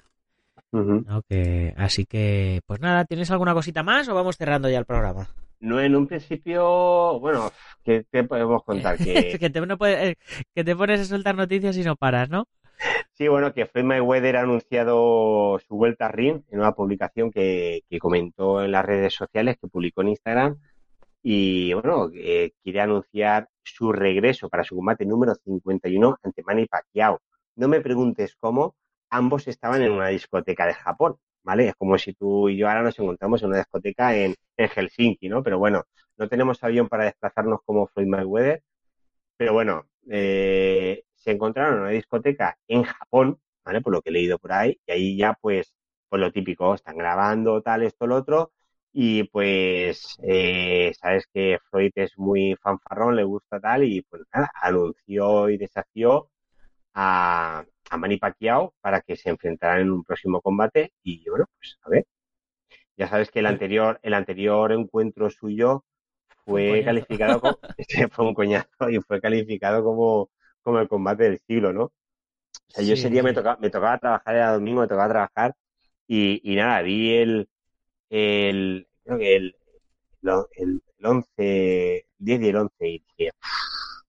¿no? 0.73 1.23
Que, 1.29 1.75
así 1.77 2.07
que, 2.07 2.63
pues 2.67 2.81
nada, 2.81 3.05
¿tienes 3.05 3.31
alguna 3.31 3.53
cosita 3.53 3.83
más 3.83 4.09
o 4.09 4.15
vamos 4.15 4.37
cerrando 4.37 4.71
ya 4.71 4.79
el 4.79 4.87
programa? 4.87 5.29
No, 5.61 5.81
en 5.81 5.95
un 5.97 6.07
principio, 6.07 7.19
bueno, 7.21 7.51
¿qué 7.85 8.07
te 8.11 8.25
podemos 8.25 8.63
contar? 8.65 8.97
Que, 9.05 9.39
que, 9.39 9.51
te, 9.51 9.61
no 9.61 9.77
eh, 9.87 10.17
que 10.55 10.65
te 10.65 10.77
pones 10.77 11.01
a 11.01 11.05
soltar 11.05 11.35
noticias 11.35 11.77
y 11.77 11.83
no 11.83 11.97
paras, 11.97 12.31
¿no? 12.31 12.47
Sí, 13.13 13.29
bueno, 13.29 13.53
que 13.53 13.67
Floyd 13.67 13.85
Mayweather 13.85 14.37
ha 14.37 14.43
anunciado 14.43 15.59
su 15.67 15.77
vuelta 15.77 16.07
a 16.07 16.13
ring 16.13 16.43
en 16.51 16.61
una 16.61 16.73
publicación 16.73 17.31
que, 17.31 17.83
comentó 18.01 18.63
en 18.65 18.73
las 18.73 18.85
redes 18.85 19.15
sociales, 19.15 19.57
que 19.61 19.69
publicó 19.69 20.03
en 20.03 20.09
Instagram, 20.09 20.59
y 21.23 21.75
bueno, 21.75 22.11
eh, 22.15 22.53
quiere 22.63 22.81
anunciar 22.81 23.49
su 23.63 23.93
regreso 23.93 24.49
para 24.49 24.65
su 24.65 24.77
combate 24.77 25.05
número 25.05 25.35
51 25.35 26.19
ante 26.23 26.43
Manny 26.45 26.67
Pacquiao. 26.67 27.21
No 27.57 27.69
me 27.69 27.81
preguntes 27.81 28.37
cómo, 28.39 28.77
ambos 29.11 29.49
estaban 29.49 29.83
en 29.83 29.93
una 29.93 30.09
discoteca 30.09 30.67
de 30.67 30.75
Japón, 30.75 31.17
¿vale? 31.43 31.69
Es 31.69 31.75
como 31.77 31.99
si 31.99 32.15
tú 32.15 32.49
y 32.49 32.57
yo 32.57 32.69
ahora 32.69 32.83
nos 32.83 32.99
encontramos 32.99 33.43
en 33.43 33.49
una 33.49 33.59
discoteca 33.59 34.17
en, 34.17 34.35
en 34.57 34.69
Helsinki, 34.69 35.29
¿no? 35.29 35.43
Pero 35.43 35.59
bueno, 35.59 35.85
no 36.17 36.29
tenemos 36.29 36.63
avión 36.65 36.89
para 36.89 37.05
desplazarnos 37.05 37.61
como 37.65 37.87
Floyd 37.89 38.07
Mayweather, 38.09 38.63
pero 39.37 39.53
bueno, 39.53 39.87
eh, 40.11 41.05
se 41.29 41.35
encontraron 41.35 41.75
en 41.77 41.81
una 41.83 41.91
discoteca 41.91 42.57
en 42.69 42.85
Japón, 42.85 43.39
¿vale? 43.65 43.81
Por 43.83 43.93
lo 43.93 44.03
que 44.03 44.11
he 44.11 44.13
leído 44.13 44.39
por 44.39 44.53
ahí, 44.53 44.81
y 44.87 44.93
ahí 44.93 45.17
ya 45.19 45.35
pues, 45.41 45.75
pues 46.09 46.21
lo 46.21 46.33
típico, 46.33 46.75
están 46.75 46.97
grabando 46.97 47.61
tal, 47.63 47.83
esto, 47.83 48.07
lo 48.07 48.17
otro, 48.17 48.53
y 48.93 49.25
pues 49.25 50.17
eh, 50.23 50.93
sabes 51.01 51.27
que 51.33 51.59
Floyd 51.71 51.93
es 51.97 52.17
muy 52.19 52.57
fanfarrón, 52.63 53.17
le 53.17 53.25
gusta 53.25 53.61
tal, 53.61 53.85
y 53.85 54.03
pues 54.03 54.23
nada, 54.35 54.51
anunció 54.55 55.51
y 55.51 55.59
desafió 55.59 56.31
a, 56.95 57.65
a 57.91 57.97
Manny 57.99 58.19
Pacquiao 58.19 58.75
para 58.81 59.01
que 59.03 59.17
se 59.17 59.31
enfrentaran 59.31 59.81
en 59.83 59.91
un 59.93 60.05
próximo 60.05 60.41
combate, 60.41 60.93
y 61.03 61.29
bueno, 61.29 61.47
pues 61.59 61.79
a 61.83 61.91
ver. 61.91 62.07
Ya 62.97 63.09
sabes 63.09 63.31
que 63.31 63.39
el 63.41 63.47
anterior, 63.47 64.01
el 64.03 64.15
anterior 64.15 64.73
encuentro 64.73 65.31
suyo 65.31 65.85
Fue 66.47 66.85
calificado 66.85 67.41
como, 67.41 67.59
fue 68.13 68.27
un 68.27 68.35
coñazo 68.35 68.91
y 68.91 69.01
fue 69.01 69.21
calificado 69.21 69.85
como, 69.85 70.31
como 70.69 70.81
el 70.81 70.89
combate 70.89 71.25
del 71.25 71.41
siglo, 71.47 71.73
¿no? 71.73 71.85
O 71.85 71.93
sea, 72.69 72.85
yo 72.85 72.95
ese 72.95 73.11
día 73.11 73.23
me 73.23 73.33
tocaba, 73.33 73.57
me 73.61 73.71
tocaba 73.71 73.99
trabajar, 73.99 74.35
era 74.37 74.53
domingo, 74.53 74.83
me 74.83 74.89
tocaba 74.89 75.09
trabajar 75.09 75.55
y, 76.07 76.41
y 76.53 76.57
nada, 76.57 76.83
vi 76.83 77.15
el, 77.17 77.49
el, 78.11 78.89
creo 79.05 79.19
que 79.19 79.37
el, 79.37 79.57
el, 80.57 80.83
el 80.99 81.07
11, 81.07 82.07
10 82.19 82.41
y 82.43 82.49
el 82.49 82.57
11 82.57 82.89
y 82.89 83.05
dije, 83.17 83.31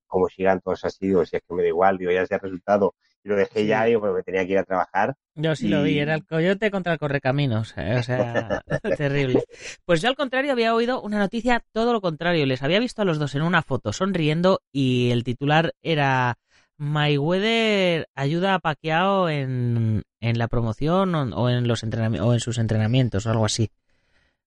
como 0.07 0.27
sigan 0.29 0.61
todos 0.61 0.83
así, 0.85 1.07
digo, 1.07 1.25
si 1.25 1.35
es 1.37 1.43
que 1.47 1.53
me 1.53 1.61
da 1.63 1.67
igual, 1.69 1.97
digo, 1.97 2.11
ya 2.11 2.25
sea 2.25 2.37
el 2.37 2.43
resultado. 2.43 2.95
Y 3.23 3.29
lo 3.29 3.35
dejé 3.35 3.61
Sí. 3.61 3.67
ya, 3.67 3.83
digo, 3.85 3.99
porque 3.99 4.15
me 4.15 4.23
tenía 4.23 4.45
que 4.45 4.53
ir 4.53 4.57
a 4.59 4.63
trabajar. 4.63 5.15
Yo 5.35 5.55
sí 5.55 5.67
lo 5.69 5.83
vi, 5.83 5.99
era 5.99 6.15
el 6.15 6.25
coyote 6.25 6.71
contra 6.71 6.93
el 6.93 6.99
correcaminos, 6.99 7.73
eh, 7.77 7.95
o 7.97 8.03
sea, 8.03 8.61
terrible. 8.97 9.43
Pues 9.85 10.01
yo 10.01 10.09
al 10.09 10.15
contrario 10.15 10.51
había 10.51 10.73
oído 10.75 11.01
una 11.01 11.19
noticia 11.19 11.63
todo 11.73 11.93
lo 11.93 12.01
contrario, 12.01 12.45
les 12.45 12.63
había 12.63 12.79
visto 12.79 13.01
a 13.01 13.05
los 13.05 13.19
dos 13.19 13.35
en 13.35 13.43
una 13.43 13.61
foto 13.61 13.93
sonriendo 13.93 14.61
y 14.71 15.11
el 15.11 15.23
titular 15.23 15.73
era 15.81 16.37
Mayweather 16.79 18.07
ayuda 18.15 18.55
a 18.55 18.59
Pacquiao 18.59 19.29
en, 19.29 20.03
en 20.21 20.37
la 20.39 20.47
promoción 20.47 21.13
o, 21.13 21.23
o 21.35 21.49
en 21.49 21.67
los 21.67 21.83
entrenami- 21.83 22.19
o 22.21 22.33
en 22.33 22.39
sus 22.39 22.57
entrenamientos 22.57 23.25
o 23.25 23.29
algo 23.31 23.45
así. 23.45 23.69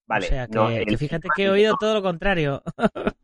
Vale, 0.07 0.25
o 0.25 0.29
sea, 0.29 0.47
que, 0.47 0.53
no, 0.55 0.67
que 0.67 0.81
el- 0.81 0.97
fíjate 0.97 1.29
que 1.33 1.45
he 1.45 1.49
oído 1.49 1.75
todo 1.77 1.93
lo 1.93 2.01
contrario. 2.01 2.61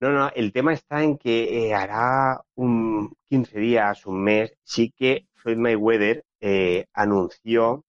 No, 0.00 0.10
no, 0.10 0.32
el 0.34 0.52
tema 0.52 0.72
está 0.72 1.04
en 1.04 1.16
que 1.16 1.68
eh, 1.68 1.74
hará 1.74 2.40
un 2.56 3.14
15 3.28 3.60
días, 3.60 4.04
un 4.04 4.20
mes, 4.24 4.52
sí 4.64 4.92
que 4.96 5.28
Floyd 5.34 5.58
Mayweather 5.58 6.24
eh, 6.40 6.86
anunció 6.92 7.84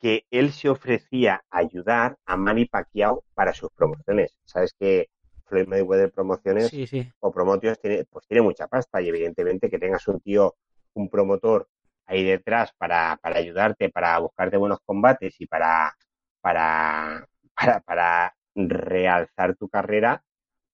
que 0.00 0.24
él 0.30 0.52
se 0.52 0.70
ofrecía 0.70 1.42
a 1.50 1.58
ayudar 1.58 2.16
a 2.24 2.38
Manny 2.38 2.64
Pacquiao 2.64 3.22
para 3.34 3.52
sus 3.52 3.68
promociones. 3.76 4.34
Sabes 4.46 4.72
que 4.80 5.08
Floyd 5.50 5.66
Mayweather 5.68 6.10
Promociones 6.10 6.68
Sí, 6.70 6.86
sí. 6.86 7.06
o 7.18 7.30
Promotions 7.30 7.78
tiene, 7.80 8.04
pues 8.06 8.26
tiene 8.26 8.40
mucha 8.42 8.66
pasta 8.68 9.02
y 9.02 9.08
evidentemente 9.08 9.68
que 9.68 9.78
tengas 9.78 10.08
un 10.08 10.20
tío, 10.20 10.54
un 10.94 11.10
promotor 11.10 11.68
ahí 12.06 12.24
detrás 12.24 12.72
para, 12.78 13.18
para 13.20 13.36
ayudarte, 13.38 13.90
para 13.90 14.18
buscarte 14.18 14.56
buenos 14.56 14.78
combates 14.86 15.38
y 15.40 15.46
para, 15.46 15.94
para, 16.40 17.26
para, 17.54 17.80
para 17.80 18.34
realzar 18.54 19.54
tu 19.56 19.68
carrera, 19.68 20.22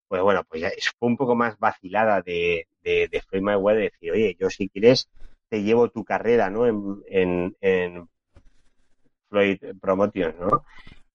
pues 0.09 0.23
bueno, 0.23 0.45
pues 0.49 0.61
ya 0.63 0.69
es- 0.69 0.93
fue 0.99 1.09
un 1.09 1.17
poco 1.17 1.35
más 1.35 1.59
vacilada 1.59 2.23
de, 2.23 2.69
de, 2.83 3.09
de 3.11 3.21
Floyd 3.23 3.43
Mayweather 3.43 3.91
decir, 3.91 4.13
oye, 4.13 4.37
yo 4.39 4.49
si 4.51 4.69
quieres 4.69 5.09
te 5.49 5.63
llevo 5.63 5.89
tu 5.91 6.05
carrera, 6.05 6.49
¿no? 6.51 6.67
En, 6.67 7.03
en, 7.09 7.57
en 7.61 8.09
Floyd 9.29 9.59
Promotions, 9.81 10.37
¿no? 10.39 10.65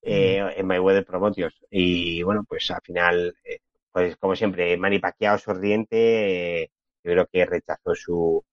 Eh, 0.02 0.54
en 0.58 0.66
Mayweather 0.68 1.06
Promotions. 1.06 1.54
Y 1.70 2.24
bueno, 2.24 2.44
pues 2.48 2.70
al 2.72 2.82
final, 2.82 3.36
eh, 3.44 3.60
pues 3.92 4.16
como 4.18 4.36
siempre, 4.36 4.78
Manny 4.78 5.00
Pacquiao 5.00 5.38
sonriente, 5.38 6.64
eh, 6.64 6.72
yo 7.04 7.12
creo 7.12 7.28
que 7.32 7.46
rechazó 7.46 7.96
su, 7.96 8.44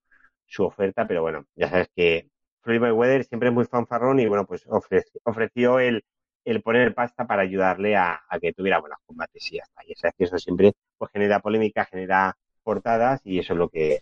su 0.47 0.65
oferta, 0.65 1.07
pero 1.07 1.23
bueno, 1.23 1.45
ya 1.55 1.69
sabes 1.71 1.89
que 1.95 2.29
Floyd 2.63 2.81
Mayweather 2.81 3.25
siempre 3.25 3.49
es 3.49 3.55
muy 3.55 3.65
fanfarrón 3.65 4.21
y 4.21 4.27
bueno, 4.27 4.47
pues 4.47 4.65
ofreció, 4.69 5.21
ofreció 5.25 5.79
el, 5.81 6.05
el 6.45 6.63
poner 6.63 6.95
pasta 6.95 7.27
para 7.27 7.43
ayudarle 7.43 7.97
a, 7.97 8.21
a 8.29 8.39
que 8.41 8.53
tuviera 8.53 8.81
buenos 8.81 8.99
combates 9.07 9.51
y 9.53 9.57
ya 9.57 9.63
está. 9.65 9.83
Y 9.87 9.95
sabes 9.95 10.15
que 10.19 10.25
eso 10.25 10.39
siempre 10.39 10.73
pues 10.99 11.11
genera 11.13 11.41
polémica, 11.41 11.85
genera 11.87 12.37
portadas 12.63 13.21
y 13.25 13.39
eso 13.39 13.55
es 13.55 13.59
lo 13.59 13.69
que 13.71 14.01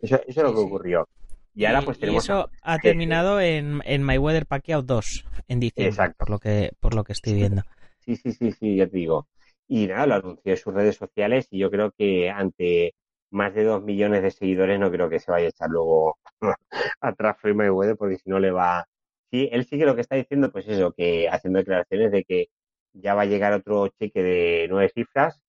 eso, 0.00 0.16
eso 0.16 0.22
es 0.26 0.36
lo 0.36 0.52
que 0.54 0.60
ocurrió. 0.60 1.08
Y 1.54 1.64
ahora 1.66 1.82
pues 1.82 1.98
tenemos 1.98 2.24
eso 2.24 2.50
ha 2.62 2.78
terminado 2.78 3.40
en, 3.40 3.80
en 3.84 4.02
Mayweather 4.02 4.46
Pacquiao 4.46 4.82
2 4.82 5.24
en 5.48 5.60
diciembre, 5.60 5.90
Exacto. 5.90 6.16
por 6.18 6.30
lo 6.30 6.38
que 6.38 6.72
por 6.80 6.94
lo 6.94 7.04
que 7.04 7.12
estoy 7.12 7.34
viendo. 7.34 7.62
Sí, 8.00 8.16
sí, 8.16 8.32
sí, 8.32 8.50
sí, 8.52 8.76
ya 8.76 8.86
te 8.86 8.98
digo. 8.98 9.28
Y 9.68 9.86
nada, 9.86 10.06
lo 10.06 10.14
anunció 10.16 10.52
en 10.52 10.58
sus 10.58 10.74
redes 10.74 10.96
sociales 10.96 11.46
y 11.50 11.58
yo 11.58 11.70
creo 11.70 11.92
que 11.92 12.28
ante 12.28 12.94
más 13.30 13.54
de 13.54 13.64
dos 13.64 13.82
millones 13.82 14.22
de 14.22 14.30
seguidores 14.30 14.78
no 14.78 14.90
creo 14.90 15.08
que 15.08 15.20
se 15.20 15.30
vaya 15.30 15.46
a 15.46 15.50
echar 15.50 15.70
luego 15.70 16.18
atrás 17.00 17.36
Floyd 17.40 17.54
Mayweather 17.54 17.96
porque 17.96 18.16
si 18.16 18.30
no 18.30 18.38
le 18.38 18.50
va... 18.50 18.86
Sí, 19.30 19.48
él 19.50 19.64
sí 19.64 19.78
que 19.78 19.86
lo 19.86 19.94
que 19.94 20.02
está 20.02 20.16
diciendo 20.16 20.52
pues 20.52 20.68
eso, 20.68 20.92
que 20.92 21.28
haciendo 21.28 21.58
declaraciones 21.58 22.12
de 22.12 22.24
que 22.24 22.48
ya 22.92 23.14
va 23.14 23.22
a 23.22 23.26
llegar 23.26 23.52
otro 23.52 23.88
cheque 23.88 24.22
de 24.22 24.66
nueve 24.70 24.90
cifras 24.94 25.40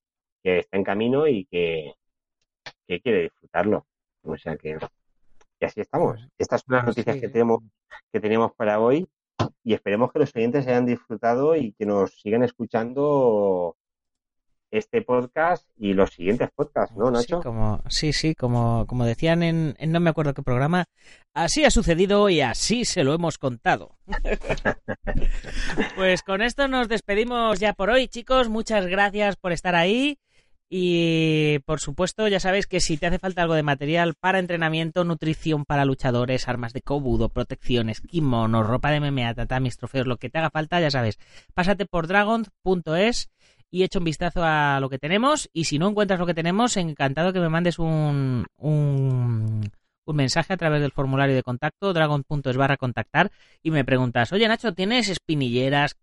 que 0.42 0.60
está 0.60 0.78
en 0.78 0.84
camino 0.84 1.28
y 1.28 1.46
que, 1.46 1.94
que 2.88 3.02
quiere 3.02 3.24
disfrutarlo. 3.24 3.86
O 4.24 4.38
sea 4.38 4.56
que... 4.58 4.78
Y 5.60 5.66
así 5.66 5.82
estamos. 5.82 6.20
Estas 6.38 6.62
son 6.62 6.76
las 6.76 6.86
noticias 6.86 7.16
sí, 7.16 7.22
que 7.22 7.28
sí. 7.28 7.34
tenemos 7.34 7.64
que 8.12 8.20
teníamos 8.20 8.54
para 8.54 8.80
hoy 8.80 9.08
y 9.64 9.74
esperemos 9.74 10.12
que 10.12 10.20
los 10.20 10.36
oyentes 10.36 10.68
hayan 10.68 10.86
disfrutado 10.86 11.56
y 11.56 11.74
que 11.74 11.86
nos 11.86 12.12
sigan 12.20 12.44
escuchando 12.44 13.76
este 14.72 15.02
podcast 15.02 15.68
y 15.78 15.94
los 15.94 16.12
siguientes 16.12 16.50
podcasts, 16.54 16.96
¿no, 16.96 17.08
Sí, 17.08 17.14
Nacho? 17.14 17.42
como, 17.42 17.82
sí, 17.88 18.12
sí, 18.14 18.36
como, 18.36 18.86
como 18.88 19.06
decían 19.06 19.44
en, 19.44 19.76
en 19.80 19.92
no 19.92 20.00
me 20.00 20.10
acuerdo 20.10 20.34
qué 20.34 20.42
programa, 20.42 20.86
así 21.34 21.64
ha 21.64 21.72
sucedido 21.72 22.30
y 22.30 22.42
así 22.42 22.84
se 22.84 23.04
lo 23.04 23.14
hemos 23.14 23.38
contado. 23.38 23.98
pues 25.96 26.24
con 26.24 26.42
esto 26.42 26.68
nos 26.68 26.90
despedimos 26.90 27.60
ya 27.60 27.74
por 27.74 27.90
hoy, 27.90 28.08
chicos. 28.08 28.50
Muchas 28.50 28.86
gracias 28.88 29.36
por 29.38 29.52
estar 29.52 29.76
ahí 29.76 30.18
Y 30.78 31.60
por 31.60 31.80
supuesto, 31.80 32.28
ya 32.28 32.42
sabéis 32.42 32.68
que 32.68 32.82
si 32.82 32.98
te 32.98 33.08
hace 33.08 33.18
falta 33.18 33.42
algo 33.42 33.54
de 33.54 33.64
material 33.64 34.14
para 34.14 34.40
entrenamiento, 34.40 35.06
nutrición 35.06 35.64
para 35.64 35.86
luchadores, 35.86 36.50
armas 36.50 36.74
de 36.74 36.82
kobudo, 36.82 37.30
protecciones, 37.30 38.02
kimonos, 38.02 38.68
ropa 38.68 38.92
de 38.92 39.00
MMA, 39.00 39.36
tatamis, 39.36 39.78
trofeos, 39.78 40.06
lo 40.06 40.18
que 40.18 40.30
te 40.30 40.38
haga 40.38 40.50
falta, 40.50 40.82
ya 40.82 40.92
sabes, 40.92 41.18
pásate 41.54 41.86
por 41.86 42.08
dragon.es 42.08 43.30
y 43.72 43.84
echa 43.84 44.00
un 44.00 44.04
vistazo 44.04 44.44
a 44.44 44.82
lo 44.82 44.90
que 44.90 45.00
tenemos. 45.00 45.50
Y 45.54 45.64
si 45.64 45.80
no 45.80 45.88
encuentras 45.88 46.20
lo 46.20 46.26
que 46.26 46.34
tenemos, 46.34 46.76
encantado 46.76 47.32
que 47.32 47.40
me 47.40 47.48
mandes 47.48 47.80
un, 47.80 48.46
un, 48.58 49.72
un 50.04 50.16
mensaje 50.18 50.52
a 50.52 50.58
través 50.58 50.82
del 50.82 50.92
formulario 50.92 51.36
de 51.36 51.44
contacto, 51.44 51.94
dragon.es 51.94 52.58
barra 52.58 52.76
contactar, 52.76 53.32
y 53.64 53.72
me 53.72 53.86
preguntas, 53.86 54.34
oye 54.34 54.46
Nacho, 54.50 54.74
¿tienes 54.74 55.08
espinilleras? 55.08 55.96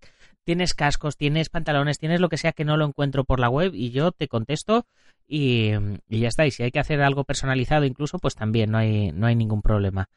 Tienes 0.45 0.75
cascos, 0.75 1.17
tienes 1.17 1.49
pantalones, 1.49 1.99
tienes 1.99 2.21
lo 2.21 2.29
que 2.29 2.37
sea 2.37 2.53
que 2.53 2.65
no 2.65 2.77
lo 2.77 2.87
encuentro 2.87 3.25
por 3.25 3.41
la 3.41 3.49
web 3.49 3.73
y 3.75 3.91
yo 3.91 4.13
te 4.13 4.29
contesto 4.29 4.87
y, 5.27 5.73
ya 6.09 6.29
está. 6.29 6.47
Y 6.47 6.51
si 6.51 6.63
hay 6.63 6.71
que 6.71 6.81
hacer 6.81 7.01
algo 7.03 7.25
personalizado 7.25 7.85
incluso, 7.85 8.19
pues 8.19 8.35
también 8.35 8.71
no 8.71 8.79
hay, 8.79 9.13
no 9.13 9.27
hay 9.27 9.37
ningún 9.37 9.63
problema. 9.63 10.09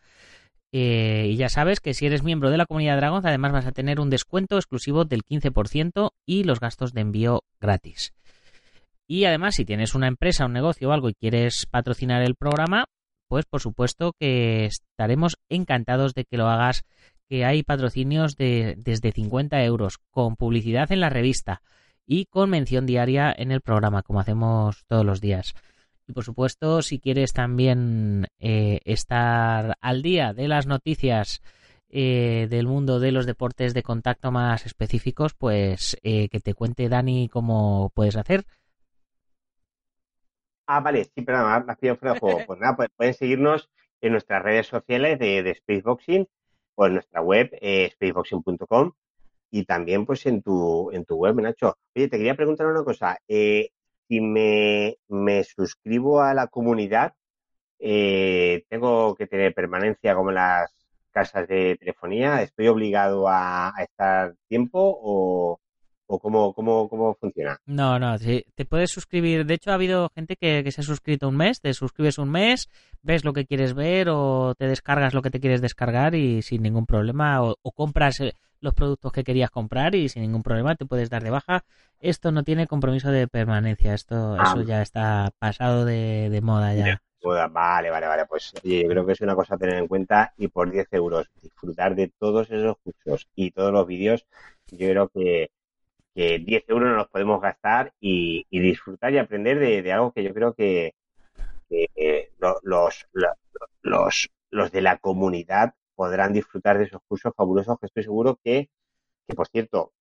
Eh, 0.72 1.30
y 1.32 1.38
ya 1.38 1.48
sabes 1.48 1.80
que 1.80 1.94
si 1.94 2.06
eres 2.06 2.24
miembro 2.24 2.50
de 2.50 2.58
la 2.58 2.66
comunidad 2.66 2.98
Dragon, 2.98 3.26
además 3.26 3.54
vas 3.54 3.66
a 3.66 3.72
tener 3.72 4.00
un 4.00 4.10
descuento 4.10 4.58
exclusivo 4.58 5.06
del 5.06 5.24
15% 5.24 6.12
y 6.26 6.44
los 6.44 6.60
gastos 6.60 6.94
de 6.94 7.02
envío 7.02 7.44
gratis. 7.62 8.14
Y 9.08 9.26
además, 9.26 9.56
si 9.56 9.66
tienes 9.66 9.96
una 9.96 10.08
empresa, 10.08 10.46
un 10.46 10.54
negocio 10.54 10.90
o 10.90 10.92
algo 10.92 11.10
y 11.10 11.14
quieres 11.14 11.66
patrocinar 11.70 12.24
el 12.24 12.36
programa, 12.36 12.86
pues 13.28 13.46
por 13.46 13.62
supuesto 13.62 14.14
que 14.20 14.66
estaremos 14.66 15.38
encantados 15.50 16.14
de 16.14 16.26
que 16.26 16.38
lo 16.38 16.48
hagas 16.48 16.84
que 17.28 17.46
hay 17.46 17.64
patrocinios 17.64 18.36
de 18.38 18.76
desde 18.78 19.12
50 19.12 19.64
euros, 19.64 19.98
con 20.12 20.36
publicidad 20.36 20.92
en 20.92 21.02
la 21.02 21.10
revista 21.10 21.62
y 22.06 22.26
con 22.26 22.50
mención 22.50 22.86
diaria 22.86 23.34
en 23.36 23.52
el 23.52 23.62
programa, 23.62 24.04
como 24.04 24.20
hacemos 24.20 24.86
todos 24.88 25.06
los 25.06 25.22
días. 25.22 25.54
Y 26.08 26.14
por 26.14 26.24
supuesto, 26.24 26.82
si 26.82 27.00
quieres 27.00 27.34
también 27.34 28.28
eh, 28.40 28.80
estar 28.86 29.78
al 29.82 30.02
día 30.04 30.34
de 30.34 30.48
las 30.48 30.68
noticias 30.68 31.42
eh, 31.90 32.48
del 32.50 32.68
mundo 32.68 33.00
de 33.00 33.12
los 33.12 33.26
deportes 33.26 33.74
de 33.74 33.82
contacto 33.82 34.32
más 34.32 34.66
específicos, 34.66 35.34
pues 35.34 35.98
eh, 36.04 36.30
que 36.30 36.40
te 36.40 36.54
cuente 36.54 36.90
Dani 36.90 37.28
cómo 37.30 37.92
puedes 37.96 38.18
hacer. 38.18 38.46
Ah, 40.68 40.80
vale, 40.80 41.06
sí, 41.06 41.22
perdón, 41.22 41.66
me 41.66 41.72
has 41.72 41.78
pedido 41.80 41.96
fuera 41.96 42.14
de 42.14 42.20
juego. 42.20 42.40
Pues 42.48 42.60
nada, 42.60 42.76
pues 42.76 42.90
pueden 42.96 43.14
seguirnos 43.14 43.70
en 44.02 44.12
nuestras 44.12 44.44
redes 44.44 44.68
sociales 44.68 45.18
de, 45.18 45.42
de 45.42 45.56
Spaceboxing 45.56 46.28
por 46.76 46.92
nuestra 46.92 47.22
web, 47.22 47.50
eh, 47.62 47.90
spaceboxing.com, 47.94 48.92
y 49.52 49.66
también 49.66 50.06
pues 50.06 50.26
en 50.26 50.42
tu, 50.42 50.92
en 50.92 51.06
tu 51.06 51.16
web, 51.16 51.36
Nacho. 51.42 51.78
Oye, 51.96 52.08
te 52.10 52.18
quería 52.18 52.36
preguntar 52.36 52.68
una 52.68 52.84
cosa. 52.84 53.18
Eh, 53.28 53.70
si 54.08 54.22
me, 54.22 54.98
me, 55.08 55.44
suscribo 55.44 56.22
a 56.22 56.34
la 56.34 56.48
comunidad, 56.48 57.14
eh, 57.80 58.66
¿tengo 58.70 59.16
que 59.16 59.28
tener 59.28 59.54
permanencia 59.54 60.16
como 60.16 60.32
las 60.32 60.72
casas 61.12 61.48
de 61.48 61.78
telefonía? 61.78 62.42
¿Estoy 62.42 62.68
obligado 62.68 63.28
a, 63.30 63.70
a 63.70 63.84
estar 63.84 64.36
tiempo 64.48 64.80
o, 65.02 65.60
o 66.08 66.20
cómo, 66.20 66.53
cómo, 66.53 66.88
cómo 66.89 67.16
funciona? 67.16 67.60
No, 67.66 67.99
no, 67.99 68.18
sí, 68.18 68.45
te 68.56 68.66
puedes 68.66 68.91
suscribir. 68.91 69.45
De 69.45 69.56
hecho, 69.56 69.72
ha 69.72 69.76
habido 69.76 70.10
gente 70.14 70.36
que, 70.36 70.64
que, 70.64 70.72
se 70.72 70.82
ha 70.82 70.84
suscrito 70.84 71.28
un 71.30 71.38
mes, 71.38 71.62
te 71.62 71.74
suscribes 71.74 72.18
un 72.18 72.30
mes, 72.30 72.70
ves 73.01 73.26
lo 73.26 73.34
que 73.34 73.45
quieres 73.45 73.74
ver 73.74 74.10
o 74.10 74.53
te 74.56 74.68
descargas 74.68 75.14
lo 75.14 75.22
que 75.22 75.32
te 75.32 75.39
quieres 75.39 75.62
descargar 75.62 76.16
y 76.16 76.41
sin 76.41 76.62
ningún 76.62 76.86
problema, 76.86 77.43
o, 77.43 77.56
o 77.62 77.72
compras 77.72 78.20
eh, 78.20 78.34
los 78.60 78.74
productos 78.74 79.12
que 79.12 79.24
querías 79.24 79.49
comprar 79.49 79.95
y 79.95 80.10
sin 80.10 80.22
ningún 80.24 80.43
problema 80.43 80.76
te 80.76 80.86
puedes 80.86 81.10
dar 81.10 81.24
de 81.24 81.30
baja. 81.30 81.64
Esto 81.99 82.32
no 82.32 82.43
tiene 82.43 82.68
compromiso 82.68 83.12
de 83.12 83.28
permanencia, 83.28 83.93
esto 83.93 84.36
Ah. 84.38 84.43
eso 84.47 84.62
ya 84.62 84.82
está 84.82 85.32
pasado 85.39 85.86
de, 85.86 86.30
de 86.30 86.41
moda 86.41 86.74
ya. 86.74 87.01
Vale, 87.51 87.89
vale, 87.89 88.08
vale. 88.08 88.26
Pues 88.28 88.53
oye, 88.64 88.84
yo 88.84 88.89
creo 88.89 89.06
que 89.06 89.14
es 89.14 89.22
una 89.22 89.36
cosa 89.36 89.56
a 89.56 89.58
tener 89.58 89.78
en 89.78 89.88
cuenta 89.88 90.34
y 90.38 90.47
por 90.47 90.70
10 90.72 90.88
euros 90.91 91.28
disfrutar 91.41 91.95
de 91.95 92.12
todos 92.20 92.51
esos 92.51 92.78
cursos 92.84 93.28
y 93.36 93.49
todos 93.49 93.72
los 93.74 93.88
vídeos, 93.88 94.28
yo 94.68 94.89
creo 94.89 95.10
que, 95.10 95.49
que 96.16 96.39
10 96.39 96.63
euros 96.70 96.89
no 96.89 96.95
los 96.97 97.09
podemos 97.09 97.41
gastar 97.41 97.93
y, 97.99 98.45
disfrutar 98.51 99.13
y 99.13 99.20
aprender 99.20 99.59
de, 99.59 99.91
algo 99.93 100.13
que 100.13 100.24
yo 100.24 100.34
creo 100.34 100.53
que, 100.55 100.95
eh, 101.70 102.32
lo- 102.39 102.59
los, 102.63 103.07
lo- 103.13 103.34
los, 103.82 104.30
los 104.51 104.72
de 104.72 104.82
la 104.82 104.97
comunidad 104.97 105.74
podrán 105.95 106.34
disfrutar 106.34 106.78
de 106.78 106.86
esos 106.86 107.01
cursos 107.07 107.34
fabulosos 107.36 107.78
que 107.80 107.88
estoy 107.88 108.03
seguro 108.03 108.39
que, 108.43 108.70
que 109.28 109.36
por 109.36 109.47
cierto, 109.47 109.93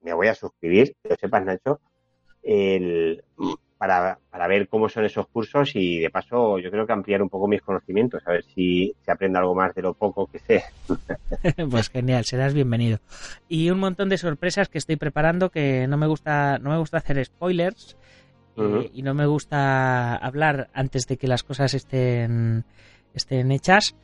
me 0.00 0.12
voy 0.14 0.28
a 0.28 0.34
suscribir, 0.34 0.94
que 1.02 1.10
lo 1.10 1.16
sepas, 1.16 1.44
Nacho, 1.44 1.80
el, 2.42 3.24
para, 3.82 4.16
para 4.30 4.46
ver 4.46 4.68
cómo 4.68 4.88
son 4.88 5.04
esos 5.06 5.26
cursos 5.26 5.72
y 5.74 5.98
de 5.98 6.08
paso 6.08 6.60
yo 6.60 6.70
creo 6.70 6.86
que 6.86 6.92
ampliar 6.92 7.20
un 7.20 7.28
poco 7.28 7.48
mis 7.48 7.62
conocimientos, 7.62 8.22
a 8.24 8.30
ver 8.30 8.44
si, 8.44 8.94
si 9.04 9.10
aprendo 9.10 9.40
algo 9.40 9.56
más 9.56 9.74
de 9.74 9.82
lo 9.82 9.92
poco 9.92 10.28
que 10.28 10.38
sé. 10.38 10.62
pues 11.68 11.90
genial, 11.90 12.24
serás 12.24 12.54
bienvenido. 12.54 13.00
Y 13.48 13.70
un 13.70 13.80
montón 13.80 14.08
de 14.08 14.18
sorpresas 14.18 14.68
que 14.68 14.78
estoy 14.78 14.94
preparando 14.94 15.50
que 15.50 15.88
no 15.88 15.96
me 15.96 16.06
gusta, 16.06 16.58
no 16.58 16.70
me 16.70 16.78
gusta 16.78 16.98
hacer 16.98 17.24
spoilers 17.24 17.96
eh, 18.56 18.88
y 18.94 19.02
no 19.02 19.14
me 19.14 19.26
gusta 19.26 20.14
hablar 20.14 20.70
antes 20.74 21.08
de 21.08 21.16
que 21.16 21.26
las 21.26 21.42
cosas 21.42 21.74
estén, 21.74 22.64
estén 23.14 23.50
hechas, 23.50 23.96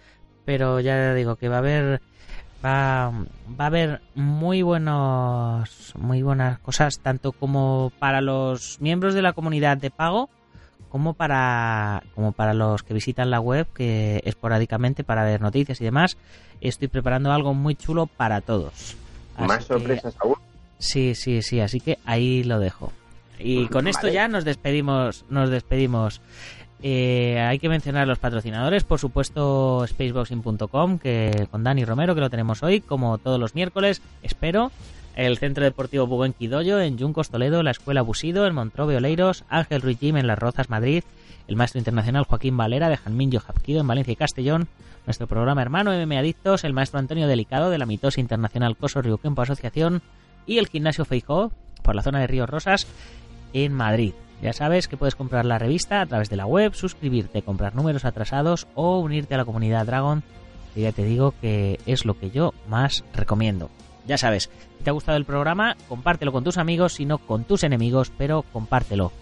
pero 0.45 0.81
ya 0.81 1.15
digo 1.15 1.37
que 1.37 1.49
va 1.49 1.55
a 1.55 1.61
haber 1.61 2.01
va, 2.65 3.11
va 3.11 3.65
a 3.65 3.67
haber 3.67 4.01
muy 4.15 4.63
buenos 4.63 5.93
muy 5.99 6.23
buenas 6.23 6.59
cosas 6.59 6.99
tanto 7.01 7.33
como 7.33 7.93
para 7.99 8.21
los 8.21 8.81
miembros 8.81 9.15
de 9.15 9.23
la 9.23 9.33
comunidad 9.33 9.77
de 9.77 9.91
pago 9.91 10.29
como 10.89 11.15
para 11.15 12.03
como 12.15 12.33
para 12.33 12.55
los 12.55 12.83
que 12.83 12.95
visitan 12.95 13.31
la 13.31 13.41
web 13.41 13.67
que 13.75 14.21
esporádicamente 14.25 15.05
para 15.05 15.25
ver 15.25 15.41
noticias 15.41 15.81
y 15.81 15.85
demás 15.85 16.17
estoy 16.61 16.89
preparando 16.89 17.33
algo 17.33 17.55
muy 17.55 17.75
chulo 17.75 18.07
para 18.07 18.41
todos 18.41 18.97
Así 19.37 19.47
Más 19.47 19.59
que- 19.59 19.65
sorpresas 19.65 20.17
aún. 20.21 20.35
Sí, 20.81 21.15
sí, 21.15 21.43
sí, 21.43 21.61
así 21.61 21.79
que 21.81 21.99
ahí 22.05 22.43
lo 22.43 22.59
dejo. 22.59 22.93
Y 23.39 23.67
con 23.69 23.87
esto 23.87 24.09
ya 24.09 24.27
nos 24.27 24.45
despedimos, 24.45 25.25
nos 25.29 25.49
despedimos. 25.51 26.21
Eh, 26.83 27.41
hay 27.41 27.59
que 27.59 27.69
mencionar 27.69 28.07
los 28.07 28.19
patrocinadores, 28.19 28.85
por 28.85 29.01
supuesto 29.01 29.85
spaceboxing.com, 29.87 30.99
que 30.99 31.49
con 31.51 31.65
Dani 31.65 31.85
Romero, 31.85 32.15
que 32.15 32.21
lo 32.21 32.31
tenemos 32.31 32.63
hoy, 32.63 32.81
como 32.81 33.19
todos 33.19 33.41
los 33.41 33.55
miércoles, 33.55 34.01
espero. 34.23 34.71
El 35.17 35.37
Centro 35.39 35.65
Deportivo 35.65 36.07
Bubenquidoyo 36.07 36.81
en 36.81 36.97
Yuncos 36.97 37.31
Toledo, 37.31 37.65
la 37.65 37.73
Escuela 37.73 38.03
Busido 38.03 38.47
en 38.47 38.55
Montrove 38.55 38.97
Oleiros, 38.97 39.43
Ángel 39.49 39.83
Ruiz 39.83 39.99
Jim 39.99 40.17
en 40.17 40.29
Las 40.29 40.39
Rozas 40.39 40.71
Madrid, 40.71 41.03
el 41.49 41.57
maestro 41.57 41.81
internacional 41.81 42.25
Joaquín 42.25 42.57
Valera 42.57 42.89
de 42.89 42.99
Janminjo 42.99 43.41
Japquido 43.41 43.81
en 43.81 43.89
Valencia 43.89 44.13
y 44.13 44.17
Castellón, 44.17 44.69
nuestro 45.07 45.27
programa 45.27 45.63
hermano 45.63 45.91
MM 45.91 46.17
Adictos, 46.17 46.63
el 46.63 46.73
maestro 46.73 47.01
Antonio 47.01 47.27
Delicado 47.27 47.71
de 47.71 47.79
la 47.79 47.87
mitosa 47.87 48.21
internacional 48.21 48.77
Coso 48.77 49.03
Río 49.03 49.19
Asociación 49.39 50.03
y 50.47 50.59
el 50.59 50.69
gimnasio 50.69 51.05
Feijó 51.05 51.51
por 51.83 51.97
la 51.97 52.03
zona 52.03 52.21
de 52.21 52.29
Ríos 52.29 52.49
Rosas 52.49 52.87
en 53.53 53.73
Madrid. 53.73 54.13
Ya 54.43 54.53
sabes 54.53 54.87
que 54.87 54.97
puedes 54.97 55.17
comprar 55.17 55.45
la 55.45 55.59
revista 55.59 56.01
a 56.01 56.07
través 56.07 56.31
de 56.31 56.37
la 56.37 56.47
web, 56.47 56.75
suscribirte, 56.75 57.43
comprar 57.43 57.75
números 57.75 58.05
atrasados 58.05 58.69
o 58.75 58.99
unirte 58.99 59.35
a 59.35 59.39
la 59.39 59.45
comunidad 59.45 59.87
Dragon, 59.87 60.23
que 60.75 60.83
ya 60.83 60.93
te 60.93 61.05
digo 61.05 61.35
que 61.41 61.81
es 61.87 62.05
lo 62.05 62.19
que 62.19 62.31
yo 62.31 62.55
más 62.69 63.05
recomiendo. 63.13 63.69
Ya 64.07 64.17
sabes, 64.17 64.49
si 64.79 64.85
te 64.85 64.91
ha 64.91 64.93
gustado 64.93 65.19
el 65.19 65.25
programa, 65.25 65.77
compártelo 65.89 66.33
con 66.33 66.45
tus 66.45 66.57
amigos, 66.57 66.95
si 66.95 67.05
no 67.05 67.19
con 67.19 67.45
tus 67.45 67.65
enemigos, 67.65 68.13
pero 68.17 68.43
compártelo. 68.53 69.13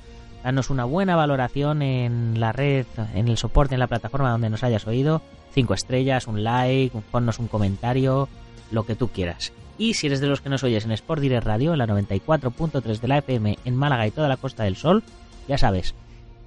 Danos 0.44 0.70
una 0.70 0.84
buena 0.84 1.16
valoración 1.16 1.82
en 1.82 2.38
la 2.38 2.52
red, 2.52 2.86
en 3.14 3.26
el 3.26 3.36
soporte, 3.36 3.74
en 3.74 3.80
la 3.80 3.88
plataforma 3.88 4.30
donde 4.30 4.50
nos 4.50 4.62
hayas 4.62 4.86
oído. 4.86 5.22
Cinco 5.52 5.74
estrellas, 5.74 6.28
un 6.28 6.44
like, 6.44 6.96
ponnos 7.10 7.38
un 7.38 7.48
comentario, 7.48 8.28
lo 8.70 8.84
que 8.84 8.94
tú 8.94 9.08
quieras. 9.08 9.52
Y 9.78 9.94
si 9.94 10.06
eres 10.06 10.20
de 10.20 10.26
los 10.26 10.40
que 10.40 10.48
nos 10.48 10.64
oyes 10.64 10.84
en 10.84 10.92
Sport 10.92 11.20
Direct 11.20 11.46
Radio, 11.46 11.72
en 11.72 11.78
la 11.78 11.86
94.3 11.86 13.00
de 13.00 13.08
la 13.08 13.18
FM 13.18 13.58
en 13.64 13.76
Málaga 13.76 14.06
y 14.06 14.10
toda 14.10 14.28
la 14.28 14.38
Costa 14.38 14.64
del 14.64 14.76
Sol, 14.76 15.02
ya 15.48 15.58
sabes, 15.58 15.94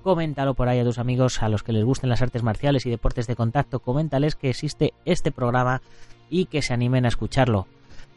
coméntalo 0.03 0.55
por 0.55 0.67
ahí 0.67 0.79
a 0.79 0.83
tus 0.83 0.97
amigos, 0.97 1.41
a 1.43 1.49
los 1.49 1.61
que 1.63 1.73
les 1.73 1.85
gusten 1.85 2.09
las 2.09 2.21
artes 2.21 2.43
marciales 2.43 2.85
y 2.85 2.89
deportes 2.89 3.27
de 3.27 3.35
contacto, 3.35 3.79
coméntales 3.79 4.35
que 4.35 4.49
existe 4.49 4.93
este 5.05 5.31
programa 5.31 5.81
y 6.29 6.45
que 6.45 6.61
se 6.61 6.73
animen 6.73 7.05
a 7.05 7.09
escucharlo. 7.09 7.67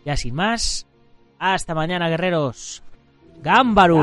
Ya 0.05 0.17
sin 0.17 0.35
más, 0.35 0.87
hasta 1.39 1.75
mañana, 1.75 2.09
guerreros. 2.09 2.83
¡Gámbaru! 3.43 3.99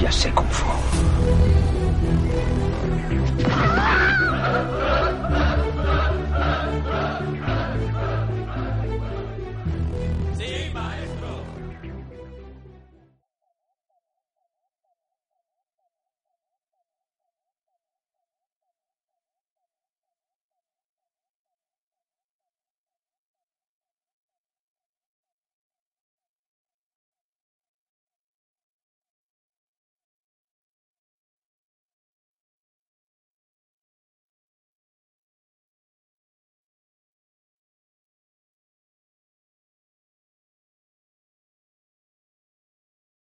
ya 0.00 0.10
sé 0.10 0.30
Kung 0.32 0.48
Fu. 0.50 1.23